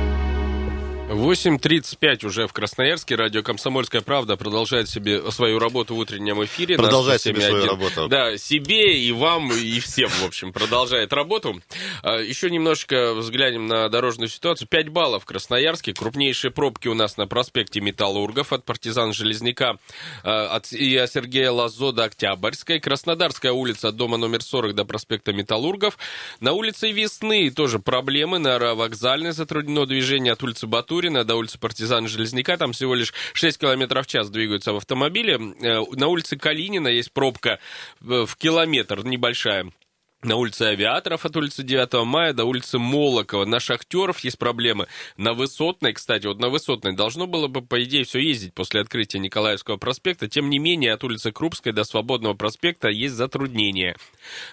[1.15, 3.15] 8.35 уже в Красноярске.
[3.15, 6.75] Радио «Комсомольская правда» продолжает себе свою работу в утреннем эфире.
[6.75, 7.67] Продолжает себе свою 107.1.
[7.67, 8.07] работу.
[8.09, 11.61] Да, себе и вам, и всем, в общем, продолжает работу.
[12.03, 14.67] А, Еще немножко взглянем на дорожную ситуацию.
[14.67, 15.93] 5 баллов в Красноярске.
[15.93, 19.77] Крупнейшие пробки у нас на проспекте Металлургов от партизан Железняка
[20.23, 22.81] а, от и от Сергея Лазо до Октябрьской.
[22.81, 25.97] Краснодарская улица от дома номер 40 до проспекта Металлургов.
[26.41, 28.37] На улице Весны тоже проблемы.
[28.37, 30.67] На Аэровокзальной затруднено движение от улицы
[31.05, 32.57] Батурина до улицы Партизана Железняка.
[32.57, 35.35] Там всего лишь 6 километров в час двигаются в автомобиле.
[35.61, 37.59] Э, На улице Калинина есть пробка
[38.01, 39.71] э, в километр небольшая.
[40.25, 43.45] На улице Авиаторов от улицы 9 мая до улицы Молокова.
[43.45, 44.87] На Шахтеров есть проблемы.
[45.17, 49.19] На Высотной, кстати, вот на Высотной должно было бы, по идее, все ездить после открытия
[49.19, 50.27] Николаевского проспекта.
[50.27, 53.97] Тем не менее, от улицы Крупской до Свободного проспекта есть затруднения.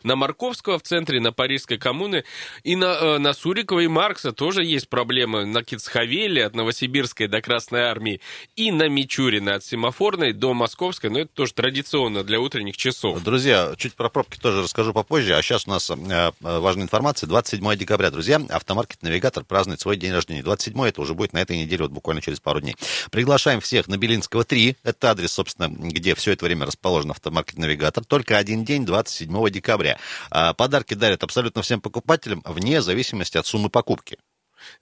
[0.03, 2.25] На Марковского в центре, на Парижской коммуны
[2.64, 5.47] и на, э, на Сурикова и Маркса тоже есть проблемы.
[5.47, 8.20] На Кицхавеле от Новосибирской до Красной Армии
[8.57, 11.09] и на Мичурина от Семафорной до Московской.
[11.09, 13.23] Но это тоже традиционно для утренних часов.
[13.23, 17.26] Друзья, чуть про пробки тоже расскажу попозже, а сейчас у нас э, э, важная информация.
[17.26, 20.42] 27 декабря, друзья, автомаркет «Навигатор» празднует свой день рождения.
[20.42, 22.76] 27 это уже будет на этой неделе, вот буквально через пару дней.
[23.10, 24.76] Приглашаем всех на Белинского 3.
[24.82, 28.04] Это адрес, собственно, где все это время расположен автомаркет «Навигатор».
[28.04, 29.98] Только один день, 27 декабря.
[30.30, 34.18] А Подарки дарят абсолютно всем покупателям вне зависимости от суммы покупки.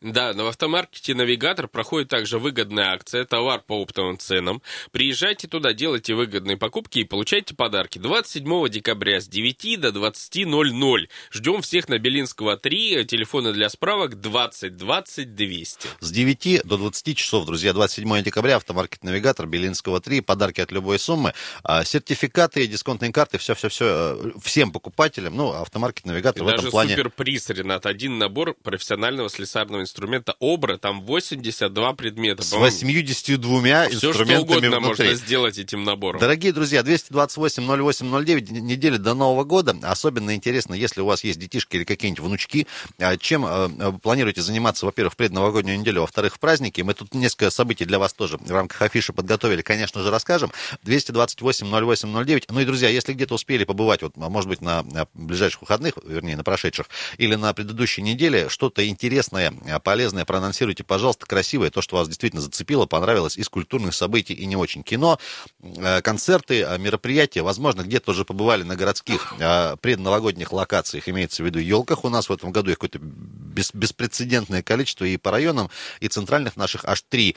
[0.00, 4.62] Да, но в автомаркете «Навигатор» проходит также выгодная акция «Товар по оптовым ценам».
[4.90, 7.98] Приезжайте туда, делайте выгодные покупки и получайте подарки.
[7.98, 11.08] 27 декабря с 9 до 20.00.
[11.32, 13.04] Ждем всех на Белинского 3.
[13.04, 15.88] Телефоны для справок 20 20 200.
[16.00, 20.98] С 9 до 20 часов, друзья, 27 декабря, автомаркет «Навигатор», Белинского 3, подарки от любой
[20.98, 26.70] суммы, а, сертификаты, дисконтные карты, все-все-все всем покупателям, ну, автомаркет И «Навигатор» в этом даже
[26.70, 26.90] плане...
[26.90, 27.86] суперприз, Ренат.
[27.86, 30.76] Один набор профессионального слесарного ударного инструмента «Обра».
[30.76, 32.42] Там 82 предмета.
[32.42, 32.70] С по-моему.
[32.70, 35.04] 82 Все что инструментами угодно внутри.
[35.06, 36.20] можно сделать этим набором.
[36.20, 39.76] Дорогие друзья, 228-08-09, н- неделя до Нового года.
[39.82, 42.66] Особенно интересно, если у вас есть детишки или какие-нибудь внучки,
[42.98, 46.80] а, чем э, э, планируете заниматься, во-первых, в предновогоднюю неделю, во-вторых, в праздники.
[46.80, 50.50] Мы тут несколько событий для вас тоже в рамках афиши подготовили, конечно же, расскажем.
[50.84, 52.44] 228-08-09.
[52.48, 54.84] Ну и, друзья, если где-то успели побывать, вот, а, может быть, на,
[55.14, 56.88] ближайших выходных, вернее, на прошедших,
[57.18, 62.42] или на предыдущей неделе, что-то интересное, а, полезное проанонсируйте, пожалуйста, красивое, то, что вас действительно
[62.42, 65.18] зацепило, понравилось из культурных событий и не очень кино,
[65.62, 69.34] э, концерты, э, мероприятия, возможно, где-то уже побывали на городских
[69.80, 72.04] предновогодних локациях, имеется в виду елках.
[72.04, 75.70] У нас в этом году их какое-то бес- беспрецедентное количество и по районам,
[76.00, 77.36] и центральных наших аж три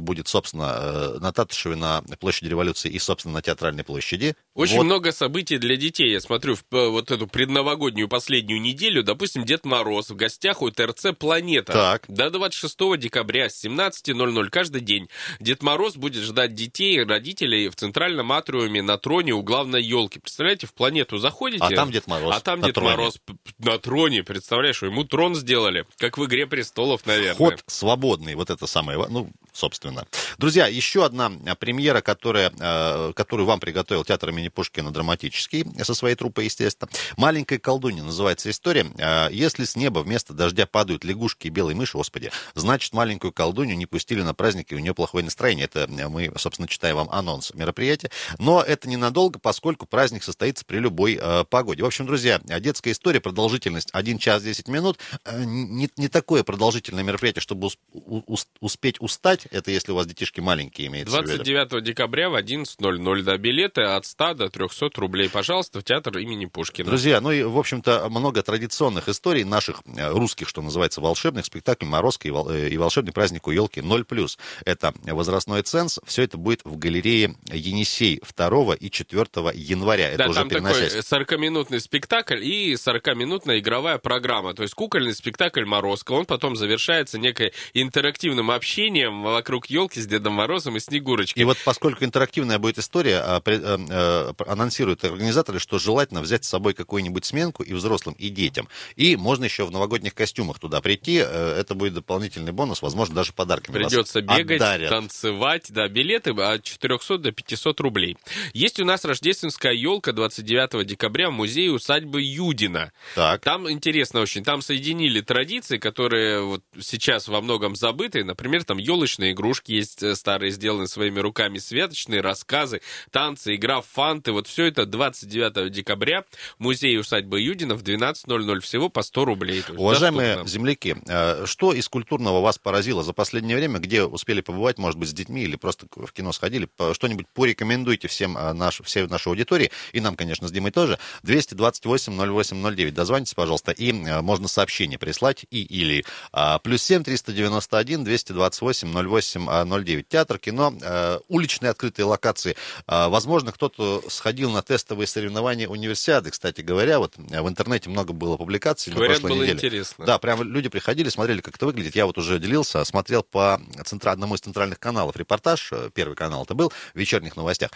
[0.00, 4.34] будет, собственно, э, на Татышеве, на площади революции и, собственно, на Театральной площади.
[4.54, 4.84] Очень Вот.
[4.84, 6.12] много событий для детей.
[6.12, 9.02] Я смотрю в э, вот эту предновогоднюю последнюю неделю.
[9.02, 11.41] Допустим, Дед Мороз в гостях у ТРЦ «Планета».
[11.72, 12.04] Так.
[12.08, 15.08] До 26 декабря с 17.00 каждый день
[15.40, 20.18] Дед Мороз будет ждать детей и родителей в центральном атриуме на троне у главной елки.
[20.18, 21.64] Представляете, в «Планету» заходите...
[21.64, 22.90] А там Дед Мороз А там на Дед троне.
[22.90, 23.20] Мороз
[23.58, 24.22] на троне.
[24.22, 25.86] Представляешь, что ему трон сделали.
[25.98, 27.34] Как в «Игре престолов», наверное.
[27.34, 30.06] Вход свободный, вот это самое, ну, собственно.
[30.38, 35.94] Друзья, еще одна а, премьера, которая, э, которую вам приготовил театр имени Пушкина драматический, со
[35.94, 36.90] своей труппой, естественно.
[37.16, 38.86] «Маленькая колдунья» называется история.
[38.98, 43.76] Э, Если с неба вместо дождя падают лягушки и белые мыши, господи, значит, маленькую колдунью
[43.76, 45.64] не пустили на праздник, и у нее плохое настроение.
[45.66, 48.10] Это э, мы, собственно, читаем вам анонс мероприятия.
[48.38, 51.82] Но это ненадолго, поскольку праздник состоится при любой э, погоде.
[51.82, 54.98] В общем, друзья, детская история, продолжительность 1 час 10 минут.
[55.24, 59.46] Э, Не, не такое продолжительное мероприятие, чтобы ус- у- ус- успеть устать.
[59.50, 61.36] Это если у вас детишки маленькие, имеется в виду.
[61.44, 63.22] 29 декабря в 11.00.
[63.22, 65.28] Да, билеты от 100 до 300 рублей.
[65.28, 66.88] Пожалуйста, в театр имени Пушкина.
[66.88, 71.86] Друзья, ну и, в общем-то, много традиционных историй наших э, русских, что называется, волшебных, спектакль
[71.86, 74.36] «Морозко» и, вол- э, и волшебный праздник у елки 0+.
[74.64, 76.00] Это возрастной ценз.
[76.04, 80.08] Все это будет в галерее Енисей 2 и 4 января.
[80.08, 81.04] Это да, уже там такой переносясь.
[81.04, 84.54] 40-минутный спектакль и 40-минутная игровая программа.
[84.54, 86.12] То есть кукольный спектакль «Морозко».
[86.12, 91.42] Он потом завершается некой интерактивным общением вокруг елки с Дедом Морозом и Снегурочкой.
[91.42, 96.48] И вот поскольку интерактивная будет история, а, э, э, анонсируют организаторы, что желательно взять с
[96.48, 98.68] собой какую-нибудь сменку и взрослым, и детям.
[98.96, 101.11] И можно еще в новогодних костюмах туда прийти.
[101.18, 104.90] Э, Это будет дополнительный бонус, возможно, даже подарками вас Придется бегать, отдарят.
[104.90, 108.16] танцевать, да, билеты от 400 до 500 рублей.
[108.52, 112.92] Есть у нас рождественская елка 29 декабря в музее усадьбы Юдина.
[113.14, 113.42] Так.
[113.42, 118.24] Там интересно очень, там соединили традиции, которые вот сейчас во многом забыты.
[118.24, 122.80] Например, там елочные игрушки есть э, старые, сделанные своими руками, святочные рассказы,
[123.10, 124.32] танцы, игра в фанты.
[124.32, 126.24] Вот все это 29 декабря
[126.58, 129.62] в музее усадьбы Юдина в 12.00 всего по 100 рублей.
[129.76, 130.50] Уважаемые доступно.
[130.50, 130.96] земляки,
[131.46, 135.42] что из культурного вас поразило за последнее время, где успели побывать, может быть, с детьми
[135.42, 140.16] или просто в кино сходили, что-нибудь порекомендуйте всем э, наш, всей нашей аудитории, и нам,
[140.16, 146.58] конечно, с Димой тоже, 228-08-09, дозвонитесь, пожалуйста, и э, можно сообщение прислать, и или а,
[146.58, 150.08] плюс 7 391 228 08 09.
[150.08, 152.56] Театр, кино, э, уличные открытые локации.
[152.86, 158.12] А, Возможно, кто-то сходил на тестовые соревнования универсиады, кстати говоря, вот э, в интернете много
[158.12, 159.58] было публикаций Говорят, на прошлой было неделе.
[159.58, 160.06] интересно.
[160.06, 161.96] Да, прям люди приходили, смотрели, как это выглядит.
[161.96, 164.10] Я вот уже делился, смотрел по центра...
[164.12, 167.70] одному из центральных каналов репортаж, э, первый канал это был, в вечерних новостях.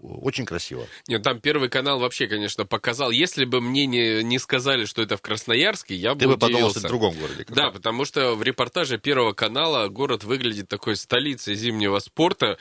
[0.00, 0.86] Очень красиво.
[1.08, 3.10] Нет, там Первый канал вообще, конечно, показал.
[3.10, 6.70] Если бы мне не, не сказали, что это в Красноярске, я бы Ты бы подумал,
[6.70, 7.44] что это в другом городе.
[7.44, 7.74] как Да, раз.
[7.74, 12.58] потому что в репортаже Первого канала город выглядит такой столицей зимнего спорта.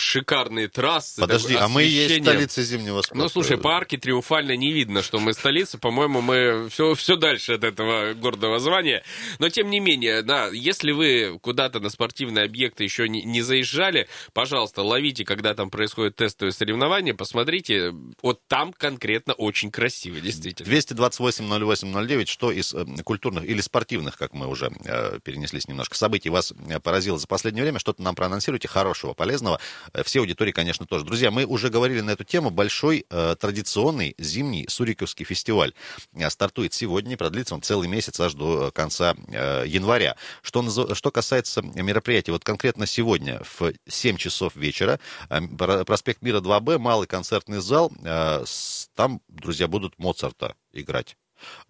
[0.00, 1.20] Шикарные трассы.
[1.20, 3.22] Подожди, такое а мы есть столица зимнего спорта.
[3.22, 5.78] Ну, слушай, по арке Триумфально не видно, что мы столица.
[5.78, 9.04] По-моему, мы все, все дальше от этого гордого звания.
[9.38, 14.08] Но, тем не менее, да, если вы куда-то на спортивные объекты еще не, не заезжали,
[14.32, 17.92] пожалуйста, ловите, когда там происходят тестовые соревнования, посмотрите.
[18.22, 20.68] Вот там конкретно очень красиво, действительно.
[20.68, 26.52] 228-08-09, что из э, культурных или спортивных, как мы уже э, перенеслись немножко, событий вас
[26.52, 29.60] э, поразило за последнее время, что-то нам проанонсируйте хорошего, полезного.
[29.92, 31.04] Э, Все аудитории, конечно, тоже.
[31.04, 32.50] Друзья, мы уже говорили на эту тему.
[32.50, 35.72] Большой э, традиционный зимний Суриковский фестиваль
[36.14, 40.16] э, стартует сегодня, продлится он целый месяц аж до э, конца э, января.
[40.42, 46.40] Что, что касается мероприятий, вот конкретно сегодня в 7 часов вечера э, про- проспект Мира
[46.40, 48.44] 2Б, малый концертный зал, э,
[48.94, 51.16] там, друзья, будут Моцарта играть.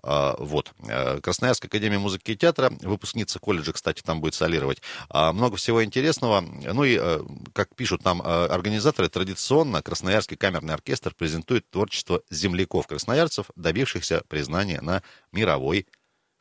[0.03, 0.73] А, Вот.
[0.87, 4.83] Э, Красноярская академия музыки и театра, выпускница колледжа, кстати, там будет солировать.
[5.09, 6.41] А, Много всего интересного.
[6.41, 7.21] Ну и, э,
[7.53, 15.03] как пишут нам э, организаторы, традиционно Красноярский камерный оркестр презентует творчество земляков-красноярцев, добившихся признания на
[15.33, 15.87] мировой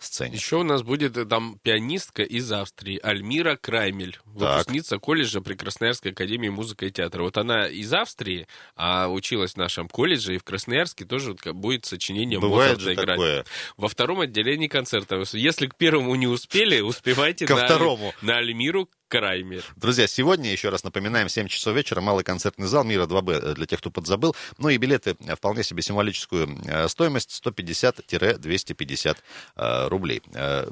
[0.04, 0.36] сцене.
[0.36, 6.12] Еще у нас будет э, там пианистка из Австрии, Альмира Краймель, выпускница колледжа при Красноярской
[6.12, 7.24] академии музыки и театра.
[7.24, 12.40] Вот она из Австрии, а училась в нашем колледже, и в Красноярске тоже будет сочинение
[12.40, 13.08] Бывает Моцарта же играть.
[13.08, 13.46] такое.
[13.78, 15.24] Во втором отделении концерта.
[15.34, 18.14] Если к первому не успели, успевайте Ко на, второму.
[18.22, 19.64] на Альмиру Краймер.
[19.76, 23.66] Друзья, сегодня, еще раз напоминаем, 7 часов вечера, малый концертный зал Мира 2Б, э, для
[23.66, 24.36] тех, кто подзабыл.
[24.60, 29.18] Ну и билеты э, вполне себе символическую э, стоимость 150-250
[29.56, 30.22] э, рублей.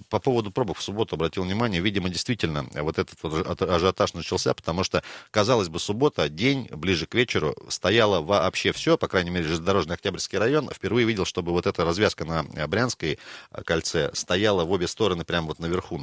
[0.09, 4.83] По поводу пробок в субботу обратил внимание, видимо, действительно вот этот вот ажиотаж начался, потому
[4.83, 5.01] что,
[5.31, 10.37] казалось бы, суббота, день, ближе к вечеру, стояло вообще все, по крайней мере, железнодорожный Октябрьский
[10.37, 10.69] район.
[10.69, 13.17] Впервые видел, чтобы вот эта развязка на Брянской
[13.65, 15.99] кольце стояла в обе стороны, прямо вот наверху.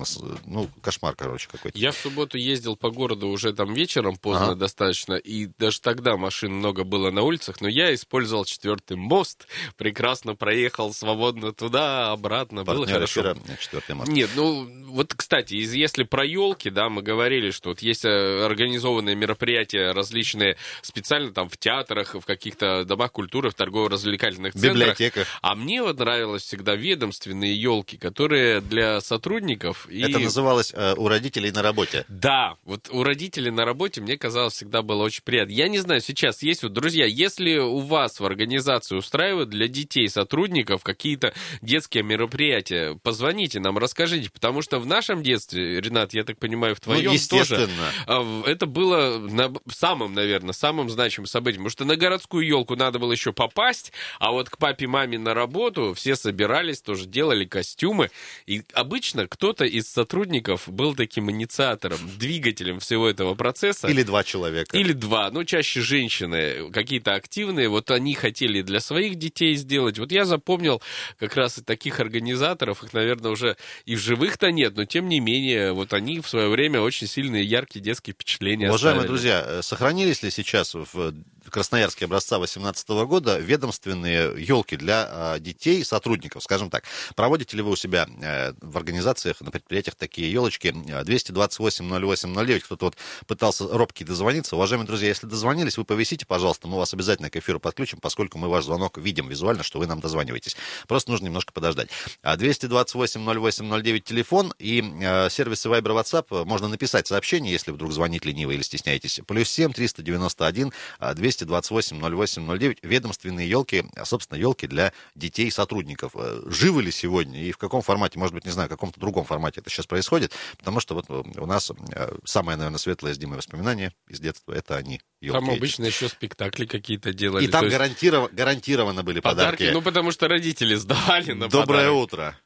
[0.47, 1.78] Ну, кошмар, короче, какой-то.
[1.78, 4.55] Я в субботу ездил по городу уже там вечером, поздно Ага.
[4.56, 9.46] достаточно, и даже тогда машин много было на улицах, но я использовал четвертый мост,
[9.76, 13.20] прекрасно проехал свободно туда, обратно, было Партнер хорошо.
[13.20, 14.12] эфира, четвертый марта.
[14.12, 18.44] Нет, ну вот, кстати, из- если про елки, да, мы говорили, что вот есть э,
[18.44, 24.72] организованные мероприятия различные специально там в театрах, в каких-то домах культуры, в торгово-развлекательных центрах.
[24.74, 25.28] библиотеках.
[25.42, 31.09] А мне вот нравилось всегда ведомственные елки, которые для сотрудников и Это называлось э, у
[31.09, 32.05] родителей на работе.
[32.20, 35.53] Да, вот у родителей на работе мне казалось всегда было очень приятно.
[35.53, 40.09] Я не знаю, сейчас есть вот, друзья, если у вас в организации устраивают для детей,
[40.09, 46.39] сотрудников какие-то детские мероприятия, позвоните нам, расскажите, потому что в нашем детстве, Ренат, я так
[46.39, 47.91] понимаю, в твоем тоже, естественно.
[48.07, 52.77] а, в- это было на- самым, наверное, самым значимым событием, потому что на городскую елку
[52.77, 57.45] надо было еще попасть, а вот к папе, маме на работу все собирались, тоже делали
[57.45, 58.11] костюмы,
[58.47, 63.89] и обычно кто-то из сотрудников был таким инициатором, двигателем всего этого процесса.
[63.89, 64.76] Или два человека.
[64.76, 69.98] Или два, ну, чаще женщины, какие-то активные, вот они хотели для своих детей сделать.
[69.98, 70.82] Вот я запомнил
[71.18, 75.20] как раз и таких организаторов, их, наверное, уже и в живых-то нет, но тем не
[75.20, 79.09] менее, вот они в свое время очень сильные, яркие детские впечатления Уважаемые оставили.
[79.09, 81.14] друзья, э, сохранились ли сейчас в
[81.51, 86.85] красноярские образца 2018 года ведомственные елки для а, детей, сотрудников, скажем так.
[87.16, 90.69] Проводите ли вы у себя э, в организациях, на предприятиях такие елочки?
[90.69, 92.97] 228-08-09, кто-то вот
[93.27, 94.57] пытался робкий дозвониться.
[94.57, 98.49] Уважаемые друзья, если дозвонились, вы повесите, пожалуйста, мы вас обязательно к эфиру подключим, поскольку мы
[98.49, 100.57] ваш звонок видим визуально, что вы нам дозваниваетесь.
[100.87, 101.89] Просто нужно немножко подождать.
[102.23, 108.53] А, 228-08-09 телефон и э, сервисы Viber WhatsApp можно написать сообщение, если вдруг звонить лениво
[108.53, 109.21] или стесняетесь.
[109.27, 110.73] Плюс 7 391
[111.15, 116.12] 200 228-08-09, ведомственные елки, а, собственно, елки для детей сотрудников.
[116.15, 119.24] Э, живы ли сегодня и в каком формате, может быть, не знаю, в каком-то другом
[119.24, 123.19] формате это сейчас происходит, потому что вот э, у нас э, самое, наверное, светлое с
[123.19, 125.01] Димой воспоминание из детства, это они.
[125.20, 127.44] Елки там обычно еще спектакли какие-то делали.
[127.44, 128.32] И там гарантиров...
[128.32, 129.59] гарантированно были подарки.
[129.59, 129.74] подарки.
[129.74, 131.94] Ну, потому что родители сдавали на Доброе подарок.
[131.94, 132.39] утро.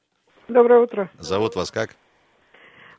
[0.49, 1.11] Доброе утро.
[1.19, 1.97] Зовут вас как?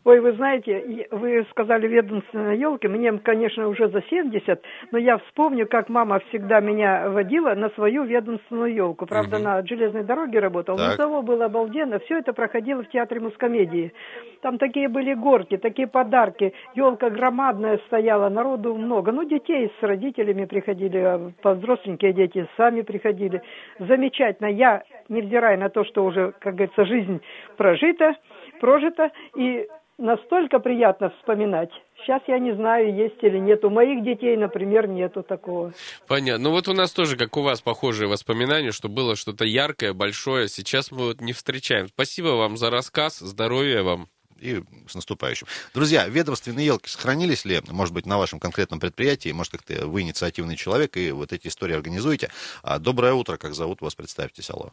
[0.09, 2.87] Ой, вы знаете, вы сказали ведомственные елки.
[2.87, 4.59] Мне, конечно, уже за 70,
[4.91, 9.05] но я вспомню, как мама всегда меня водила на свою ведомственную елку.
[9.05, 10.97] Правда, на железной дороге работал, но Так.
[10.97, 11.99] того было обалденно.
[11.99, 13.93] Все это проходило в театре мускомедии.
[14.41, 16.55] Там такие были горки, такие подарки.
[16.73, 19.11] Елка громадная стояла, народу много.
[19.11, 23.43] Ну, детей с родителями приходили, а повзросленькие дети сами приходили.
[23.77, 24.47] Замечательно.
[24.47, 27.21] Я, невзирая на то, что уже, как говорится, жизнь
[27.57, 28.15] прожита,
[28.59, 29.67] прожита, и
[29.99, 31.69] настолько приятно вспоминать.
[31.97, 33.63] Сейчас я не знаю, есть или нет.
[33.65, 35.73] У моих детей, например, нету такого.
[36.07, 36.45] Понятно.
[36.45, 40.47] Ну вот у нас тоже, как у вас, похожие воспоминания, что было что-то яркое, большое.
[40.47, 41.87] Сейчас мы вот не встречаем.
[41.89, 43.19] Спасибо вам за рассказ.
[43.19, 44.07] Здоровья вам.
[44.39, 45.47] И с наступающим.
[45.73, 49.33] Друзья, ведомственные елки сохранились ли, может быть, на вашем конкретном предприятии?
[49.33, 52.29] Может, как-то вы инициативный человек и вот эти истории организуете?
[52.63, 53.95] А, доброе утро, как зовут вас?
[53.95, 54.71] Представьтесь, алло.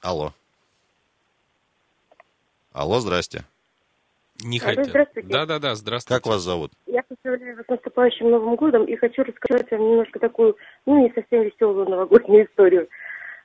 [0.00, 0.32] Алло.
[2.72, 3.44] Алло, здрасте.
[4.44, 4.86] Не хотят.
[4.86, 5.28] здравствуйте.
[5.28, 6.20] Да-да-да, здравствуйте.
[6.20, 6.72] Как вас зовут?
[6.86, 10.56] Я поздравляю вас с наступающим Новым годом и хочу рассказать вам немножко такую,
[10.86, 12.88] ну, не совсем веселую новогоднюю историю.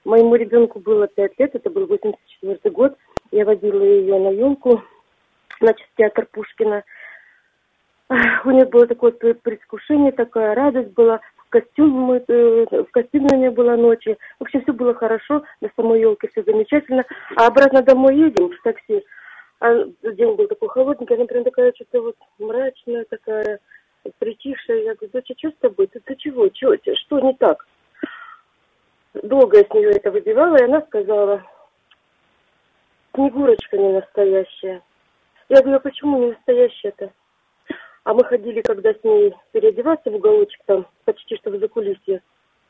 [0.06, 2.98] Моему ребенку было 5 лет, это был 84 год.
[3.32, 4.82] Я водила ее на елку,
[5.60, 6.84] значит, в театр Пушкина.
[8.46, 11.20] У нее было такое пре- предвкушение, такая радость была.
[11.46, 14.18] В костюм мы, э, в костюме у нее была ночи.
[14.40, 17.06] В общем, все было хорошо, до самой елки все замечательно.
[17.36, 19.04] А обратно домой едем в такси.
[19.60, 19.74] А
[20.04, 23.60] день был такой холодненький, она прям такая что-то вот мрачная такая,
[24.20, 24.84] притихшая.
[24.84, 25.88] Я говорю, доча, что с тобой?
[25.88, 26.48] Ты, ты чего?
[26.50, 26.76] Чего?
[26.76, 27.66] Что не так?
[29.24, 31.44] Долго я с нее это выбивала, и она сказала,
[33.16, 34.84] Снегурочка не настоящая.
[35.50, 37.12] Я говорю, а почему не настоящая-то?
[38.04, 42.22] А мы ходили, когда с ней переодеваться в уголочек там, почти что в закулисье.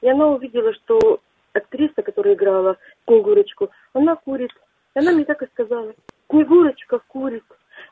[0.01, 1.19] И она увидела, что
[1.53, 4.51] актриса, которая играла Снегурочку, она курит.
[4.95, 5.93] И она мне так и сказала.
[6.29, 7.43] Снегурочка курит.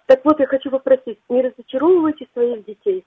[0.07, 3.06] Так вот, я хочу попросить, не разочаровывайте своих детей.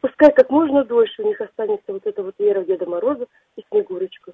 [0.00, 3.26] Пускай как можно дольше у них останется вот эта вот вера в Деда Мороза
[3.56, 4.32] и Снегурочку.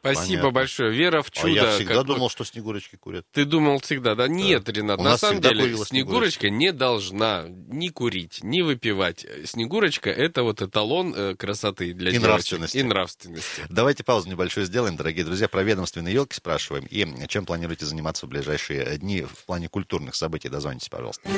[0.00, 0.50] Спасибо Понятно.
[0.50, 0.90] большое.
[0.92, 1.48] Вера в А чудо.
[1.48, 3.24] я всегда как- думал, что снегурочки курят.
[3.32, 4.28] Ты думал всегда, да?
[4.28, 9.26] Нет, Ренат, У на самом деле курила Снегурочка не должна ни курить, ни выпивать.
[9.44, 12.28] Снегурочка это вот эталон э, красоты для И девочек.
[12.28, 12.76] нравственности.
[12.78, 13.66] И нравственности.
[13.68, 15.48] Давайте паузу небольшую сделаем, дорогие друзья.
[15.48, 16.86] Про ведомственные елки спрашиваем.
[16.90, 20.48] И чем планируете заниматься в ближайшие дни в плане культурных событий?
[20.48, 21.28] Дозвонитесь, пожалуйста.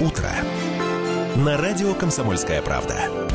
[0.00, 0.30] Утро.
[1.36, 3.30] На радио «Комсомольская правда».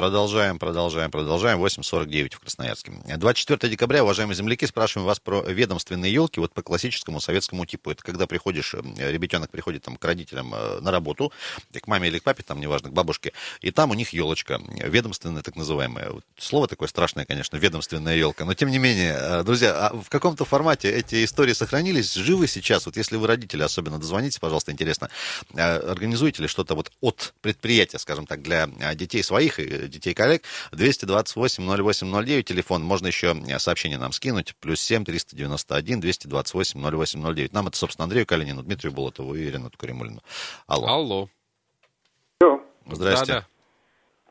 [0.00, 1.62] Продолжаем, продолжаем, продолжаем.
[1.62, 2.90] 8.49 в Красноярске.
[3.18, 7.90] 24 декабря, уважаемые земляки, спрашиваем вас про ведомственные елки, вот по классическому советскому типу.
[7.90, 11.34] Это когда приходишь, ребятенок приходит там к родителям э, на работу,
[11.78, 15.42] к маме или к папе, там, неважно, к бабушке, и там у них елочка, ведомственная
[15.42, 16.12] так называемая.
[16.38, 20.46] Слово такое страшное, конечно, ведомственная елка, но тем не менее, э, друзья, а в каком-то
[20.46, 22.86] формате эти истории сохранились, живы сейчас?
[22.86, 25.10] Вот если вы родители, особенно дозвонитесь, пожалуйста, интересно,
[25.52, 30.42] э, организуете ли что-то вот от предприятия, скажем так, для детей своих и детей коллег,
[30.72, 37.34] 228 08 09, телефон, можно еще э, сообщение нам скинуть, плюс 7 391 228 08
[37.34, 37.52] 09.
[37.52, 40.20] Нам это, собственно, Андрею Калинину, Дмитрию Болотову и Ренату Каримулину.
[40.66, 40.86] Алло.
[40.88, 41.28] Алло.
[42.86, 43.32] Здрасте.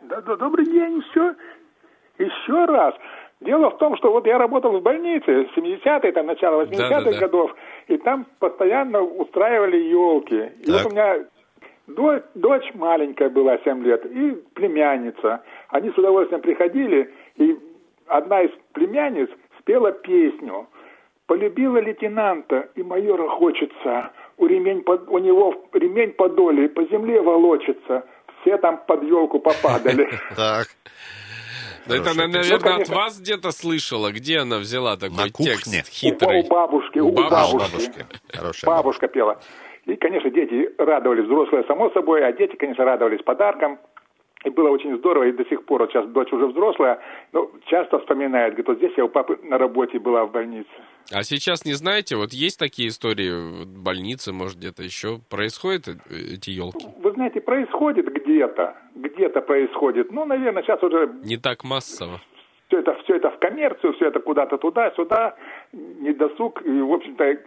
[0.01, 0.15] Да-да.
[0.15, 1.35] Да, да, добрый день, еще,
[2.17, 2.95] еще раз.
[3.41, 7.17] Дело в том, что вот я работал в больнице в 70-е, там, начало 80-х Да-да-да.
[7.19, 7.51] годов,
[7.87, 10.51] и там постоянно устраивали елки.
[10.61, 10.83] И Так.
[10.83, 11.25] вот у меня
[11.95, 15.41] дочь, дочь маленькая была, 7 лет, и племянница.
[15.69, 17.57] Они с удовольствием приходили, и
[18.07, 19.29] одна из племянниц
[19.59, 20.67] спела песню.
[21.27, 24.11] Полюбила лейтенанта, и майора хочется.
[24.37, 28.03] У, ремень под, у него ремень подоли, по земле волочится.
[28.41, 30.09] Все там под елку попадали.
[30.35, 30.67] Так.
[31.87, 34.11] Да это она, наверное, Ну, от вас где-то слышала.
[34.11, 35.83] Где она взяла такой На текст кухне.
[35.89, 36.43] хитрый?
[36.43, 38.05] У, бабушки, у, бабушки.
[38.65, 39.39] Бабушка пела.
[39.85, 43.79] И, конечно, дети радовались, взрослые, само собой, а дети, конечно, радовались подаркам.
[44.45, 46.99] И было очень здорово, и до сих пор, вот сейчас дочь уже взрослая,
[47.33, 50.69] но часто вспоминает, говорит, вот здесь я у папы на работе была в больнице.
[51.13, 55.93] А сейчас не знаете, вот есть такие истории в больнице, может, где-то еще происходят э,
[56.35, 56.87] эти елки?
[56.99, 60.09] Вы знаете, происходит где-то, где-то происходит.
[60.11, 62.21] Ну, наверное, сейчас уже Не так массово.
[62.69, 65.35] все это, все это в коммерцию, все это куда-то туда-сюда,
[65.73, 67.37] не досуг, и, в общем-то,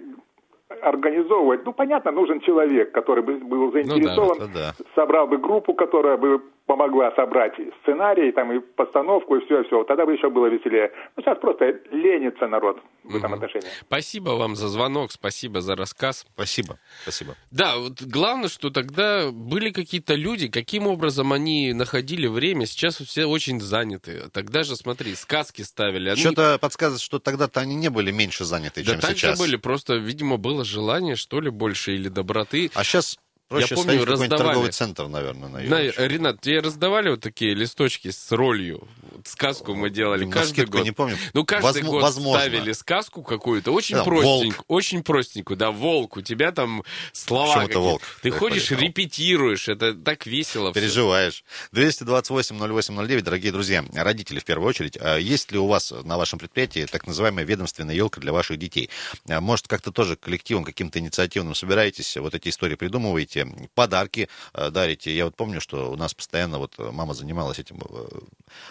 [0.83, 1.65] организовывать.
[1.65, 4.75] Ну, понятно, нужен человек, который бы был заинтересован, это да.
[4.95, 9.85] собрал бы группу, которая бы помогла собрать сценарий, там, и постановку, и все, и все.
[9.85, 10.93] Тогда бы еще было веселее.
[11.17, 13.69] Ну, сейчас просто ленится народ в этом отношении.
[13.81, 16.25] Спасибо вам за звонок, спасибо за рассказ.
[16.35, 17.35] Спасибо, спасибо.
[17.51, 23.27] Да, вот главное, что тогда были какие-то люди, каким образом они находили время, сейчас все
[23.27, 24.31] очень заняты.
[24.33, 26.11] Тогда же, смотри, сказки ставили.
[26.11, 26.21] Они...
[26.21, 29.37] Что-то подсказывает, что тогда-то они не были меньше заняты, Да чем сейчас.
[29.37, 32.71] же были, просто, видимо, было желание, что ли, больше или доброты.
[32.75, 33.19] А сейчас
[33.53, 34.43] проще Я помню, раздавали.
[34.43, 36.03] торговый центр, наверное, на елочку.
[36.03, 38.89] Ренат, тебе раздавали вот такие листочки с ролью?
[39.13, 40.85] Вот сказку мы делали На каждый год.
[40.85, 41.17] не помню.
[41.35, 42.41] Ну, каждый Возм- год возможно.
[42.41, 44.65] ставили сказку какую-то, очень Да, простенькую, «Волк».
[44.69, 47.81] очень простенькую, да, волк, у тебя там слова Почему это какие-то.
[47.81, 48.03] волк?
[48.23, 48.81] Ты ходишь, понял.
[48.83, 50.73] репетируешь, это так весело.
[50.73, 51.45] Переживаешь.
[51.73, 54.97] 228-08-09, дорогие друзья, родители в первую очередь.
[55.01, 58.91] А Есть ли у вас на вашем предприятии так называемая ведомственная елка для ваших детей?
[59.29, 63.42] А Может, как-то тоже коллективом каким-то инициативным собираетесь, вот эти истории придумываете,
[63.75, 65.15] подарки э, дарите?
[65.15, 68.09] Я вот помню, что у нас постоянно вот э, мама занималась этим э,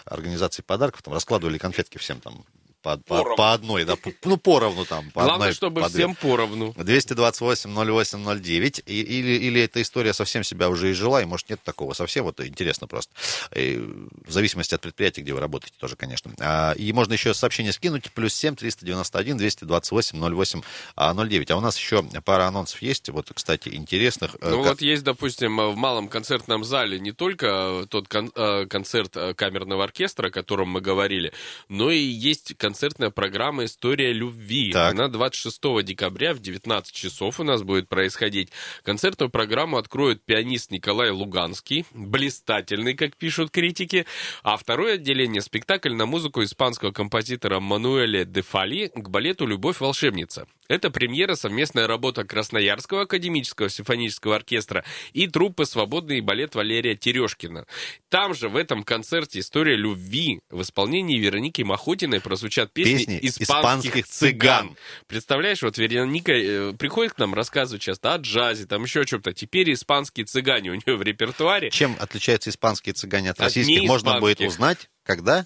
[0.05, 2.45] организацией подарков, там раскладывали конфетки всем там
[2.81, 3.95] по, по- по одной, да,
[4.25, 5.11] ну, поровну там.
[5.11, 6.03] По Главное, одной, чтобы по две.
[6.05, 6.73] всем поровну.
[6.77, 8.83] 228-08-09.
[8.85, 12.25] И- Или, или эта история совсем себя уже изжила, и может нет такого совсем.
[12.25, 13.13] Вот интересно просто.
[13.55, 13.77] И
[14.25, 16.31] в зависимости от предприятия, где вы работаете тоже, конечно.
[16.39, 18.11] А, И можно еще сообщение скинуть.
[18.11, 20.61] Плюс 7 391 228 08
[20.95, 21.51] 09.
[21.51, 23.09] А у нас еще пара анонсов есть.
[23.09, 24.35] Вот, кстати, интересных.
[24.41, 28.65] Э, Ну как- вот есть, допустим, в малом концертном зале не только тот кон- э,
[28.67, 31.33] концерт э, камерного оркестра, о котором мы говорили,
[31.69, 34.71] но и есть концертная программа «История любви».
[34.71, 34.93] Так.
[34.93, 38.49] Она 26 декабря в 19 часов у нас будет происходить.
[38.83, 44.05] Концертную программу откроет пианист Николай Луганский, блистательный, как пишут критики,
[44.41, 50.47] а второе отделение– спектакль на музыку испанского композитора Мануэля де Фали к балету «Любовь-волшебница».
[50.71, 57.65] Это премьера, совместная работа Красноярского академического симфонического оркестра и труппы «Свободный балет» Валерия Терешкина.
[58.07, 63.19] Там же, в этом концерте «История любви» в исполнении Вероники Махотиной прозвучат звучат песни, Песни
[63.21, 64.67] испанских, испанских цыган.
[64.67, 64.77] цыган.
[65.07, 69.33] Представляешь, вот Вероника э, приходит к нам, рассказывает часто о джазе, там еще о чем-то.
[69.33, 71.69] Теперь испанские цыгане у нее в репертуаре.
[71.69, 75.45] Чем отличаются испанские цыгане от От российских, можно будет узнать, когда?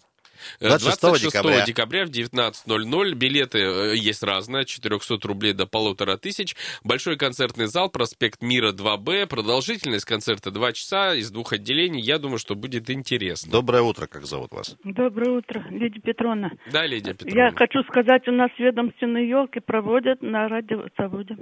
[0.60, 1.66] Э, 26 декабря.
[1.66, 3.14] декабря в 19.00.
[3.14, 6.56] Билеты э, есть разные, от 400 рублей до полутора тысяч.
[6.84, 9.28] Большой концертный зал, проспект Мира 2Б.
[9.28, 12.02] Продолжительность концерта 2 часа из двух отделений.
[12.02, 13.52] Я думаю, что будет интересно.
[13.52, 14.76] Доброе утро, как зовут вас?
[14.84, 16.52] Доброе утро, Лидия Петровна.
[16.72, 17.45] Да, Лидия Петровна?
[17.45, 21.36] Я хочу сказать, у нас ведомственные елки проводят на радиозаводе.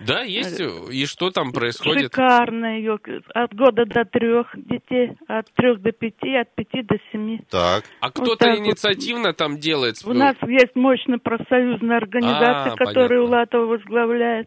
[0.00, 0.60] Да, есть.
[0.90, 2.12] И что там происходит?
[2.14, 3.20] Шикарные елки.
[3.34, 7.40] От года до трех детей, от трех до пяти, от пяти до семи.
[7.50, 7.84] Так.
[8.00, 8.58] А кто-то вот.
[8.58, 9.96] инициативно там делает?
[10.04, 14.46] У нас есть мощная профсоюзная организация, А, которую Улатова возглавляет.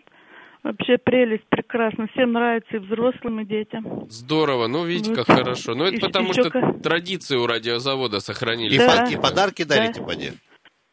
[0.64, 2.06] Вообще прелесть, прекрасно.
[2.14, 4.06] Всем нравится, и взрослым, и детям.
[4.10, 5.26] Здорово, ну видите, Вот.
[5.26, 5.74] как хорошо.
[5.74, 8.76] Ну это И- потому еще что как- традиции у радиозавода сохранились.
[8.76, 9.08] И, Да.
[9.12, 9.76] и подарки Да.
[9.78, 10.32] дарите, поди?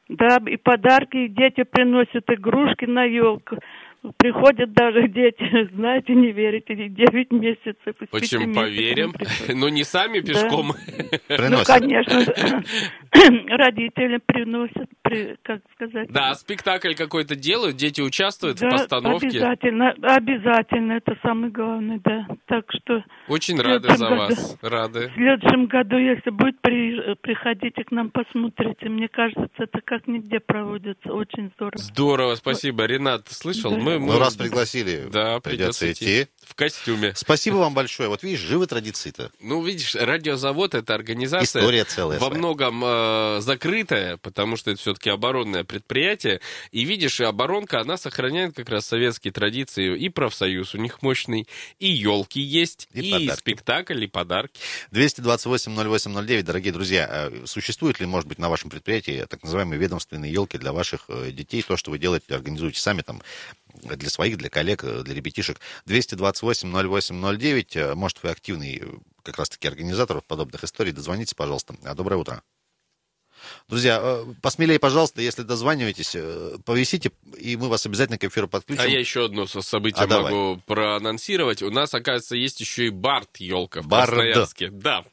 [0.09, 3.59] Да, и подарки, и дети приносят игрушки на елку.
[4.17, 7.75] Приходят даже дети, знаете, не верите, и 9 месяцев.
[8.11, 9.13] Почему месяцев поверим?
[9.13, 9.57] приходят.
[9.57, 10.33] Ну не сами Да.
[10.33, 10.73] пешком.
[11.29, 12.25] Ну, конечно,
[13.49, 16.11] родители приносят, при- как сказать.
[16.11, 19.29] Да, спектакль какой-то делают, дети участвуют в Да, постановке.
[19.29, 22.27] обязательно, обязательно, это самое главное, да.
[22.47, 24.57] Так что Очень в рады за году- вас.
[24.63, 25.09] Рады.
[25.09, 28.89] В следующем году, если будет, при- приходите к нам, посмотрите.
[28.89, 31.13] Мне кажется, это как нигде проводится.
[31.13, 31.79] Очень здорово.
[31.79, 32.85] Здорово, спасибо.
[32.87, 33.71] Ренат, слышал?
[33.73, 33.79] Да.
[33.79, 36.23] Мы, мы- Ну, раз пригласили, да, придется придется идти.
[36.23, 36.31] идти.
[36.47, 37.13] В костюме.
[37.15, 38.09] Спасибо вам большое.
[38.09, 39.31] Вот видишь, живы традиции-то.
[39.41, 42.39] Ну, видишь, радиозавод это организация История целая во своя.
[42.39, 46.41] многом э, закрытая, потому что это все-таки оборонное предприятие.
[46.73, 49.97] И видишь, и оборонка, она сохраняет как раз советские традиции.
[49.99, 51.47] И профсоюз у них мощный,
[51.79, 53.41] и елки есть, И и, подарки.
[53.41, 54.61] спектакль, и подарки.
[54.93, 60.59] 228-08-09, дорогие друзья, э, существует ли, может быть, на вашем предприятии так называемые ведомственные елки
[60.59, 63.23] для ваших э, детей, то, что вы делаете, организуете сами там
[63.85, 65.61] э, для своих, для коллег, для ребятишек.
[65.87, 68.83] 228-08-09, э, может, вы активный
[69.23, 71.75] как раз-таки организатор подобных историй, дозвонитесь, пожалуйста.
[71.95, 72.43] Доброе утро.
[73.69, 78.83] Друзья, э, посмелее, пожалуйста, если дозваниваетесь, э, повисите, и мы вас обязательно к эфиру подключим.
[78.83, 80.33] А я еще одно со- событие А, давай.
[80.33, 81.63] могу проанонсировать.
[81.63, 84.09] У нас, оказывается, есть еще и Барт елка в Бард.
[84.11, 84.71] Красноярске.
[84.71, 85.05] Да.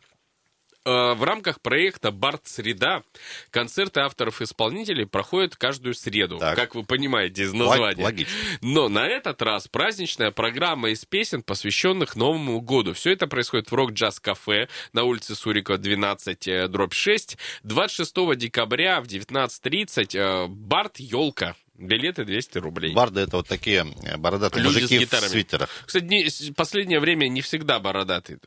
[0.85, 3.01] Э, В рамках проекта «Барт Среда»
[3.49, 6.55] концерты авторов-исполнителей проходят каждую среду, Так.
[6.55, 8.03] как вы понимаете из названия.
[8.03, 8.33] логично.
[8.61, 12.93] Но на этот раз праздничная программа из песен, посвященных Новому году.
[12.93, 17.37] Все это происходит в рок-джаз-кафе на улице Сурикова, 12, э, дробь 6.
[17.63, 21.55] 26 декабря в 19.30 э, «Барт Елка».
[21.77, 22.93] Билеты 200 рублей.
[22.93, 25.29] Барды это вот такие э, бородатые Люди с мужики в гитарами.
[25.29, 25.69] свитерах.
[25.85, 28.39] Кстати, не- с- последнее время не всегда бородатые.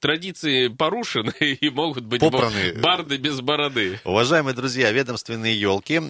[0.00, 2.74] Традиции порушены и могут быть Попраны.
[2.74, 4.00] барды без бороды.
[4.04, 6.00] Уважаемые друзья, ведомственные елки.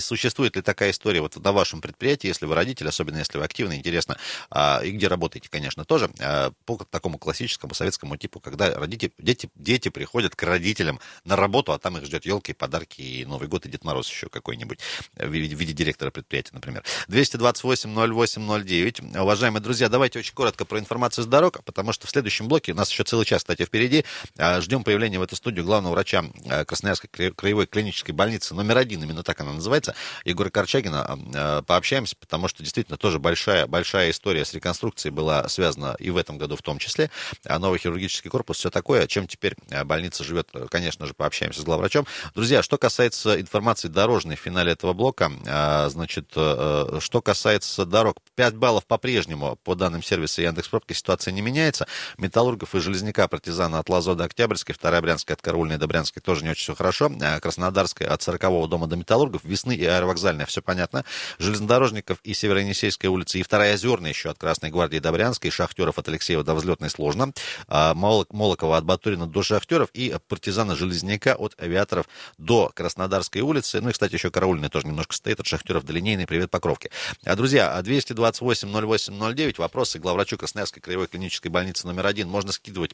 [0.00, 3.76] Существует ли такая история вот на вашем предприятии, если вы родитель, особенно если вы активный,
[3.76, 4.16] интересно,
[4.50, 9.50] а, и где работаете, конечно, тоже, а, по такому классическому советскому типу, когда родители, дети,
[9.56, 13.66] дети приходят к родителям на работу, а там их ждет елки, подарки и Новый год,
[13.66, 14.78] и Дед Мороз еще какой-нибудь
[15.16, 16.84] в в виде директора предприятия, например.
[17.08, 19.20] 228-08-09.
[19.20, 22.74] Уважаемые друзья, давайте очень коротко про информацию с дорог, потому что в следующем блоке, у
[22.74, 24.04] нас еще целый час, кстати, впереди,
[24.36, 28.78] а, ждем появления в эту студию главного врача а, Красноярской кра- краевой клинической больницы номер
[28.78, 29.94] один, именно так она называется,
[30.24, 31.18] Егора Корчагина.
[31.34, 36.16] А, Пообщаемся, потому что действительно тоже большая, большая история с реконструкцией была связана и в
[36.16, 37.10] этом году в том числе.
[37.44, 42.06] Новый хирургический корпус, все такое, чем теперь больница живет, конечно же, пообщаемся с главврачом.
[42.34, 48.16] Друзья, что касается информации дорожной в финале этого блока, а, значит, э, что касается дорог,
[48.34, 51.86] 5 баллов по-прежнему по данным сервиса Яндекс.Пробки ситуация не меняется.
[52.18, 56.42] Металлургов и Железняка, партизана от Лазо до Октябрьской, вторая Брянская от Караульной до Брянской тоже
[56.42, 57.10] не очень все хорошо.
[57.22, 61.04] А Краснодарская от 40 дома до Металлургов, Весны и Аэровокзальная, все понятно.
[61.38, 66.08] Железнодорожников и Северо-Енисейской улицы, и вторая Озерная еще от Красной Гвардии до Брянской, Шахтеров от
[66.08, 67.32] Алексеева до Взлетной сложно.
[67.68, 72.06] Мол- Молокова от Батурина до Шахтеров и партизана Железняка от Авиаторов
[72.36, 73.80] до Краснодарской улицы.
[73.80, 76.26] Ну и, кстати, еще Караульная тоже немножко стоит от Шахтеров до Линейной.
[76.26, 76.90] Привет, Покровки.
[77.24, 82.92] А, Друзья, 228-08-09, вопросы к главврачу Красноярской краевой клинической больницы номер один можно скидывать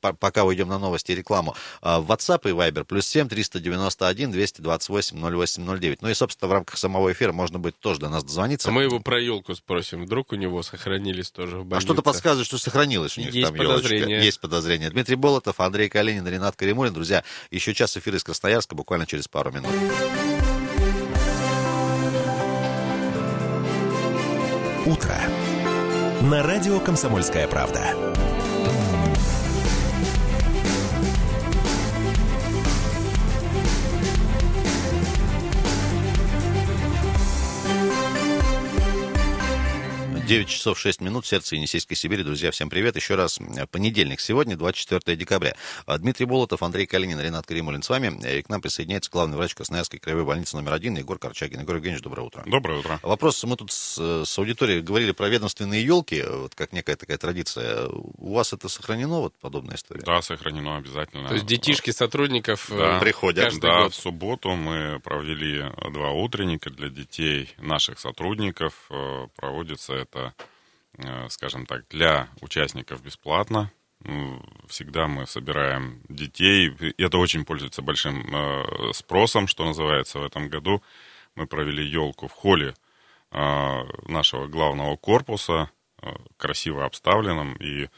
[0.00, 4.30] по- пока уйдем на новости и рекламу, а, в WhatsApp и Viber, плюс 7 391
[4.30, 6.02] 228 0809.
[6.02, 8.68] Ну и, собственно, в рамках самого эфира можно будет тоже до нас дозвониться.
[8.68, 10.04] А мы его про елку спросим.
[10.04, 11.86] Вдруг у него сохранились тоже в А больнице.
[11.86, 13.76] что-то подсказывает, что сохранилось у них Есть там елочка.
[13.88, 14.24] подозрение.
[14.24, 14.90] Есть подозрение.
[14.90, 16.92] Дмитрий Болотов, Андрей Калинин, Ренат Каримулин.
[16.94, 19.72] Друзья, еще час эфира из Красноярска буквально через пару минут.
[24.86, 25.16] Утро.
[26.22, 27.80] На радио «Комсомольская правда».
[40.28, 42.22] 9 часов 6 минут, сердце Енисейской Сибири.
[42.22, 42.96] Друзья, всем привет.
[42.96, 44.20] Еще раз э, понедельник.
[44.20, 45.56] Сегодня 24 декабря.
[45.86, 48.12] А, Дмитрий Болотов, Андрей Калинин, Ренат Каримулин с вами.
[48.36, 51.60] И к нам присоединяется главный врач Красноярской краевой больницы номер один Егор Корчагин.
[51.60, 52.44] Егор Евгеньевич, доброе утро.
[52.44, 53.00] Доброе утро.
[53.02, 53.42] Вопрос.
[53.44, 57.86] Мы тут с, с аудиторией говорили про ведомственные елки, вот как некая такая традиция.
[57.88, 60.02] У вас это сохранено, вот подобная история?
[60.04, 61.28] Да, сохранено обязательно.
[61.28, 62.98] То есть детишки сотрудников да.
[62.98, 63.44] э, приходят.
[63.44, 63.94] каждый Да, год.
[63.94, 68.74] в субботу мы провели два утренника для детей наших сотрудников.
[68.90, 70.17] Э, Проводится это,
[70.98, 73.70] э, скажем так, для участников бесплатно.
[74.68, 76.70] Всегда мы собираем детей.
[76.98, 80.82] Это очень пользуется большим э, спросом, что называется, в этом году.
[81.34, 82.74] Мы провели елку в холле
[83.32, 83.38] э,
[84.06, 85.70] нашего главного корпуса,
[86.36, 87.54] красиво обставленном.
[87.54, 87.88] И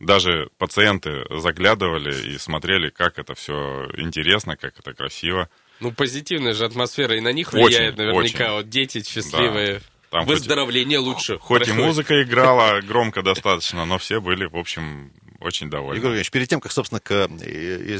[0.00, 5.50] даже пациенты заглядывали и смотрели, как это все интересно, как это красиво.
[5.80, 8.18] Ну, позитивная же атмосфера и на них Очень, влияет наверняка.
[8.18, 8.50] очень.
[8.50, 9.82] Вот дети счастливые.
[10.10, 11.38] Там хоть- Выздоровление лучше.
[11.38, 11.86] Хоть и проходит.
[11.86, 15.98] музыка играла громко достаточно, но все были, в общем, очень довольны.
[15.98, 17.26] Егор Евгеньевич, перед тем, как, собственно, к э,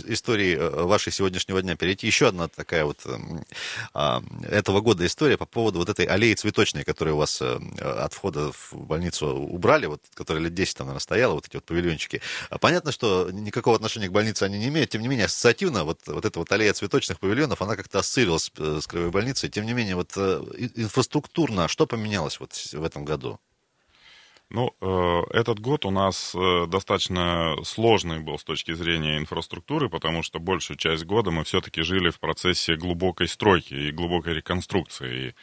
[0.08, 3.44] истории э, вашей сегодняшнего дня перейти, еще одна такая вот эм,
[3.94, 8.12] а, этого года история по поводу вот этой аллеи цветочной, которую у вас э, от
[8.12, 12.20] входа в больницу убрали, вот, которая лет 10 там, наверное, стояла, вот эти вот павильончики.
[12.50, 16.00] А Понятно, что никакого отношения к больнице они не имеют, тем не менее, ассоциативно вот,
[16.06, 19.48] вот эта вот аллея цветочных павильонов, она как-то ассоциировалась с краевой больницей.
[19.48, 23.40] Тем не менее, вот инфраструктурно, что поменялось вот в этом году?
[24.52, 30.24] Ну, э, этот год у нас э, достаточно сложный был с точки зрения инфраструктуры, потому
[30.24, 35.28] что большую часть года мы все-таки жили в процессе глубокой стройки и глубокой реконструкции.
[35.28, 35.34] И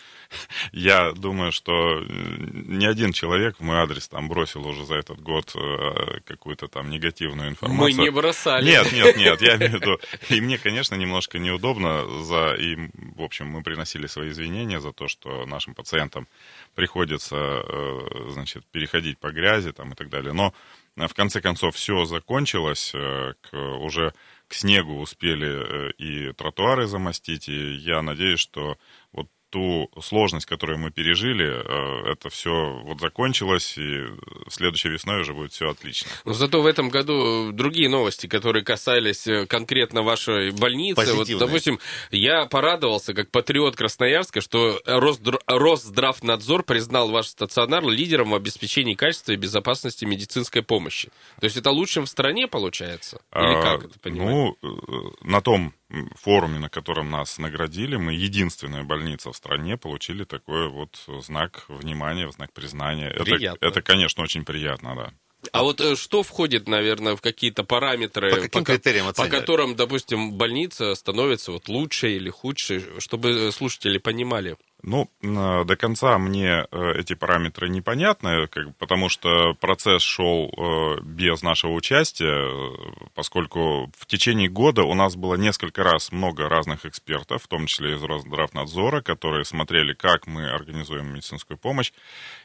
[0.72, 5.20] я думаю, что э, ни один человек в мой адрес там бросил уже за этот
[5.22, 7.98] год э, какую-то там негативную информацию.
[7.98, 8.66] Мы не бросали.
[8.66, 10.00] Нет, нет, нет, я имею в виду.
[10.30, 12.54] И мне, конечно, немножко неудобно за...
[12.56, 12.76] И,
[13.16, 16.28] в общем, мы приносили свои извинения за то, что нашим пациентам
[16.76, 20.34] приходится, э, значит, переходить по грязи там и так далее.
[20.34, 20.54] Но
[20.96, 24.14] в конце концов все закончилось, к, уже
[24.48, 28.78] к снегу успели и тротуары замостить, и я надеюсь, что
[29.12, 34.06] вот ту сложность, которую мы пережили, э, это все вот закончилось, и
[34.50, 36.10] следующей весной уже будет все отлично.
[36.26, 41.14] Но зато в этом году другие новости, которые касались э, конкретно вашей больницы.
[41.14, 41.80] Вот, допустим,
[42.12, 49.32] я порадовался, как патриот Красноярска, что Росдр- Росздравнадзор признал ваш стационар лидером в обеспечении качества
[49.32, 51.10] и безопасности медицинской помощи.
[51.40, 53.22] То есть это лучшим в стране получается?
[53.34, 54.30] Или А, как это понимать?
[54.30, 55.74] Ну, э, на том
[56.16, 62.30] форуме, на котором нас наградили, мы единственная больница в стране получили такой вот знак внимания,
[62.32, 63.08] знак признания.
[63.10, 63.66] Это- Приятно.
[63.66, 65.14] Это, конечно, очень приятно, да.
[65.54, 69.76] А вот э, что входит, наверное, в какие-то параметры, По каким ко- критериям по которым,
[69.76, 74.58] допустим, больница становится вот лучше или худше, чтобы э, слушатели понимали?
[74.90, 81.02] Ну, э, до конца мне э, эти параметры непонятны, как, потому что процесс шел э,
[81.02, 82.74] без нашего участия,
[83.14, 87.96] поскольку в течение года у нас было несколько раз много разных экспертов, в том числе
[87.96, 91.92] из Росздравнадзора, которые смотрели, как мы организуем медицинскую помощь.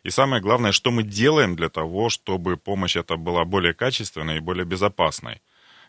[0.03, 4.41] И самое главное, что мы делаем для того, чтобы помощь эта была более качественной и
[4.41, 5.41] более безопасной.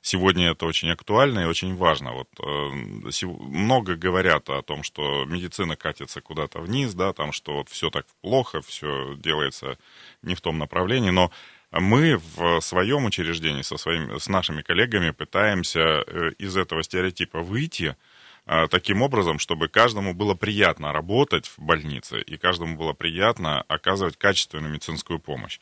[0.06, 2.12] Сегодня это очень актуально и очень важно.
[2.12, 7.70] Вот, э, много говорят о том, что медицина катится куда-то вниз, да, там, что вот
[7.70, 9.78] все так плохо, все делается
[10.22, 11.32] не в том направлении, но
[11.72, 17.96] мы в своем учреждении со своими, с нашими коллегами пытаемся э, из этого стереотипа выйти,
[18.46, 24.18] э, таким образом, чтобы каждому было приятно работать в больнице и каждому было приятно оказывать
[24.18, 25.60] качественную медицинскую помощь.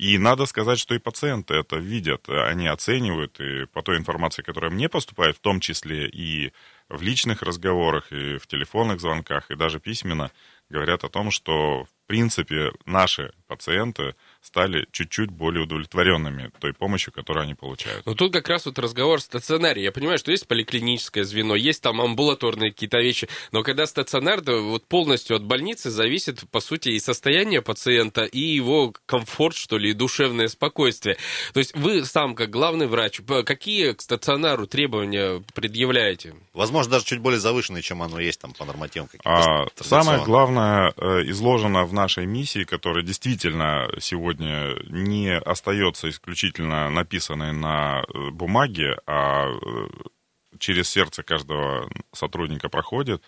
[0.00, 4.70] И надо сказать, что и пациенты это видят, они оценивают, и по той информации, которая
[4.70, 6.54] мне поступает, в том числе и
[6.88, 10.30] в личных разговорах, и в телефонных звонках, и даже письменно,
[10.70, 17.44] говорят о том, что в принципе наши пациенты стали чуть-чуть более удовлетворенными той помощью, которую
[17.44, 18.04] они получают.
[18.06, 19.82] Но тут как раз вот разговор о стационаре.
[19.82, 24.56] Я понимаю, что есть поликлиническое звено, есть там амбулаторные какие-то вещи, но когда стационар, да,
[24.56, 29.90] вот полностью от больницы зависит, по сути, и состояние пациента, и его комфорт, что ли,
[29.90, 31.16] и душевное спокойствие.
[31.52, 36.34] То есть вы сам, как главный врач, какие к стационару требования предъявляете?
[36.54, 41.22] Возможно, даже чуть более завышенные, чем оно есть там по нормативам А, самое главное э,
[41.26, 49.48] изложено в нашей миссии, которая действительно сегодня не остается исключительно написанной на э, бумаге, а
[49.48, 49.88] э,
[50.58, 53.22] через сердце каждого сотрудника проходит.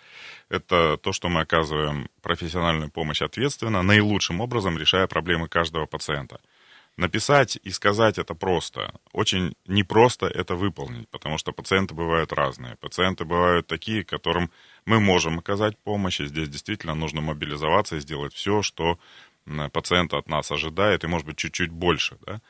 [0.49, 6.41] Это то, что мы оказываем профессиональную помощь ответственно, наилучшим образом решая проблемы каждого пациента.
[6.99, 8.93] Написать и сказать это просто.
[9.13, 12.77] Очень непросто это выполнить, потому что пациенты бывают разные.
[12.77, 14.51] Пациенты бывают такие, которым
[14.85, 18.99] мы можем оказать помощь, и здесь действительно нужно мобилизоваться и сделать все, что
[19.73, 22.41] пациент от нас ожидает, и, может быть, чуть-чуть больше, да.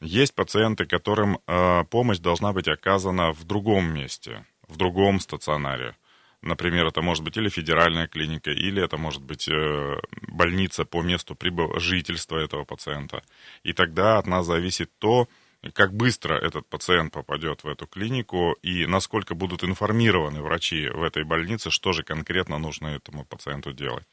[0.00, 5.96] Есть пациенты, которым э, помощь должна быть оказана в другом месте, в другом стационаре.
[6.40, 9.96] Например, это может быть или федеральная клиника, или это может быть э,
[10.28, 11.80] больница по месту прибыв...
[11.82, 13.22] жительства этого пациента.
[13.64, 15.28] И тогда от нас зависит то,
[15.72, 21.24] как быстро этот пациент попадет в эту клинику и насколько будут информированы врачи в этой
[21.24, 24.06] больнице, что же конкретно нужно этому пациенту делать.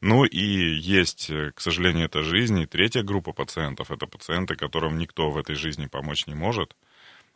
[0.00, 2.58] Ну и есть, э, к сожалению, это жизнь.
[2.60, 6.76] И третья группа пациентов– это пациенты, которым никто в этой жизни помочь не может.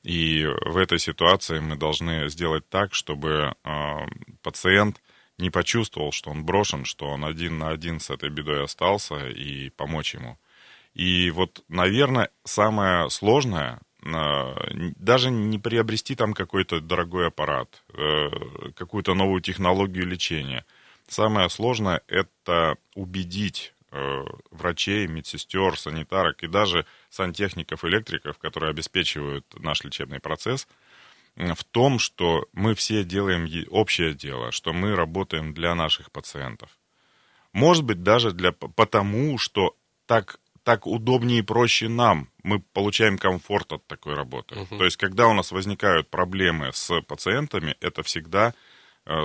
[0.03, 3.97] И в этой ситуации мы должны сделать так, чтобы э,
[4.43, 5.03] пациент
[5.39, 9.71] не почувствовал, что он брошен, что он один на один с этой бедой остался, и
[9.71, 10.39] помочь ему.
[10.95, 14.55] И вот, наверное, самое сложное э,
[14.97, 18.29] даже не приобрести там какой-то дорогой аппарат, э,
[18.77, 20.67] какую-то новую технологию лечения–
[21.11, 29.83] Самое сложное– это убедить э, врачей, медсестер, санитарок и даже сантехников, электриков, которые обеспечивают наш
[29.83, 30.69] лечебный процесс,
[31.35, 36.79] в том, что мы все делаем общее дело, что мы работаем для наших пациентов.
[37.53, 39.75] Может быть, даже для, потому, что
[40.07, 42.29] так, так удобнее и проще нам.
[42.45, 44.55] Мы получаем комфорт от такой работы.
[44.55, 44.79] Uh-huh.
[44.79, 48.55] То есть, когда у нас возникают проблемы с пациентами, это всегда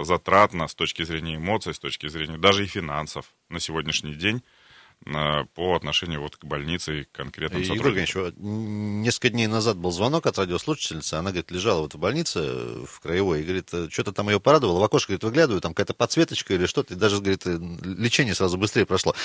[0.03, 4.37] затратно с точки зрения эмоций, с точки зрения даже и финансов на сегодняшний день.
[4.37, 4.54] Э,
[5.03, 8.33] по отношению вот к больнице и к конкретным и, сотрудникам.
[8.37, 13.41] несколько дней назад был звонок от радиослушательницы, она, говорит, лежала вот в больнице в Краевой,
[13.41, 16.93] и, говорит, что-то там ее порадовало, в окошко, говорит, выглядываю, там какая-то подсветочка или что-то,
[16.93, 19.15] и даже, говорит, лечение сразу быстрее прошло.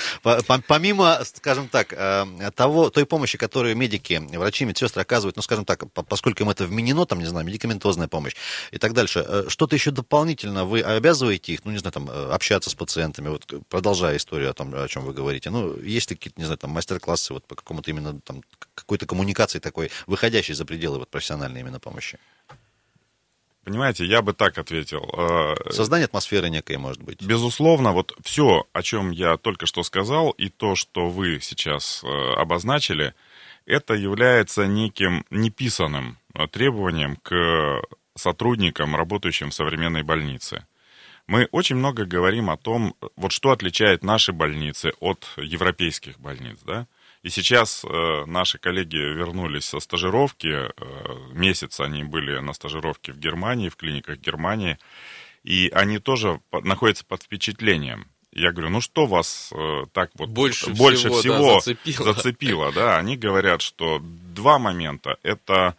[0.67, 5.91] Помимо, скажем так, э, того, той помощи, которую медики, врачи, медсестры оказывают, ну, скажем так,
[5.91, 8.35] поскольку им это вменено, там, не знаю, медикаментозная помощь
[8.71, 12.69] и так дальше, э, что-то еще дополнительно вы обязываете их, ну, не знаю, там, общаться
[12.69, 16.39] с пациентами, вот, продолжая историю о том, о чем вы говорите, ну, есть ли какие-то,
[16.39, 18.43] не знаю, там, мастер-классы вот по какому-то именно, там,
[18.75, 22.19] какой-то коммуникации такой, выходящей за пределы вот профессиональной именно помощи?
[23.63, 25.07] Понимаете, я бы так ответил.
[25.15, 27.21] Э, Создание атмосферы некой, может быть.
[27.21, 32.07] Безусловно, вот все, о чем я только что сказал, и то, что вы сейчас э,
[32.07, 33.13] обозначили,
[33.67, 37.81] это является неким неписанным э, требованием к
[38.15, 40.65] сотрудникам, работающим в современной больнице.
[41.31, 46.87] Мы очень много говорим о том, вот что отличает наши больницы от европейских больниц, да?
[47.23, 50.71] И сейчас э, наши коллеги вернулись со стажировки, э,
[51.31, 54.77] месяц они были на стажировке в Германии, в клиниках Германии,
[55.45, 58.07] и они тоже по- находятся под впечатлением.
[58.33, 62.13] Я говорю, ну что вас э, так вот больше, больше всего, всего да, зацепило.
[62.13, 62.97] зацепило, да?
[62.97, 65.15] Они говорят, что два момента.
[65.23, 65.77] Это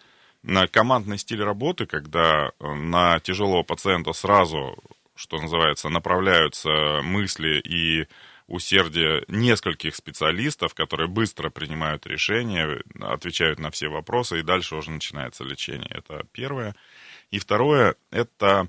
[0.71, 4.83] командный стиль работы, когда э, на тяжелого пациента сразу
[5.23, 8.09] что называется, направляются мысли и
[8.49, 15.45] усердие нескольких специалистов, которые быстро принимают решения, отвечают на все вопросы, и дальше уже начинается
[15.45, 15.91] лечение.
[15.91, 16.75] Это первое.
[17.31, 18.69] И второе, это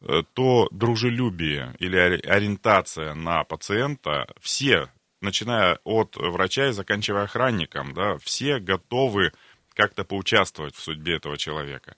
[0.00, 4.26] э, то дружелюбие или ориентация на пациента.
[4.40, 4.88] Все,
[5.20, 9.30] начиная от врача и заканчивая охранником, да, все готовы
[9.74, 11.94] как-то поучаствовать в судьбе этого человека.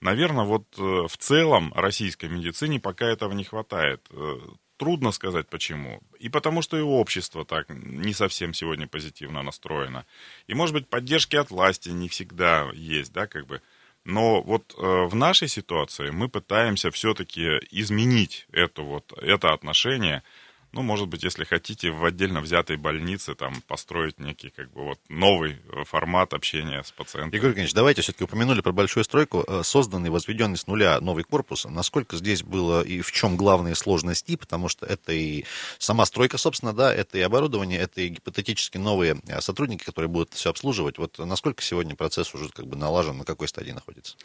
[0.00, 4.06] Наверное, вот э, в целом российской медицине пока этого не хватает.
[4.10, 4.38] Э,
[4.78, 6.00] трудно сказать почему.
[6.18, 10.06] И потому что и общество так не совсем сегодня позитивно настроено.
[10.46, 13.60] И, может быть, поддержки от власти не всегда есть, да, как бы.
[14.04, 20.22] Но вот э, в нашей ситуации мы пытаемся все-таки изменить это вот, это отношение–
[20.72, 25.00] ну, может быть, если хотите, в отдельно взятой больнице там построить некий как бы вот
[25.08, 27.36] новый э, формат общения с пациентом.
[27.36, 29.44] Игорь Евгеньевич, давайте все-таки упомянули про большую стройку.
[29.46, 31.64] Э, созданный, возведенный с нуля новый корпус.
[31.64, 34.36] Насколько здесь было и в чем главные сложности?
[34.36, 35.44] Потому что это и
[35.78, 40.34] сама стройка, собственно, да, это и оборудование, это и гипотетически новые э, сотрудники, которые будут
[40.34, 40.98] все обслуживать.
[40.98, 44.16] Вот насколько сегодня процесс уже как бы налажен, на какой стадии находится?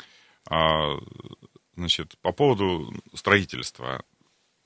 [0.47, 0.93] А,
[1.76, 4.03] значит, по поводу строительства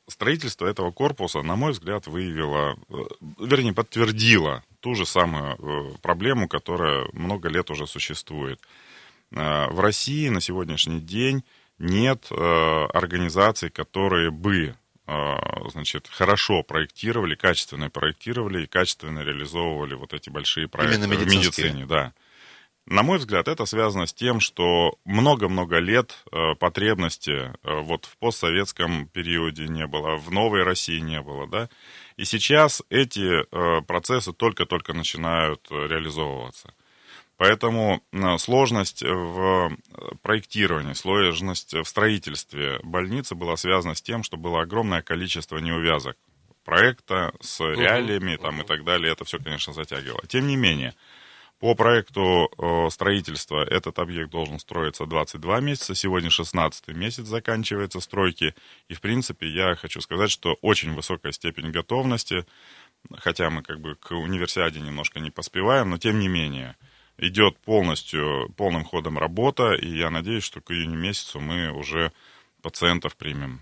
[0.10, 2.94] строительство этого корпуса, на мой взгляд, выявило, э,
[3.40, 8.60] вернее, подтвердило ту же самую э, проблему, которая много лет уже существует.
[9.32, 11.44] Э, в России на сегодняшний день
[11.78, 14.76] нет организаций, которые бы
[15.72, 21.86] значит, хорошо проектировали, качественно проектировали и качественно реализовывали вот эти большие проекты в медицине.
[21.86, 22.12] Да.
[22.90, 27.52] На мой взгляд, это связано с тем, что много-много лет э, потребности э,
[27.82, 31.70] вот в постсоветском периоде не было, в новой России не было, да,
[32.18, 36.74] и сейчас эти э, процессы только-только начинают реализовываться.
[37.38, 38.02] Поэтому
[38.40, 39.72] сложность в
[40.24, 46.18] проектировании, сложность в строительстве больницы была связана с тем, что было огромное количество неувязок
[46.66, 50.22] проекта, с реалиями там, и так далее, это все, конечно, затягивало.
[50.28, 50.94] Тем не менее,
[51.60, 55.94] по проекту э, строительства этот объект должен строиться 22 месяца.
[55.94, 58.56] Сегодня 16 месяц заканчивается стройки.
[58.88, 62.46] И, в принципе, я хочу сказать, что очень высокая степень готовности,
[63.18, 66.78] хотя мы как бы к универсиаде немножко не поспеваем, но тем не менее
[67.18, 72.14] идет полностью, полным ходом работа, и я надеюсь, что к июню месяцу мы уже
[72.62, 73.62] пациентов примем.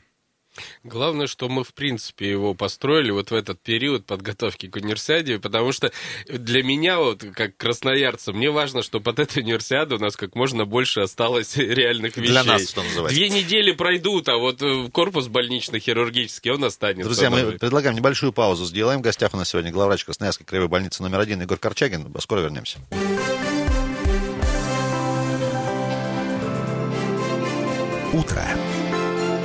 [0.84, 5.72] Главное, что мы, в принципе, его построили вот в этот период подготовки к универсиаде, потому
[5.72, 5.92] что
[6.28, 10.66] для меня, вот, как красноярца, мне важно, чтобы от этой универсиады у нас как можно
[10.66, 12.32] больше осталось реальных вещей.
[12.32, 13.16] Для нас, что называется.
[13.16, 17.04] Две недели пройдут, а вот э, корпус больнично-хирургический, он останется.
[17.04, 19.00] Друзья, мы предлагаем небольшую паузу сделаем.
[19.00, 22.14] В гостях у нас сегодня главврач Красноярской краевой больницы номер один Игорь Корчагин.
[22.20, 22.80] Скоро вернемся.
[28.14, 28.44] Утро.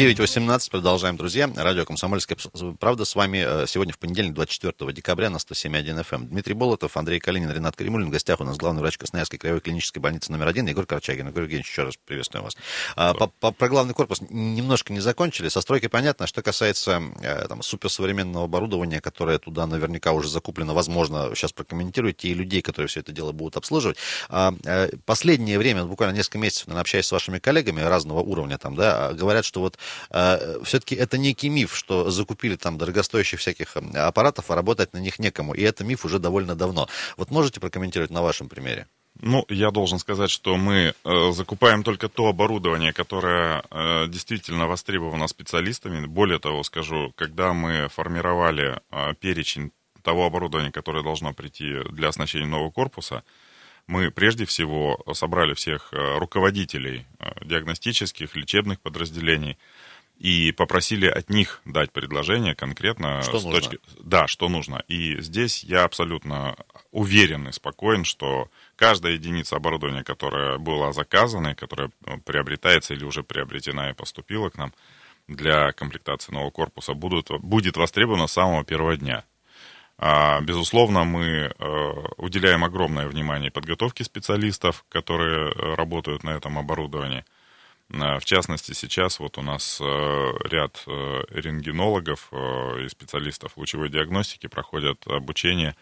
[0.00, 0.70] Девять восемнадцать.
[0.70, 1.50] Продолжаем, друзья.
[1.54, 2.38] Радио «Комсомольская
[2.78, 3.04] правда».
[3.04, 6.14] С вами э, сегодня в понедельник, 24 декабря на 107.1 FM.
[6.14, 6.28] Эм.
[6.28, 8.08] Дмитрий Болотов, Андрей Калинин, Ренат Каримулин.
[8.08, 11.28] В гостях у нас главный врач Красноярской краевой клинической больницы номер один Егор Корчагин.
[11.28, 12.56] Егор Евгеньевич, еще раз приветствую вас.
[12.96, 15.50] А, по, по, про главный корпус немножко не закончили.
[15.50, 16.26] Со стройкой понятно.
[16.26, 22.32] Что касается э, там, суперсовременного оборудования, которое туда наверняка уже закуплено, возможно, сейчас прокомментируйте, и
[22.32, 23.98] людей, которые все это дело будут обслуживать.
[24.30, 28.76] А, э, последнее время, буквально несколько месяцев, наверное, общаясь с вашими коллегами разного уровня, там,
[28.76, 29.76] да, говорят, что вот
[30.10, 35.18] все-таки это некий миф, что закупили там дорогостоящих всяких э, аппаратов, а работать на них
[35.18, 35.54] некому.
[35.54, 36.88] И это миф уже довольно давно.
[37.16, 38.86] Вот можете прокомментировать на вашем примере?
[39.22, 45.26] Ну, я должен сказать, что мы э, закупаем только то оборудование, которое э, действительно востребовано
[45.28, 46.06] специалистами.
[46.06, 49.72] Более того, скажу, когда мы формировали э, перечень
[50.02, 53.22] того оборудования, которое должно прийти для оснащения нового корпуса,
[53.86, 57.06] мы прежде всего собрали всех э, руководителей
[57.42, 59.58] диагностических, лечебных подразделений,
[60.20, 63.22] и попросили от них дать предложение конкретно.
[63.22, 63.58] Что с нужно?
[63.58, 63.78] точки...
[64.00, 64.84] Да, что нужно.
[64.86, 66.56] И здесь я абсолютно
[66.92, 73.02] уверен и спокоен, что каждая единица оборудования, которая была заказана, и которая ну, приобретается или
[73.02, 74.74] уже приобретена и поступила к нам
[75.26, 79.24] для комплектации нового корпуса, будут, будет востребована с самого первого дня.
[79.96, 87.24] А, безусловно, мы э, уделяем огромное внимание подготовке специалистов, которые э, работают на этом оборудовании–
[87.34, 87.39] Э,
[87.90, 95.06] в частности, сейчас вот у нас э, ряд э, рентгенологов и специалистов лучевой диагностики проходят
[95.06, 95.74] обучение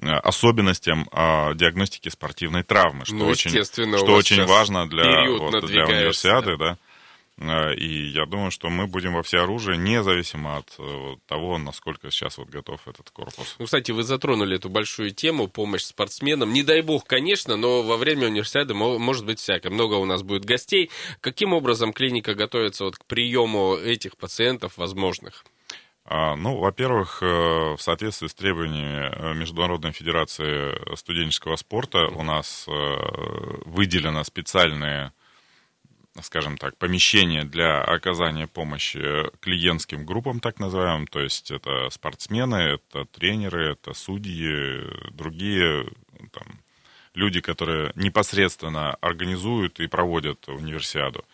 [0.00, 1.08] особенностям
[1.56, 6.78] диагностики спортивной травмы, что ну, очень, что очень важно для, вот, для универсиады, да.
[7.38, 12.38] Э, и я думаю, что мы будем во всеоружии, независимо от э, того, насколько сейчас
[12.38, 13.56] вот готов этот корпус.
[13.58, 16.52] Ну, кстати, вы затронули эту большую тему, помощь спортсменам.
[16.52, 19.70] Не дай бог, конечно, но во время универсиады может быть всякое.
[19.70, 20.90] Много у нас будет гостей.
[21.20, 25.44] Каким образом клиника готовится вот к приему этих пациентов возможных?
[26.10, 34.24] А, ну, во-первых, э, в соответствии с требованиями Международной Федерации студенческого спорта у нас выделено
[34.24, 35.12] специальные
[36.22, 43.04] скажем так, помещение для оказания помощи клиентским группам, так называемым, то есть это спортсмены, это
[43.06, 45.88] тренеры, это судьи, другие
[46.32, 46.46] там,
[47.14, 51.24] люди, которые непосредственно организуют и проводят универсиаду.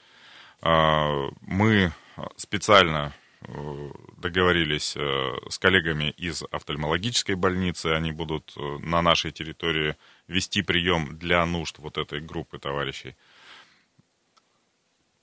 [0.63, 1.93] А, мы
[2.37, 3.13] специально
[3.43, 9.97] э, договорились э, с коллегами из офтальмологической больницы, они будут э, на нашей территории
[10.29, 13.15] вести прием для нужд вот этой группы товарищей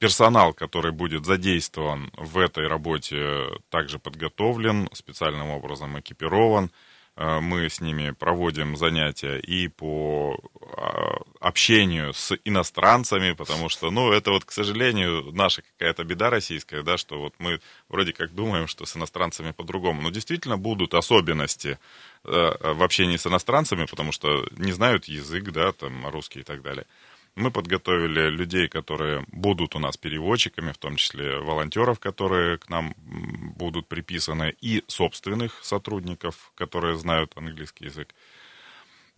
[0.01, 6.71] персонал, который будет задействован в этой работе, также подготовлен, специальным образом экипирован.
[7.15, 10.39] Э, мы с ними проводим занятия и по
[10.75, 16.81] а, общению с иностранцами, потому что, ну, это вот, к сожалению, наша какая-то беда российская,
[16.81, 20.01] да, что вот мы вроде как думаем, что с иностранцами по-другому.
[20.01, 21.77] Но действительно будут особенности
[22.23, 26.63] э, в общении с иностранцами, потому что не знают язык, да, там, русский и так
[26.63, 26.87] далее.
[27.35, 32.93] Мы подготовили людей, которые будут у нас переводчиками, в том числе волонтеров, которые к нам
[32.97, 38.13] будут приписаны, и собственных сотрудников, которые знают английский язык.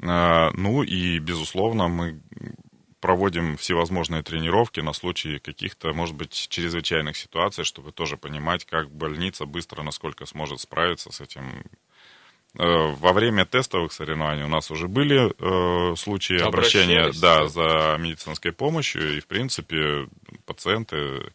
[0.01, 2.21] А, ну и, безусловно, мы
[3.03, 9.45] проводим всевозможные тренировки на случай каких-то, может быть, чрезвычайных ситуаций, чтобы тоже понимать, как больница
[9.45, 11.65] быстро, насколько сможет справиться с этим
[12.55, 19.17] во время тестовых соревнований у нас уже были э, случаи обращения да, за медицинской помощью,
[19.17, 20.07] и, в принципе,
[20.45, 21.31] пациенты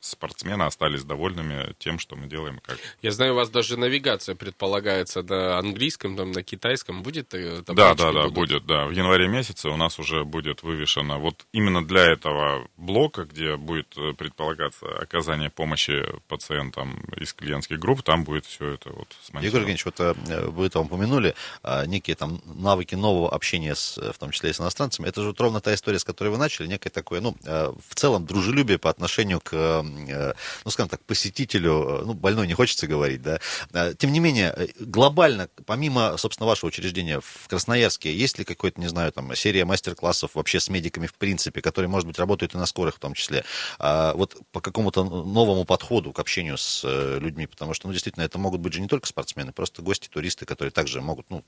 [0.00, 2.60] спортсмены остались довольными тем, что мы делаем.
[2.64, 2.78] Как...
[3.02, 7.02] Я знаю, у вас даже навигация предполагается на английском, там, на китайском.
[7.02, 7.34] Будет?
[7.34, 8.34] э, Да, да, да, будут?
[8.34, 8.86] будет, да.
[8.86, 13.96] В январе месяце у нас уже будет вывешено вот именно для этого блока, где будет
[13.96, 19.46] э, предполагаться оказание помощи пациентам из клиентских групп, там будет все это вот смонтировано.
[19.46, 24.18] Егор Евгеньевич, вот э, вы там упомянули а, некие там навыки нового общения, с, в
[24.18, 25.08] том числе и с иностранцами.
[25.08, 28.26] Это же вот ровно та история, с которой вы начали, некое такое, ну, в целом
[28.26, 33.40] дружелюбие по отношению к, ну, скажем так, посетителю, э, ну, больной не хочется говорить, да.
[33.72, 38.80] А, Тем не менее, э, глобально, помимо, собственно, вашего учреждения в Красноярске, есть ли какой-то,
[38.80, 42.58] не знаю, там, серия мастер-классов вообще с медиками в принципе, которые, может быть, работают и
[42.58, 43.44] на скорых в том числе,
[43.78, 48.24] а, вот по какому-то новому подходу к общению с э, людьми, потому что, ну, действительно,
[48.24, 51.44] это могут быть же не только спортсмены, просто гости, туристы, которые также могут, ну,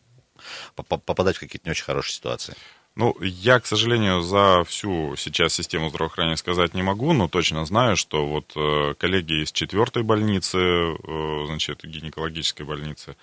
[0.74, 2.54] по- попадать в какие-то не очень хорошие ситуации.
[2.96, 7.96] Ну, я, к сожалению, за всю сейчас систему здравоохранения сказать не могу, но точно знаю,
[7.96, 13.16] что вот э, коллеги из четвертой больницы, э, значит, гинекологической больницы,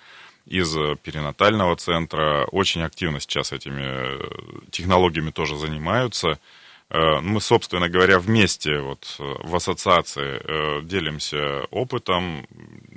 [0.46, 0.72] из
[1.02, 4.20] перинатального центра очень активно сейчас этими э,
[4.70, 6.38] технологиями тоже занимаются.
[6.90, 12.46] Мы, собственно говоря, вместе вот в ассоциации делимся опытом,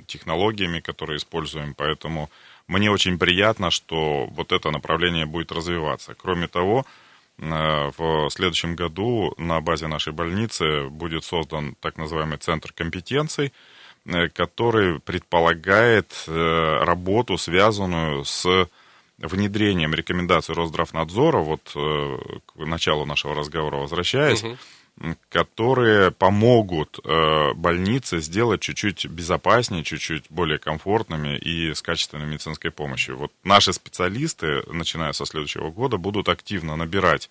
[0.06, 2.30] технологиями, которые используем, поэтому
[2.66, 6.14] мне очень приятно, что вот это направление будет развиваться.
[6.14, 6.86] Кроме того,
[7.38, 13.52] э, в следующем году на базе нашей больницы будет создан так называемый центр компетенций,
[14.06, 18.68] э, который предполагает э, работу, связанную с
[19.18, 24.58] внедрением рекомендаций Росздравнадзора, вот к началу нашего разговора возвращаясь, Мгм.
[25.30, 33.16] Которые помогут э, больнице сделать чуть-чуть безопаснее, чуть-чуть более комфортными и с качественной медицинской помощью.
[33.16, 37.30] Вот наши специалисты, начиная со следующего года, будут активно набирать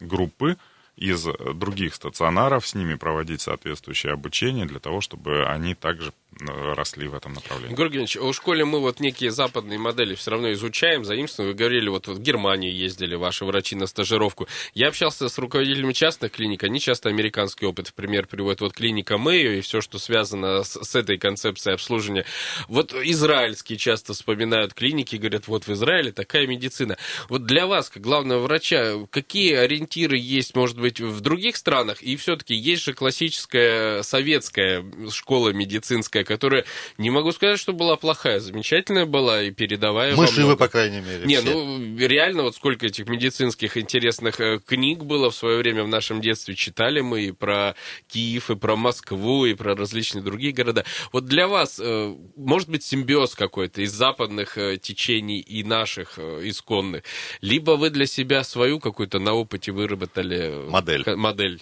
[0.00, 0.56] группы
[0.96, 7.14] из других стационаров, с ними проводить соответствующее обучение для того, чтобы они также росли в
[7.14, 7.72] этом направлении.
[7.72, 11.50] Егор Евгеньевич, а у школе мы вот некие западные модели все равно изучаем, заимствуем.
[11.50, 14.46] Вы говорили, вот в Германию ездили ваши врачи на стажировку.
[14.74, 18.60] Я общался с руководителями частных клиник, они часто американский опыт в пример приводят.
[18.60, 22.24] Вот клиника Мэйо и все, что связано с, с этой концепцией обслуживания.
[22.68, 26.98] Вот израильские часто вспоминают клиники, говорят, вот в Израиле такая медицина.
[27.28, 32.02] Вот для вас, как главного врача, какие ориентиры есть, может быть, в других странах?
[32.02, 36.64] И все-таки есть же классическая советская школа медицинская, которая,
[36.96, 40.14] не могу сказать, что была плохая, замечательная была и передовая.
[40.16, 41.24] Мы живы, по крайней мере.
[41.24, 41.52] Не, все.
[41.52, 46.20] ну реально вот сколько этих медицинских интересных э, книг было в свое время в нашем
[46.20, 46.54] детстве.
[46.54, 47.74] Читали мы и про
[48.08, 50.84] Киев, и про Москву, и про различные другие города.
[51.12, 57.04] Вот для вас, э, может быть, симбиоз какой-то из западных э, течений и наших исконных.
[57.40, 61.04] Либо вы для себя свою какую-то на опыте выработали Модель.
[61.16, 61.60] модель.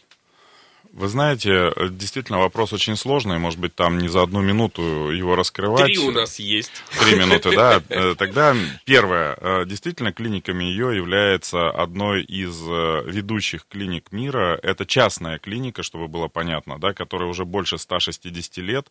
[0.96, 5.36] Вы знаете, э, действительно вопрос очень сложный, может быть, там не за одну минуту его
[5.36, 5.84] раскрывать.
[5.84, 6.72] Три у нас есть.
[6.98, 7.82] Три минуты, да.
[7.90, 8.56] Э, Тогда
[8.86, 9.36] первое.
[9.38, 14.58] Э, Действительно, клиника МИО является одной из ведущих клиник мира.
[14.62, 18.88] Это частная клиника, чтобы было понятно, да, которая уже больше 160 лет.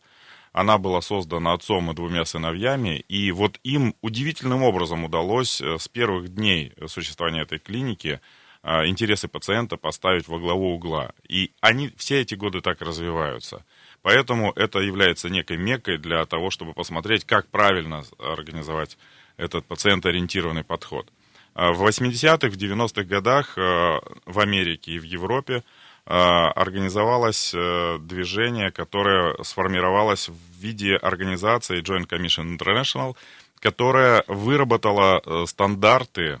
[0.52, 6.28] Она была создана отцом и двумя сыновьями, и вот им удивительным образом удалось с первых
[6.28, 8.20] дней существования этой клиники
[8.66, 11.12] интересы пациента поставить во главу угла.
[11.28, 13.64] И они все эти годы так развиваются.
[14.02, 18.98] Поэтому это является некой меккой для того, чтобы посмотреть, как правильно организовать
[19.36, 21.08] этот пациентоориентированный подход.
[21.54, 25.62] А В 80-х, в 90-х годах э, в Америке и в Европе
[26.06, 33.16] организовалось э, движение, которое сформировалось в виде организации Joint Commission International,
[33.58, 36.40] которая выработала э, стандарты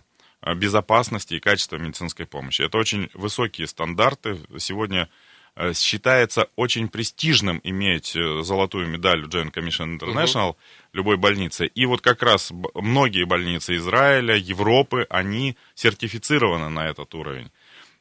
[0.54, 2.62] безопасности и качества медицинской помощи.
[2.62, 4.38] Это очень высокие стандарты.
[4.58, 5.08] Сегодня
[5.56, 10.56] э, считается очень престижным иметь э, золотую медаль Joint Commission International
[10.92, 11.66] любой больницы.
[11.66, 17.50] И вот как раз многие больницы Израиля, Европы, они сертифицированы на этот уровень.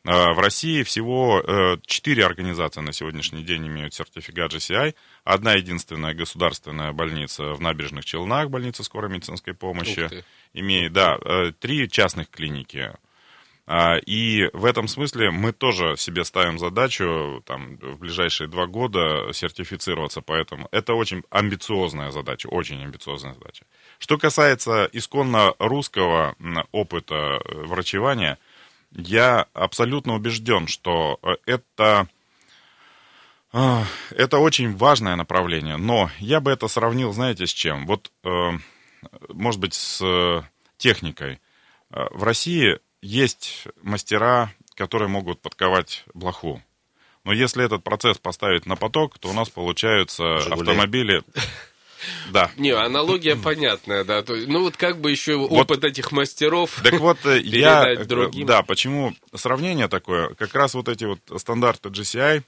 [0.05, 4.93] Э, В России всего э, четыре организации на сегодняшний день имеют сертификат GCI.
[5.23, 10.09] Одна единственная государственная больница в Набережных Челнах, больница скорой медицинской помощи,
[10.53, 12.93] имеет, да, э, три частных клиники.
[13.67, 19.33] А, И в этом смысле мы тоже себе ставим задачу там, в ближайшие два года
[19.33, 23.65] сертифицироваться, поэтому это очень амбициозная задача, очень амбициозная задача.
[23.97, 26.35] Что касается исконно русского
[26.71, 28.37] опыта э, врачевания,
[28.95, 32.07] я абсолютно убежден, что э, это,
[33.51, 37.85] а, это очень важное направление, но я бы это сравнил, знаете, с чем?
[37.85, 38.51] Вот, э,
[39.29, 40.41] может быть, с э,
[40.77, 41.39] техникой.
[41.89, 46.61] В России есть мастера, которые могут подковать блоху.
[47.23, 50.61] Но если этот процесс поставить на поток, то у нас получаются «Жигули».
[50.61, 51.23] автомобили...
[52.31, 52.51] Да.
[52.57, 54.21] Не, аналогия понятная, да.
[54.23, 58.03] То есть, ну вот как бы еще опыт этих мастеров Так вот, э, я, э,
[58.05, 58.45] другим.
[58.45, 62.43] да, почему сравнение такое, как раз вот эти вот стандарты GCI,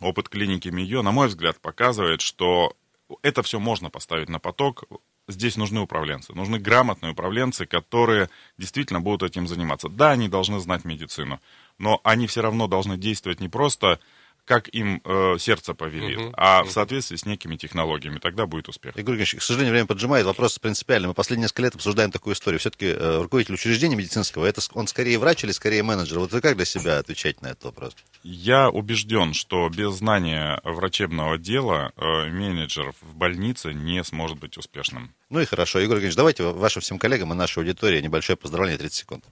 [0.00, 2.76] опыт клиники МИО, на мой взгляд, показывает, что
[3.22, 4.84] это все можно поставить на поток.
[5.26, 8.28] Здесь нужны управленцы, нужны грамотные управленцы, которые
[8.58, 9.88] действительно будут этим заниматься.
[9.88, 11.40] Да, они должны знать медицину,
[11.78, 14.00] но они все равно должны действовать не просто
[14.44, 16.34] как им э, сердце повелит, Мгм.
[16.36, 18.18] а в соответствии с некими технологиями.
[18.18, 18.96] Тогда будет успех.
[18.96, 20.26] Игорь Евгеньевич, к сожалению, время поджимает.
[20.26, 21.08] Вопрос принципиальный.
[21.08, 22.60] Мы последние несколько лет обсуждаем такую историю.
[22.60, 26.18] Все-таки э, руководитель учреждения медицинского, это он скорее врач или скорее менеджер?
[26.18, 27.96] Вот вы как для себя отвечаете на этот вопрос?
[28.22, 35.14] Я убежден, что без знания врачебного дела э, менеджер в больнице не сможет быть успешным.
[35.30, 35.78] Ну и хорошо.
[35.80, 39.24] Игорь Евгеньевич, давайте вашим всем коллегам и нашей аудитории небольшое поздравление, 30 секунд.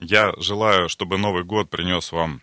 [0.00, 2.40] Я желаю, чтобы Новый год принес вам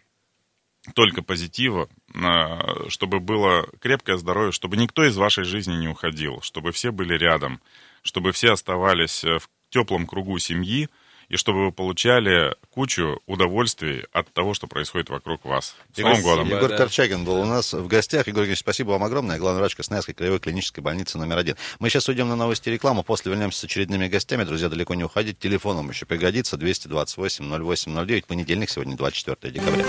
[0.94, 6.72] только позитива, э, чтобы было крепкое здоровье, чтобы никто из вашей жизни не уходил, чтобы
[6.72, 7.62] все были рядом,
[8.02, 10.90] чтобы все оставались э, в теплом кругу семьи,
[11.30, 15.76] и чтобы вы получали кучу удовольствий от того, что происходит вокруг вас.
[15.94, 16.48] С Новым годом!
[16.48, 18.28] Егор Корчагин был у нас в гостях.
[18.28, 19.38] Егор Евгеньевич, спасибо вам огромное.
[19.38, 21.56] Главный врач Красноярской краевой клинической больницы номер один.
[21.80, 23.04] Мы сейчас уйдем на новости и рекламу.
[23.04, 24.46] После вернемся с очередными гостями.
[24.46, 25.38] Друзья, далеко не уходите.
[25.38, 26.56] Телефоном еще пригодится.
[26.56, 28.26] 228 08 09.
[28.26, 29.86] Понедельник, сегодня 24 декабря.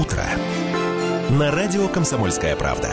[0.00, 0.24] Утро.
[1.28, 2.88] На радио «Комсомольская правда».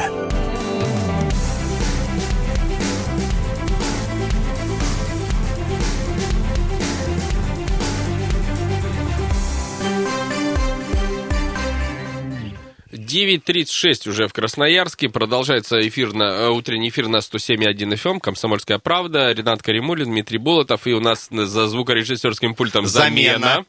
[13.07, 15.07] Девять тридцать шесть уже в Красноярске.
[15.07, 18.15] Продолжается эфир на, э, утренний эфир на 107.1 FM.
[18.15, 18.19] эм.
[18.19, 19.31] «Комсомольская правда».
[19.31, 20.85] Ренат Каримулин, Дмитрий Болотов.
[20.87, 23.63] И у нас за звукорежиссерским пультом замена.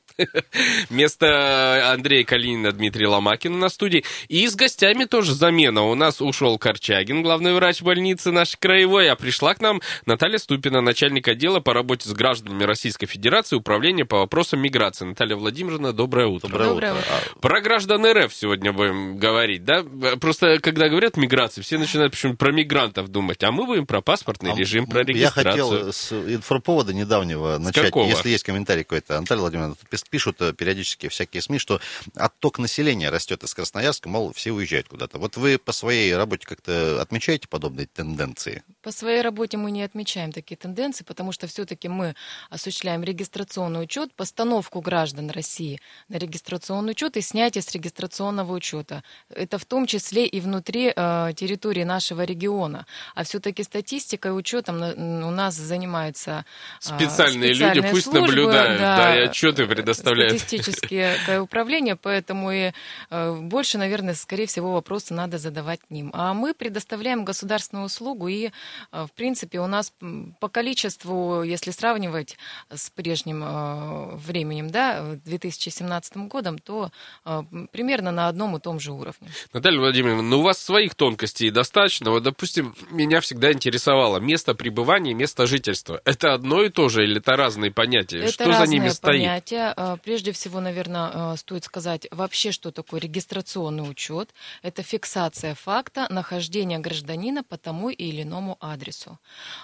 [0.90, 4.04] Вместо Андрея Калинина Дмитрий Ломакин на студии.
[4.26, 5.84] И с гостями тоже замена.
[5.84, 10.80] У нас ушел Корчагин, главный врач больницы нашей краевой, а пришла к нам Наталья Ступина,
[10.80, 15.04] начальник отдела по работе с гражданами Российской Федерации, управления по вопросам миграции.
[15.04, 16.48] Наталья Владимировна, доброе утро.
[16.48, 17.02] Доброе Доброе утро.
[17.02, 17.40] утро.
[17.40, 19.84] Про граждан РФ сегодня будем говорить, да?
[20.20, 24.54] Просто когда говорят миграция, все начинают почему про мигрантов думать, а мы будем про паспортный
[24.54, 25.44] режим, про Я регистрацию.
[25.44, 28.08] хотел с инфоповода недавнего начать, какого?
[28.08, 29.20] если есть комментарий какой-то.
[29.20, 29.76] Наталья Владимировна,
[30.10, 31.80] пишут э, периодически всякие СМИ, что
[32.14, 35.18] отток населения растет из Красноярска, мол, все уезжают куда-то.
[35.18, 38.62] Вот вы по своей работе как-то отмечаете подобные тенденции?
[38.82, 42.14] По своей работе мы не отмечаем такие тенденции, потому что все-таки мы
[42.50, 49.02] осуществляем регистрационный учет, постановку граждан России на регистрационный учет и снятие с регистрационного учета.
[49.34, 52.86] Это в том числе и внутри э, территории нашего региона.
[53.14, 56.44] А все-таки статистикой, учетом на- у нас занимаются
[56.78, 60.40] э, Специальные люди специальные пусть службы, наблюдают, да, и отчеты предоставляют.
[60.40, 62.72] Статистическое управление, поэтому и
[63.10, 66.10] э, больше, наверное, скорее всего, вопросы надо задавать ним.
[66.14, 68.50] А мы предоставляем государственную услугу, и,
[68.92, 69.92] э, в принципе, у нас
[70.40, 72.38] по количеству, если сравнивать
[72.70, 76.90] с прежним э, временем, да, 2017 годом, то
[77.24, 77.42] э,
[77.72, 79.07] примерно на одном и том же уровне.
[79.52, 82.10] Наталья Владимировна, ну у вас своих тонкостей достаточно.
[82.10, 86.00] Вот, допустим, меня всегда интересовало место пребывания место жительства.
[86.04, 88.18] Это одно и то же или это разные понятия?
[88.18, 89.20] Это Что за разные ними стоит?
[89.20, 89.74] понятия.
[89.76, 94.30] Э, Прежде всего, наверное, стоит сказать вообще, что такое регистрационный учет.
[94.62, 99.18] Это фиксация факта нахождения гражданина по тому или иному адресу.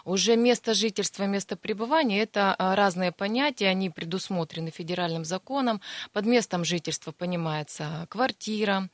[0.04, 5.80] Уже место жительства, место пребывания– это э, разные понятия, они предусмотрены федеральным законом.
[6.12, 8.88] Под местом жительства понимается квартира,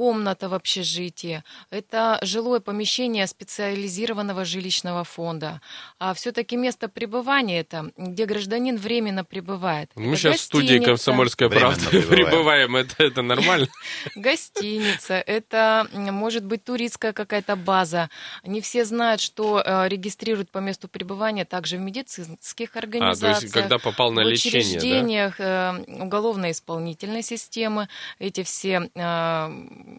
[0.00, 5.60] комната в общежитии, это жилое помещение специализированного жилищного фонда.
[5.98, 9.90] А все-таки место пребывания– это где гражданин временно пребывает.
[9.96, 10.86] Мы Это сейчас в студии гостиница.
[10.86, 12.76] «Комсомольская правда» пребываем.
[12.76, 13.66] Это, это нормально?
[14.14, 18.08] Гостиница, это может быть туристская какая-то база.
[18.42, 24.12] Не все знают, что э, регистрируют по месту пребывания также в медицинских организациях, когда попал
[24.12, 24.66] на в лечение, да?
[24.66, 27.90] учреждениях э, уголовно-исполнительной системы.
[28.18, 29.89] Эти все э,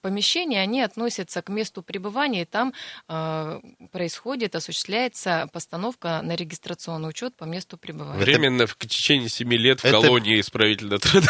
[0.00, 2.72] помещения, они относятся к месту пребывания, и там
[3.08, 3.60] э,
[3.90, 8.18] происходит, осуществляется постановка на регистрационный учет по месту пребывания.
[8.20, 11.28] Временно в течение семи лет в Это- колонии исправительно труда.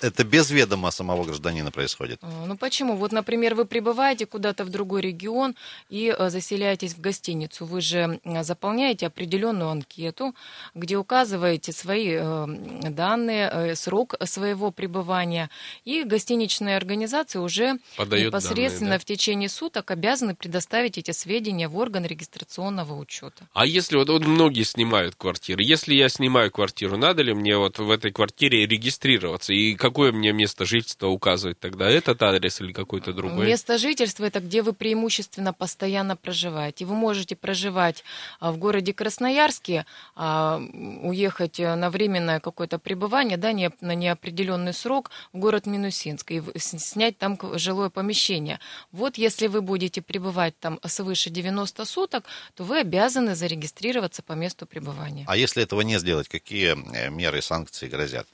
[0.00, 2.18] Это без ведома самого гражданина происходит.
[2.22, 2.96] Э, Ну почему?
[2.96, 5.54] Вот, например, вы прибываете куда-то в другой регион
[5.88, 7.64] и э, заселяетесь в гостиницу.
[7.66, 10.34] Вы же заполняете определенную анкету,
[10.74, 12.46] где указываете свои э,
[12.90, 15.48] данные, э, срок своего пребывания.
[15.84, 19.02] И гостиничные организации уже уже Подает непосредственно данные, да?
[19.02, 23.46] в течение суток обязаны предоставить эти сведения в орган регистрационного учета.
[23.52, 27.78] А если вот, вот многие снимают квартиры, если я снимаю квартиру, надо ли мне вот
[27.78, 29.52] в этой квартире регистрироваться?
[29.52, 31.88] И какое мне место жительства указывать тогда?
[31.88, 33.46] Этот адрес или какой-то другой?
[33.46, 36.84] Место жительства это где вы преимущественно постоянно проживаете.
[36.84, 38.04] Вы можете проживать
[38.40, 39.86] а, в городе Красноярске,
[40.16, 40.60] а,
[41.02, 46.42] уехать э, на временное какое-то пребывание, да, не- на неопределенный срок в город Минусинск и
[46.56, 48.58] снять там к- жилое помещение.
[48.92, 52.24] Вот если вы будете пребывать там свыше 90 суток,
[52.54, 55.24] то вы обязаны зарегистрироваться по месту пребывания.
[55.28, 58.26] А если этого не сделать, какие э, меры и санкции грозят?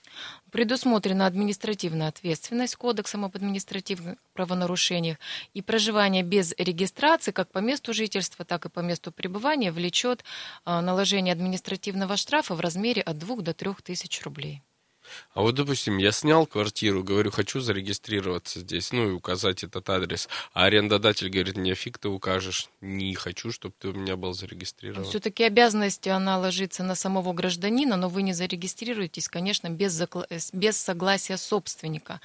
[0.51, 5.19] Предусмотрена административная ответственность Кодексом об административных правонарушениях,
[5.55, 10.25] и проживание без регистрации как по месту жительства, так и по месту пребывания влечет
[10.65, 14.63] а, наложение административного штрафа в размере от 2 до 3 тысяч рублей.
[15.35, 20.29] А вот, допустим, я снял квартиру, говорю, хочу зарегистрироваться здесь, ну и указать этот адрес.
[20.53, 25.05] А арендодатель говорит, не фиг ты укажешь, не хочу, чтобы ты у меня был зарегистрирован.
[25.05, 30.39] Все-таки обязанность она ложится на самого гражданина, но вы не зарегистрируетесь, конечно, без, закла- э,
[30.53, 32.21] без согласия собственника.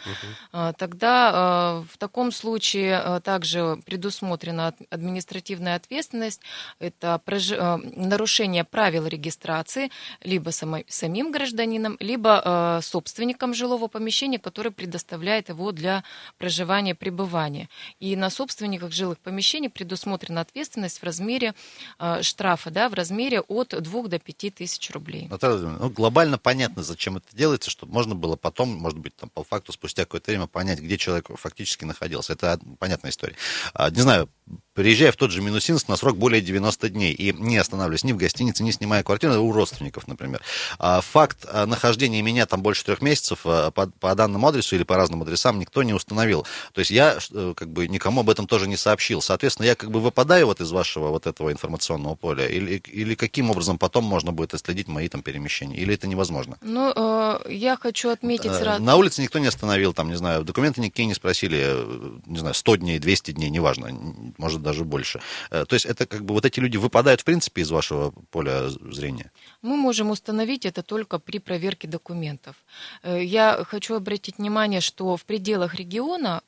[0.52, 6.42] А, Тогда а, в таком случае а, также предусмотрена ад- административная ответственность.
[6.80, 9.92] Это а, нарушение правил регистрации
[10.24, 16.04] либо самим гражданином, либо собственником жилого помещения, который предоставляет его для
[16.38, 17.70] проживания, пребывания.
[18.00, 21.54] И на собственниках жилых помещений предусмотрена ответственность в размере
[21.98, 25.28] а, штрафа, да, в размере от 2 до 5 тысяч рублей.
[25.30, 29.72] Ну, глобально понятно, зачем это делается, чтобы можно было потом, может быть, там, по факту,
[29.72, 32.34] спустя какое-то время понять, где человек фактически находился.
[32.34, 33.36] Это понятная история.
[33.74, 34.30] А, не знаю,
[34.76, 38.18] приезжая в тот же Минусинск на срок более 90 дней и не останавливаясь ни в
[38.18, 40.42] гостинице, не снимая квартиру, у родственников, например.
[40.80, 44.84] А, факт а, нахождения меня там больше трех месяцев а, по, по данному адресу или
[44.84, 46.46] по разным адресам никто не установил.
[46.74, 49.22] То есть я э, как бы никому об этом тоже не сообщил.
[49.22, 53.52] Соответственно, я как бы выпадаю вот из вашего вот этого информационного поля или, или каким
[53.52, 55.78] образом потом можно будет отследить мои там перемещения?
[55.78, 56.58] Или это невозможно?
[56.62, 58.84] Ну, э, я хочу отметить Э, сразу...
[58.84, 62.54] На улице никто не остановил, там, не знаю, документы никакие не спросили, э, не знаю,
[62.54, 63.90] 100 дней, 200 дней, неважно,
[64.38, 65.20] может даже больше.
[65.52, 68.70] Э, То есть это как бы вот эти люди выпадают, в принципе, из вашего поля
[68.94, 69.32] зрения.
[69.62, 72.56] Мы можем установить это только при проверке документов.
[73.04, 76.42] Э, Я хочу обратить внимание, что в пределах региона,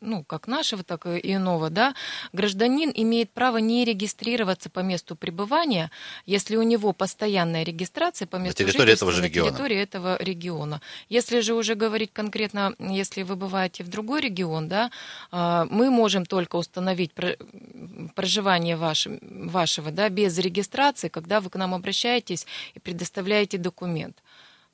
[0.00, 1.94] ну, как нашего, так и иного, да,
[2.32, 5.90] гражданин имеет право не регистрироваться по месту пребывания,
[6.26, 9.50] если у него постоянная регистрация по месту территории жительства этого же на региона.
[9.50, 10.80] территории этого региона.
[11.08, 14.90] Если же уже говорить конкретно, если вы бываете в другой регион, да,
[15.30, 21.56] а, мы можем только установить про- проживание ваше- вашего да, без регистрации, когда вы к
[21.56, 24.22] нам обращаетесь и предоставляете документ.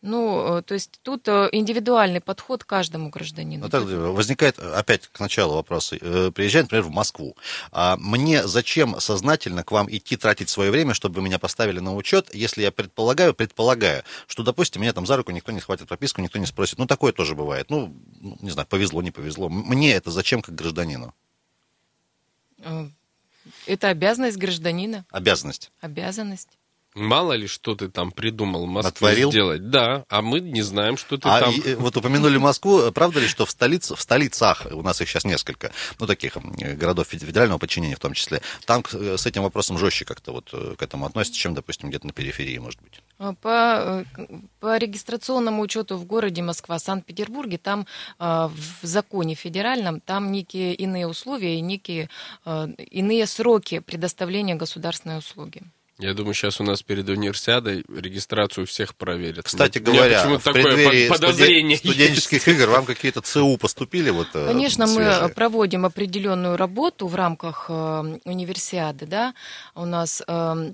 [0.02, 3.64] Ну, э, то есть тут э, индивидуальный подход каждому гражданину.
[3.64, 5.98] Наталья Владимировна, возникает э, опять к началу вопроса.
[6.00, 7.36] Э, Приезжаю, например, в Москву.
[7.70, 11.94] А Мне зачем сознательно к вам идти тратить свое время, чтобы вы меня поставили на
[11.94, 16.22] учет, если я предполагаю, предполагаю, что, допустим, меня там за руку никто не схватит прописку,
[16.22, 16.78] никто не спросит.
[16.78, 17.68] Ну, такое тоже бывает.
[17.68, 19.50] Ну, ну, не знаю, повезло, не повезло.
[19.50, 21.12] Мне это зачем как гражданину?
[22.62, 22.88] Э,
[23.66, 25.04] Это обязанность гражданина.
[25.10, 25.70] Обязанность.
[25.80, 26.48] Обязанность.
[26.94, 29.30] Мало ли, что ты там придумал Москве Натворил?
[29.30, 29.70] сделать.
[29.70, 31.54] Да, а мы не знаем, что ты а там...
[31.54, 35.08] и, э, вот упомянули Москву, правда ли, что в, столице, в столицах, у нас их
[35.08, 35.70] сейчас несколько,
[36.00, 40.04] ну, таких э, городов фед- федерального подчинения в том числе, там с этим вопросом жестче
[40.04, 43.00] как-то вот к этому относятся, чем, допустим, где-то на периферии, может быть.
[43.20, 44.26] А По, э,
[44.60, 47.86] по регистрационному учету в городе Москва, Санкт-Петербурге, там
[48.18, 52.08] а, в законе федеральном, там некие иные условия и некие
[52.46, 55.60] иные сроки предоставления государственной услуги.
[55.98, 59.44] Я думаю, сейчас у нас перед универсиадой регистрацию всех проверят.
[59.44, 64.08] Кстати меня говоря, в такое преддверии под- подозрение студен- студенческих игр вам какие-то ЦУ поступили?
[64.08, 65.28] Вот, э, Конечно, мы свежие?
[65.28, 69.34] проводим определенную работу в рамках э, универсиады, да.
[69.74, 70.72] У нас э,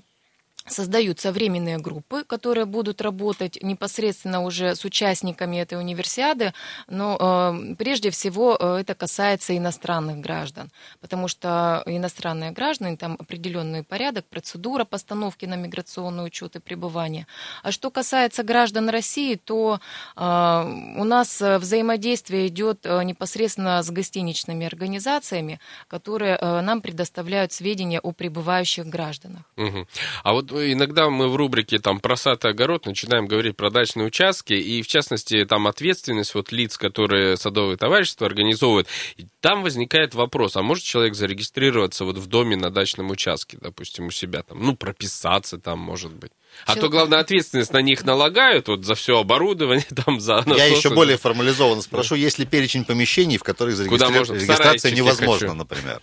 [0.67, 6.53] создаются временные группы, которые будут работать непосредственно уже с участниками этой универсиады,
[6.87, 10.69] но э, прежде всего э, это касается иностранных граждан,
[11.01, 17.27] потому что иностранные граждане, там определенный порядок, процедура постановки на миграционный учет и пребывания.
[17.63, 19.79] А что касается граждан России, то
[20.15, 20.21] э,
[20.97, 27.99] у нас э, взаимодействие идет э, непосредственно с гостиничными организациями, которые э, нам предоставляют сведения
[27.99, 29.43] о пребывающих гражданах.
[29.55, 29.87] Мгм.
[30.23, 34.81] А вот иногда мы в рубрике там «Просатый огород» начинаем говорить про дачные участки, и
[34.81, 38.87] в частности там ответственность вот лиц, которые садовые товарищества организовывают.
[39.17, 44.07] И там возникает вопрос, а может человек зарегистрироваться вот в доме на дачном участке, допустим,
[44.07, 46.31] у себя там, ну, прописаться там, может быть.
[46.65, 50.57] А то, главное, ответственность на них налагают вот за все оборудование, там, за насосы.
[50.57, 54.33] Я еще более формализованно спрошу, есть ли перечень помещений, в которых Куда можно?
[54.33, 55.53] зарегистри- В регистрация сарайчике невозможна, хочу.
[55.57, 56.01] например?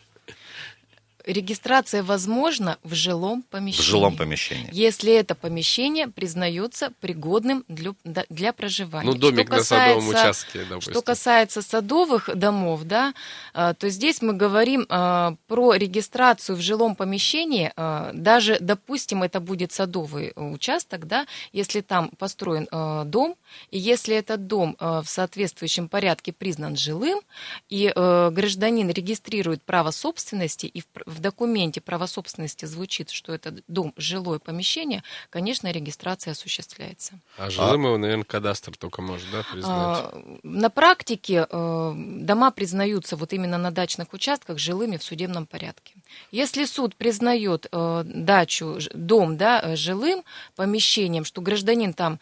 [1.27, 3.87] Регистрация возможна в жилом В помещении.
[3.91, 4.69] жилом помещении.
[4.73, 7.93] Если это помещение признается пригодным для,
[8.29, 9.11] для проживания.
[9.11, 10.93] Ну, домик Что на садовом касается- участке, допустим.
[10.93, 13.15] Что касается садовых домов, да,
[13.55, 19.41] а, то здесь мы говорим а, про регистрацию в жилом помещении, а, даже, допустим, это
[19.41, 23.37] будет садовый участок, да, если там построен а, дом,
[23.71, 27.21] и если этот дом а, в соответствующем порядке признан жилым,
[27.69, 33.55] и э, гражданин регистрирует право собственности, и в, в документе право собственности звучит, что это
[33.69, 37.20] дом жилое помещение, конечно, регистрация осуществляется.
[37.39, 39.73] А жилым его, наверное, кадастр только может, да, признать?
[39.73, 45.95] А, На практике э, дома признаются вот именно на дачных участках жилыми в судебном порядке.
[46.31, 50.24] Если суд признает э, дачу, дом да, э, жилым
[50.57, 52.19] помещением, что гражданин там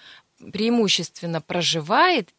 [0.52, 2.30] преимущественно проживает,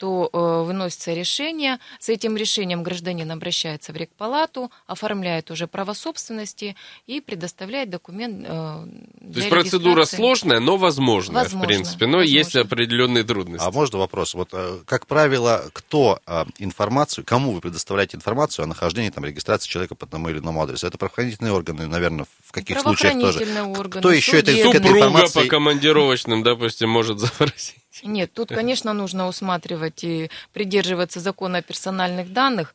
[0.00, 1.78] то э, выносится решение.
[1.98, 6.74] С этим решением гражданин обращается в рекпалату, оформляет уже право собственности
[7.06, 8.86] и предоставляет документ э, То
[9.34, 12.06] есть процедура сложная, но возможная, Возможно, в принципе.
[12.06, 13.66] Но есть определенные трудности.
[13.66, 14.32] А можно вопрос?
[14.32, 19.68] Вот, э, как правило, кто э, информацию, кому вы предоставляете информацию о нахождении, там, регистрации
[19.68, 20.86] человека по тому или иному адресу?
[20.86, 23.40] Это правоохранительные органы, наверное, в каких случаях тоже?
[23.60, 25.42] Органы, Кто еще это, к этой информации?
[25.42, 27.79] по командировочным, допустим, может запросить.
[28.02, 32.74] Нет, тут, конечно, нужно усматривать и придерживаться закона о персональных данных.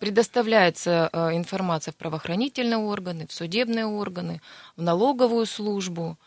[0.00, 4.42] Предоставляется э, информация в правоохранительные органы, в судебные органы,
[4.76, 6.18] в налоговую службу.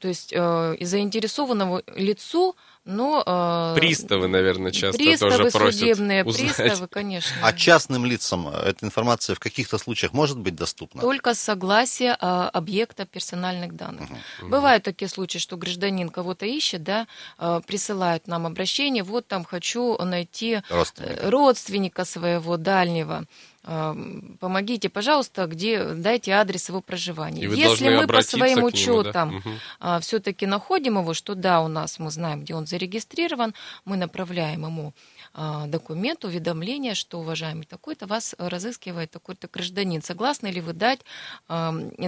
[0.00, 2.54] То есть э, и заинтересованному лицу,
[2.84, 3.22] но...
[3.24, 6.56] э, Приставы, наверное, часто приставы тоже просят судебные, узнать.
[6.56, 7.32] приставы, конечно.
[7.42, 11.00] А частным лицам эта информация в каких-то случаях может быть доступна?
[11.00, 14.08] Только с согласия а, объекта персональных данных.
[14.42, 17.06] Бывают такие случаи, что гражданин кого-то ищет, да,
[17.38, 21.14] а, присылает нам обращение, вот там хочу найти Родственника.
[21.22, 23.24] э, родственника своего дальнего.
[23.64, 27.42] Помогите, пожалуйста, где дайте адрес его проживания.
[27.46, 28.76] Если мы по своим нему, да?
[28.76, 29.42] учетам
[29.80, 30.00] Мгм.
[30.00, 34.94] все-таки находим его, что да, у нас мы знаем, где он зарегистрирован, мы направляем ему
[35.34, 40.02] документ, уведомление, что, уважаемый такой-то, вас разыскивает такой-то гражданин.
[40.02, 41.00] Согласны ли вы дать
[41.48, 42.06] а, информацию,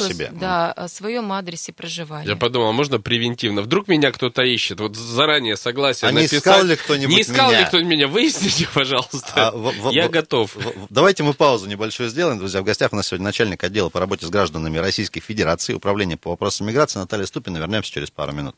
[0.00, 0.30] Информацию о себе.
[0.32, 2.28] Да, о своем адресе проживания?
[2.28, 3.62] Я подумал, а можно превентивно?
[3.62, 4.80] Вдруг меня кто-то ищет?
[4.80, 6.38] Вот заранее согласие А не написать.
[6.40, 7.60] искал ли кто-нибудь Не искал меня?
[7.60, 8.08] ли кто-нибудь меня?
[8.08, 9.48] Выясните, пожалуйста.
[9.48, 10.54] А, в- в- Я в- готов.
[10.54, 12.38] в- в- Давайте мы паузу небольшую сделаем.
[12.38, 16.16] Друзья, в гостях у нас сегодня начальник отдела по работе с гражданами Российской Федерации, Управления
[16.16, 17.56] по вопросам миграции Наталья Ступина.
[17.58, 18.54] Вернемся через пару минут.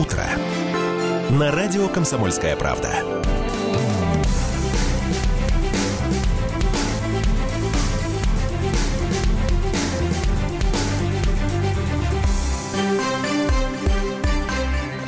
[0.00, 0.24] Утро.
[1.28, 2.88] На радио «Комсомольская правда».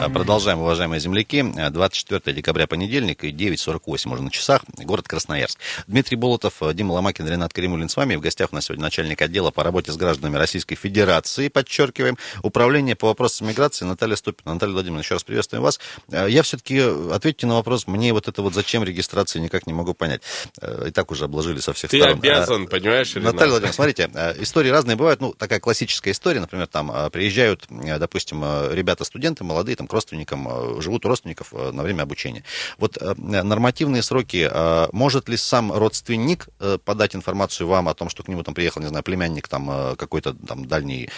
[0.08, 1.44] Продолжаем, уважаемые земляки.
[1.58, 5.58] А, 24 декабря, понедельник, и 9.48 уже на часах, город Красноярск.
[5.86, 8.16] Дмитрий Болотов, э, Дима Ломакин, Ренат Каримулин с вами.
[8.16, 12.96] В гостях у нас сегодня начальник отдела по работе с гражданами Российской Федерации, подчеркиваем, управление
[12.96, 14.54] по вопросам миграции Наталья Ступина.
[14.54, 15.78] Наталья Владимировна, еще раз приветствуем вас.
[16.10, 16.78] Э, Я все-таки,
[17.12, 20.22] ответьте на вопрос, мне вот это вот зачем регистрация, никак не могу понять.
[20.60, 22.18] Э, И так уже обложили со всех Ты сторон.
[22.18, 23.34] обязан, А, понимаешь, Ренат?
[23.34, 25.20] Наталья Владимировна, смотрите, э, истории разные бывают.
[25.20, 29.94] Ну, такая классическая история, например, там э, приезжают, э, допустим, э, ребята-студенты молодые, там, к
[29.94, 32.44] родственникам, э, живут у родственников э, на время обучения.
[32.78, 34.50] Вот э, нормативные сроки,
[34.92, 36.48] может ли сам родственник
[36.84, 40.32] подать информацию вам о том, что к нему там приехал, не знаю, племянник, там, какой-то
[40.34, 41.10] там дальний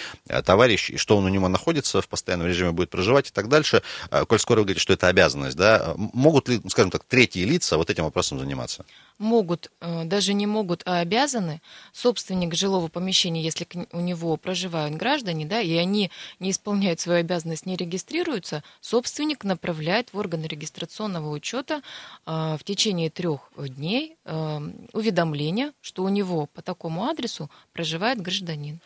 [0.45, 3.83] товарищ, и что он у него находится в постоянном режиме, будет проживать и так дальше,
[4.29, 7.91] коль скоро вы говорите, что это обязанность, да, могут ли, скажем так, третьи лица вот
[7.91, 8.85] этим вопросом заниматься?
[9.19, 11.61] Могут, э, даже не могут, а обязаны,
[11.93, 16.11] собственник жилого помещения, если у него проживают граждане, да, и они
[16.41, 21.83] не исполняют свою обязанность, не регистрируются, собственник направляет в органы регистрационного учета
[22.27, 24.61] э, в течение трех дней э,
[24.93, 28.81] уведомление, что у него по такому адресу проживает гражданин.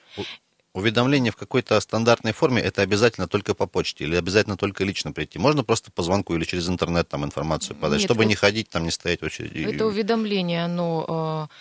[0.78, 5.36] Уведомление в какой-то стандартной форме это обязательно только по почте или обязательно только лично прийти?
[5.36, 8.68] Можно просто по звонку или через интернет там информацию подать, Нет, чтобы вот не ходить
[8.70, 9.74] там, не стоять в очереди?
[9.74, 11.54] Это уведомление, оно э,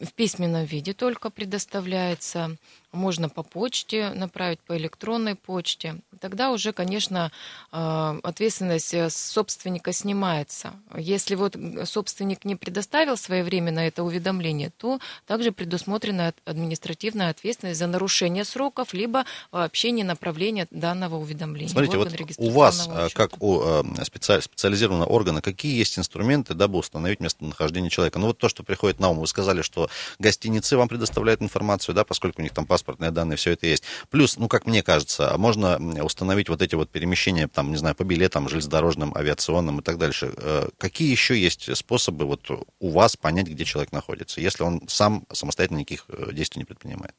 [0.00, 2.56] в письменном виде только предоставляется.
[2.92, 5.96] можно по почте направить, по электронной почте.
[6.20, 7.30] Тогда уже, конечно,
[7.72, 10.72] э, ответственность э, собственника снимается.
[10.96, 18.44] Если вот собственник не предоставил своевременно это уведомление, то также предусмотрена административная ответственность за нарушение
[18.44, 21.70] сроков, либо вообще не направление данного уведомления.
[21.70, 27.20] Смотрите, вот у вас, э, как у специ- специализированного органа, какие есть инструменты, дабы установить
[27.20, 28.18] местонахождение человека?
[28.18, 29.88] Ну вот то, что приходит на ум, вы сказали, что
[30.18, 33.84] гостиницы вам предоставляют информацию, да, поскольку у них там паспортные данные, все это есть.
[34.10, 38.04] Плюс, ну, как мне кажется, можно установить вот эти вот перемещения, там, не знаю, по
[38.04, 40.32] билетам, железнодорожным, авиационным и так дальше.
[40.36, 45.24] Э, какие еще есть способы вот у вас понять, где человек находится, если он сам
[45.32, 47.14] самостоятельно никаких э, действий не предпринимает?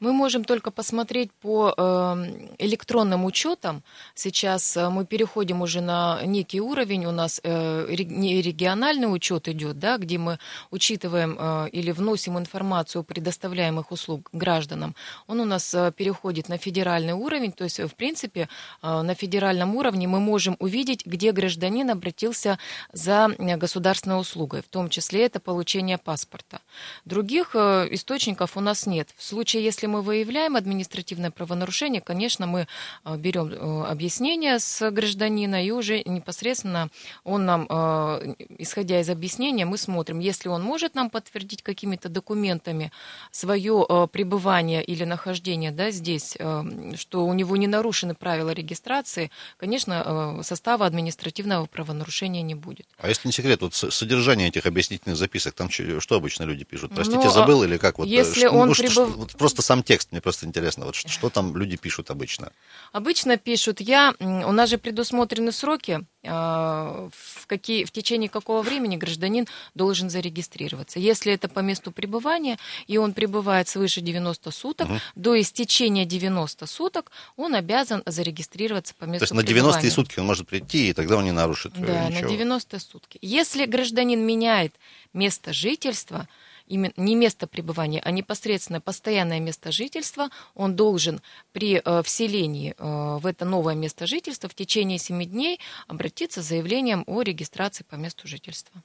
[0.00, 3.82] Мы можем только посмотреть по эм, электронным учетам.
[4.14, 7.06] Сейчас э, мы переходим уже на некий уровень.
[7.06, 10.38] У нас э, не региональный учет идет, да, где мы
[10.70, 14.94] учитываем э, или вносим информацию о предоставляемых услуг гражданам.
[15.26, 17.50] Он у нас переходит на федеральный уровень.
[17.50, 18.48] То есть, в принципе,
[18.82, 22.58] на федеральном уровне мы можем увидеть, где гражданин обратился
[22.92, 24.62] за государственной услугой.
[24.62, 26.60] В том числе это получение паспорта.
[27.04, 29.08] Других источников у нас нет.
[29.16, 32.66] В случае, если мы выявляем административное правонарушение, конечно, мы
[33.04, 36.90] э, берем э, объяснение с гражданина, и уже непосредственно
[37.24, 42.92] он нам, э, исходя из объяснения, мы смотрим, если он может нам подтвердить какими-то документами
[43.30, 46.36] свое пребывание или нахождение да, здесь,
[46.96, 52.86] что у него не нарушены правила регистрации, конечно, состава административного правонарушения не будет.
[52.98, 56.92] А если не секрет, вот содержание этих объяснительных записок, там что обычно люди пишут?
[56.94, 57.98] Простите, ну, забыл или как?
[57.98, 58.92] Вот, если что, он ну, прибыв...
[58.92, 62.10] что, вот просто сам сам текст, мне просто интересно, вот что, что там люди пишут
[62.10, 62.52] обычно?
[62.92, 68.96] Обычно пишут, я, у нас же предусмотрены сроки, а, в, какие, в течение какого времени
[68.96, 70.98] гражданин должен зарегистрироваться.
[70.98, 74.98] Если это по месту пребывания, и он пребывает свыше 90 суток, угу.
[75.14, 79.46] до истечения 90 суток он обязан зарегистрироваться по месту пребывания.
[79.46, 82.08] То есть на 90 сутки он может прийти, и тогда он не нарушит э, Да,
[82.08, 82.22] ничего.
[82.22, 83.18] на 90 сутки.
[83.22, 84.74] Если гражданин меняет
[85.12, 86.28] место жительства,
[86.68, 91.20] именно не место пребывания, а непосредственно постоянное место жительства, он должен
[91.52, 96.46] при э, вселении э, в это новое место жительства в течение 7 дней обратиться с
[96.46, 98.82] заявлением о регистрации по месту жительства.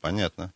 [0.00, 0.52] Понятно.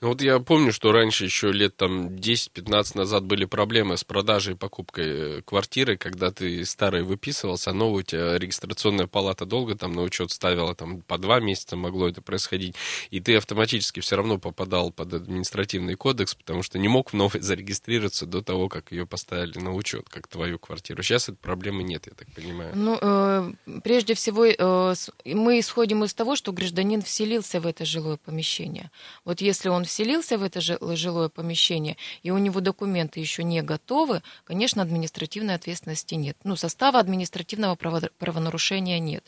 [0.00, 4.54] Ну, вот я помню, что раньше, еще лет там 10-15 назад были проблемы с продажей
[4.54, 9.74] и покупкой э, квартиры, когда ты старый выписывался, а новую у тебя регистрационная палата долго
[9.74, 12.76] там на учет ставила, там по два месяца могло это происходить,
[13.10, 17.40] и ты автоматически все равно попадал под административный кодекс, потому что не мог в новой
[17.40, 21.02] зарегистрироваться до того, как ее поставили на учет, как твою квартиру.
[21.02, 22.72] Сейчас этой проблемы нет, я так понимаю.
[22.74, 28.16] Ну, э, прежде всего, э, мы исходим из того, что гражданин вселился в это жилое
[28.16, 28.90] помещение.
[29.24, 33.60] Вот если если он вселился в это жилое помещение, и у него документы еще не
[33.60, 36.36] готовы, конечно, административной ответственности нет.
[36.44, 39.24] Ну, состава административного правонарушения нет.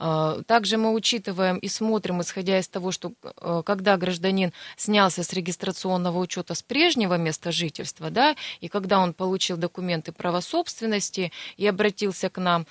[0.00, 5.32] А, также мы учитываем и смотрим, исходя из того, что э, когда гражданин снялся с
[5.32, 11.66] регистрационного учета с прежнего места жительства, да, и когда он получил документы права собственности и
[11.68, 12.66] обратился к нам,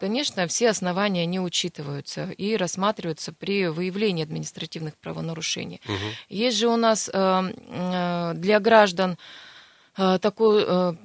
[0.00, 5.80] конечно, все основания не учитываются и рассматриваются при выявлении административных правонарушений.
[5.84, 6.47] Угу.
[6.48, 9.18] Есть же у нас э, э, для граждан
[9.98, 10.96] э, такое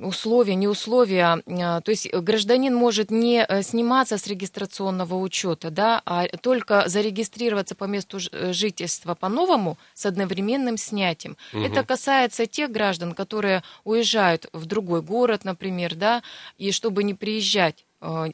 [0.00, 6.84] условия, не условия, то есть гражданин может не сниматься с регистрационного учета, да, а только
[6.86, 8.20] зарегистрироваться по месту
[8.52, 11.36] жительства по-новому с одновременным снятием.
[11.52, 11.64] Угу.
[11.64, 16.22] Это касается тех граждан, которые уезжают в другой город, например, да,
[16.56, 17.84] и чтобы не приезжать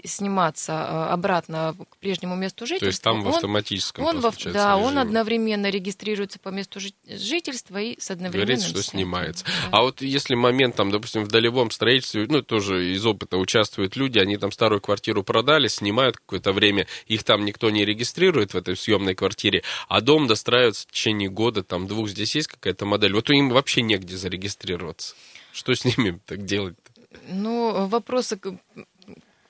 [0.04, 2.86] сниматься э, обратно к прежнему месту жительства.
[2.86, 4.86] То есть там в автоматическом он, он в, Да, режиме.
[4.86, 9.44] он одновременно регистрируется по месту жительства и с одновременным Говорится, что снимается.
[9.44, 9.50] Да.
[9.70, 14.18] А вот если момент, там, допустим, в долевом строительстве, ну, тоже из опыта участвуют люди,
[14.18, 18.76] они там старую квартиру продали, снимают какое-то время, их там никто не регистрирует в этой
[18.76, 23.30] съемной квартире, а дом достраивается в течение года, там, двух, здесь есть какая-то модель, вот
[23.30, 25.14] им вообще негде зарегистрироваться.
[25.52, 26.74] Что с ними так делать?
[26.74, 26.94] -то?
[27.28, 28.38] Ну, вопросы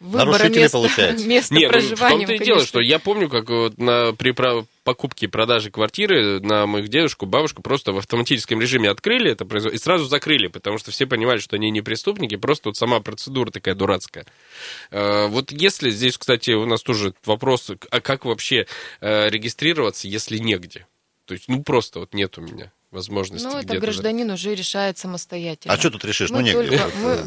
[0.04, 1.26] выбора Нарушители, места, получается.
[1.28, 2.16] места Нет, проживания.
[2.16, 4.34] Ну, в том-то и дело, что я помню, как вот на, при
[4.84, 9.76] покупке и продаже квартиры на моих дедушку, бабушку просто в автоматическом режиме открыли это производство
[9.76, 13.50] и сразу закрыли, потому что все понимали, что они не преступники, просто вот сама процедура
[13.50, 14.26] такая дурацкая.
[14.90, 18.66] Э, вот если здесь, кстати, у нас тоже вопрос, а как вообще
[19.00, 20.86] э, регистрироваться, если негде?
[21.24, 23.46] То есть, ну, просто вот нет у меня возможности.
[23.46, 25.74] Ну, это гражданин уже решает самостоятельно.
[25.74, 26.30] А что тут решишь?
[26.30, 26.78] Мы ну, негде.
[26.78, 27.18] Только, мы,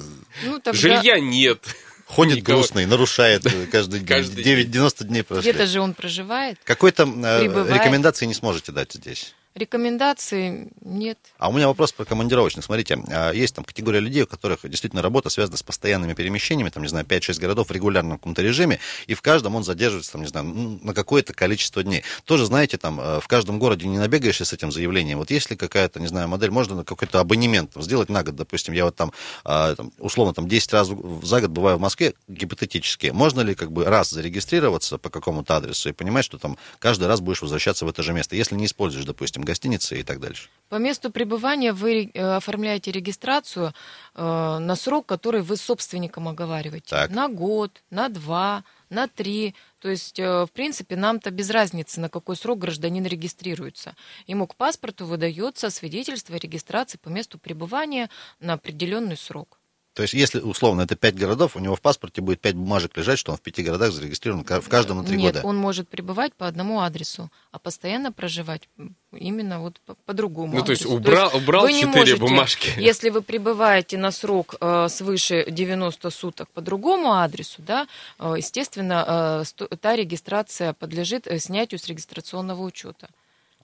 [0.45, 0.79] ну, тогда...
[0.79, 1.59] Жилья нет.
[2.07, 2.59] Ходит Никого...
[2.59, 4.07] грустный, нарушает каждый день.
[4.07, 5.51] каждый 9, 90 дней прошли.
[5.51, 6.57] Где-то же он проживает.
[6.63, 9.35] Какой-то э, рекомендации не сможете дать здесь?
[9.57, 11.17] Рекомендаций нет.
[11.39, 12.63] А у меня вопрос про командировочных.
[12.63, 16.83] Смотрите, а, есть там категория людей, у которых действительно работа связана с постоянными перемещениями, там,
[16.83, 20.27] не знаю, 5-6 городов в регулярном каком-то режиме, и в каждом он задерживается, там, не
[20.27, 22.03] знаю, на какое-то количество дней.
[22.25, 25.17] Тоже, знаете, там, э, в каждом городе не набегаешься с этим заявлением.
[25.17, 28.75] Вот есть ли какая-то, не знаю, модель, можно какой-то абонемент там, сделать на год, допустим,
[28.75, 29.11] я вот там,
[29.43, 33.07] а, условно, там, 10 раз за год бываю в Москве, гипотетически.
[33.07, 37.21] Можно ли как бы раз зарегистрироваться по какому-то адресу и понимать, что там каждый раз
[37.21, 40.49] будешь возвращаться в это же место, если не используешь, допустим, гостиницы и так дальше?
[40.69, 43.73] По месту пребывания вы э, оформляете регистрацию
[44.15, 46.89] э, на срок, который вы с собственником оговариваете.
[46.89, 47.11] Так.
[47.11, 49.55] На год, на два, на три.
[49.79, 53.95] То есть, э, в принципе, нам-то без разницы, на какой срок гражданин регистрируется.
[54.27, 58.09] Ему к паспорту выдается свидетельство о регистрации по месту пребывания
[58.41, 59.59] на определенный срок.
[59.97, 63.17] То есть, если, условно, это 5 городов, у него в паспорте будет 5 бумажек лежать,
[63.17, 65.47] что он в пяти городах зарегистрирован, в каждом на 3 Нет, года.
[65.47, 68.69] он может пребывать по одному адресу, а постоянно проживать
[69.11, 70.99] именно вот по, по другому Ну, то есть адресу.
[70.99, 72.71] убрал- убрал вы не четыре можете, бумажки.
[72.77, 77.87] Если вы пребываете на срок э, свыше 90 суток по другому адресу, да,
[78.19, 83.09] э, естественно, э, та регистрация подлежит э, снятию с регистрационного учета.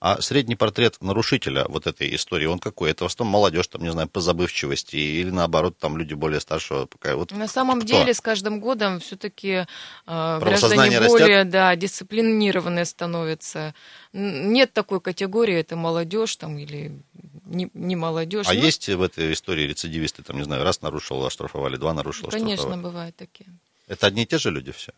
[0.06, 2.90] А средний портрет нарушителя вот этой истории, он какой?
[2.90, 6.84] Это в основном молодежь, там, не знаю, по забывчивости, или наоборот, там люди более старшего.
[6.84, 7.88] пока- Вот На самом кто?
[7.88, 9.64] деле, с каждым годом все-таки
[10.04, 11.50] Правосознание граждане более растет?
[11.52, 13.74] да, дисциплинированные становятся.
[14.12, 16.92] Нет такой категории, это молодежь там или
[17.46, 18.46] не, не молодежь.
[18.46, 22.28] А Ну, есть в этой истории рецидивисты, там, не знаю, раз нарушил, оштрафовали, два нарушил,
[22.28, 22.82] Конечно, оштрафовали?
[22.82, 23.48] бывают такие.
[23.88, 24.92] Это одни и те же люди все?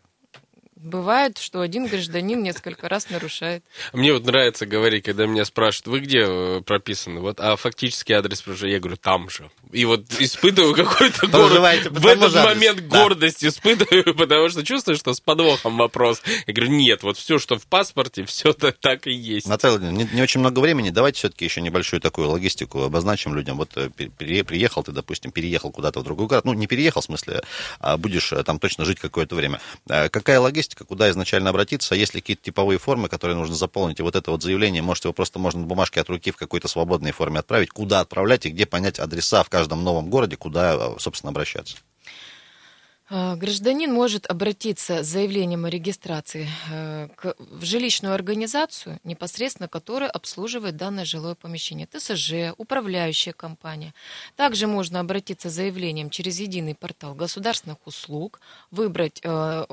[0.76, 3.64] Бывает, что один гражданин несколько раз нарушает.
[3.94, 7.20] Мне вот нравится говорить, когда меня спрашивают, вы где э, прописаны?
[7.20, 9.50] Вот, а фактический адрес проживания, я говорю, там же.
[9.72, 11.86] И вот испытываю какой-то город.
[11.90, 13.02] В этот момент Да.
[13.04, 16.22] гордость испытываю, потому что чувствую, что с подвохом вопрос.
[16.46, 19.48] Я говорю, нет, вот все, что в паспорте, все так и есть.
[19.48, 20.90] Наталья не, не очень много времени.
[20.90, 23.56] Давайте все-таки еще небольшую такую логистику обозначим людям.
[23.56, 26.44] Вот э, пере- приехал ты, допустим, переехал куда-то в другой город.
[26.44, 27.42] Ну, не переехал, в смысле,
[27.80, 29.58] а будешь э, там точно жить какое-то время.
[29.86, 31.94] Какая логистика, куда изначально обратиться?
[31.94, 34.00] Есть ли какие-то типовые формы, которые нужно заполнить?
[34.00, 36.68] И вот это вот заявление, может, его просто можно на бумажке от руки в какой-то
[36.68, 37.70] свободной форме отправить?
[37.70, 41.76] Куда отправлять и где понять адреса в каждом новом городе, куда, э, собственно, обращаться?
[43.08, 47.08] Э, Гражданин может обратиться с заявлением о регистрации э,
[47.38, 51.86] в жилищную организацию, непосредственно которая обслуживает данное жилое помещение.
[51.86, 53.94] ТСЖ, управляющая компания.
[54.34, 59.64] Также можно обратиться с заявлением через единый портал государственных услуг, выбрать, э,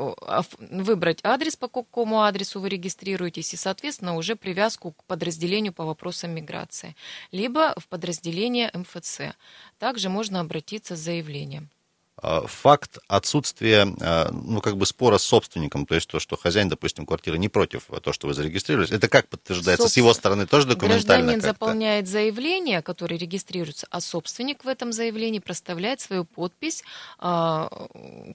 [0.69, 6.31] выбрать адрес, по какому адресу вы регистрируетесь, и, соответственно, уже привязку к подразделению по вопросам
[6.31, 6.95] миграции,
[7.31, 9.35] либо в подразделение МФЦ.
[9.79, 11.69] Также можно обратиться с заявлением.
[12.21, 16.69] А, факт отсутствия, а, ну, как бы спора с собственником, то есть то, что хозяин,
[16.69, 19.89] допустим, квартиры не против то, что вы зарегистрировались, это как подтверждается?
[19.89, 21.47] С его стороны тоже документально Гражданин как-то?
[21.47, 26.83] заполняет заявление, которое регистрируется, а собственник в этом заявлении проставляет свою подпись,
[27.17, 27.67] а,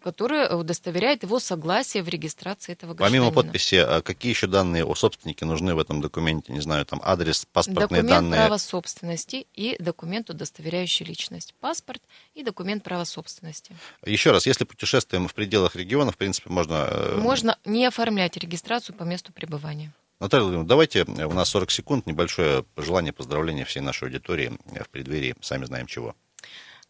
[0.03, 3.31] которая удостоверяет его согласие в регистрации этого гражданина.
[3.31, 6.53] Помимо подписи, а какие еще данные о собственнике нужны в этом документе?
[6.53, 8.41] Не знаю, там адрес, паспортные Документ данные.
[8.41, 11.55] права собственности и документ, удостоверяющий личность.
[11.61, 12.03] Паспорт
[12.35, 13.78] и документ права собственности.
[14.05, 16.87] Еще раз, если путешествуем в пределах региона, в принципе, можно...
[16.91, 19.93] э, Можно не оформлять регистрацию по месту пребывания.
[20.21, 24.89] Наталья Владимировна, давайте, у нас 40 секунд, небольшое пожелание, поздравление всей нашей аудитории э, в
[24.89, 26.15] преддверии, сами знаем чего.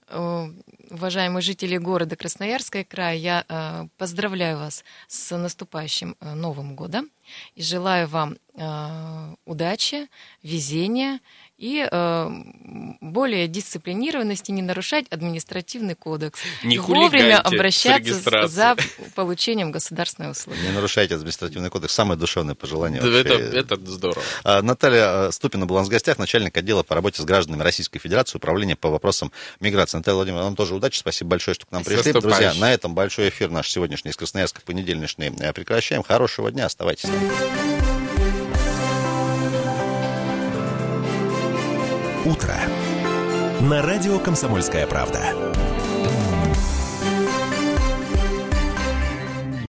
[0.09, 0.48] Э,
[0.90, 7.10] Уважаемые жители города Красноярская края, я поздравляю вас с наступающим Новым годом
[7.55, 8.39] и желаю вам
[9.44, 10.09] удачи,
[10.43, 11.20] везения
[11.59, 12.31] и э,
[13.01, 16.41] более дисциплинированности, не нарушать административный кодекс.
[16.63, 18.77] Не и вовремя обращаться за
[19.17, 20.59] получением государственной услуги.
[20.61, 23.03] Не нарушайте административный кодекс, самое душевное пожелание.
[23.03, 23.35] Да, вообще.
[23.35, 24.23] это, это здорово.
[24.45, 27.63] А, Наталья э, Ступина была у нас в гостях, начальник отдела по работе с гражданами
[27.63, 29.97] Российской Федерации, управления по вопросам миграции.
[29.97, 32.13] Наталья Владимировна, вам тоже удачи, спасибо большое, что к нам пришли.
[32.13, 36.05] Друзья, на этом большой эфир наш сегодняшний из Красноярска понедельничный э, прекращаем.
[36.05, 37.98] Хорошего дня, оставайтесь с нами.
[42.29, 42.55] Утро.
[43.63, 45.33] На радио «Комсомольская правда».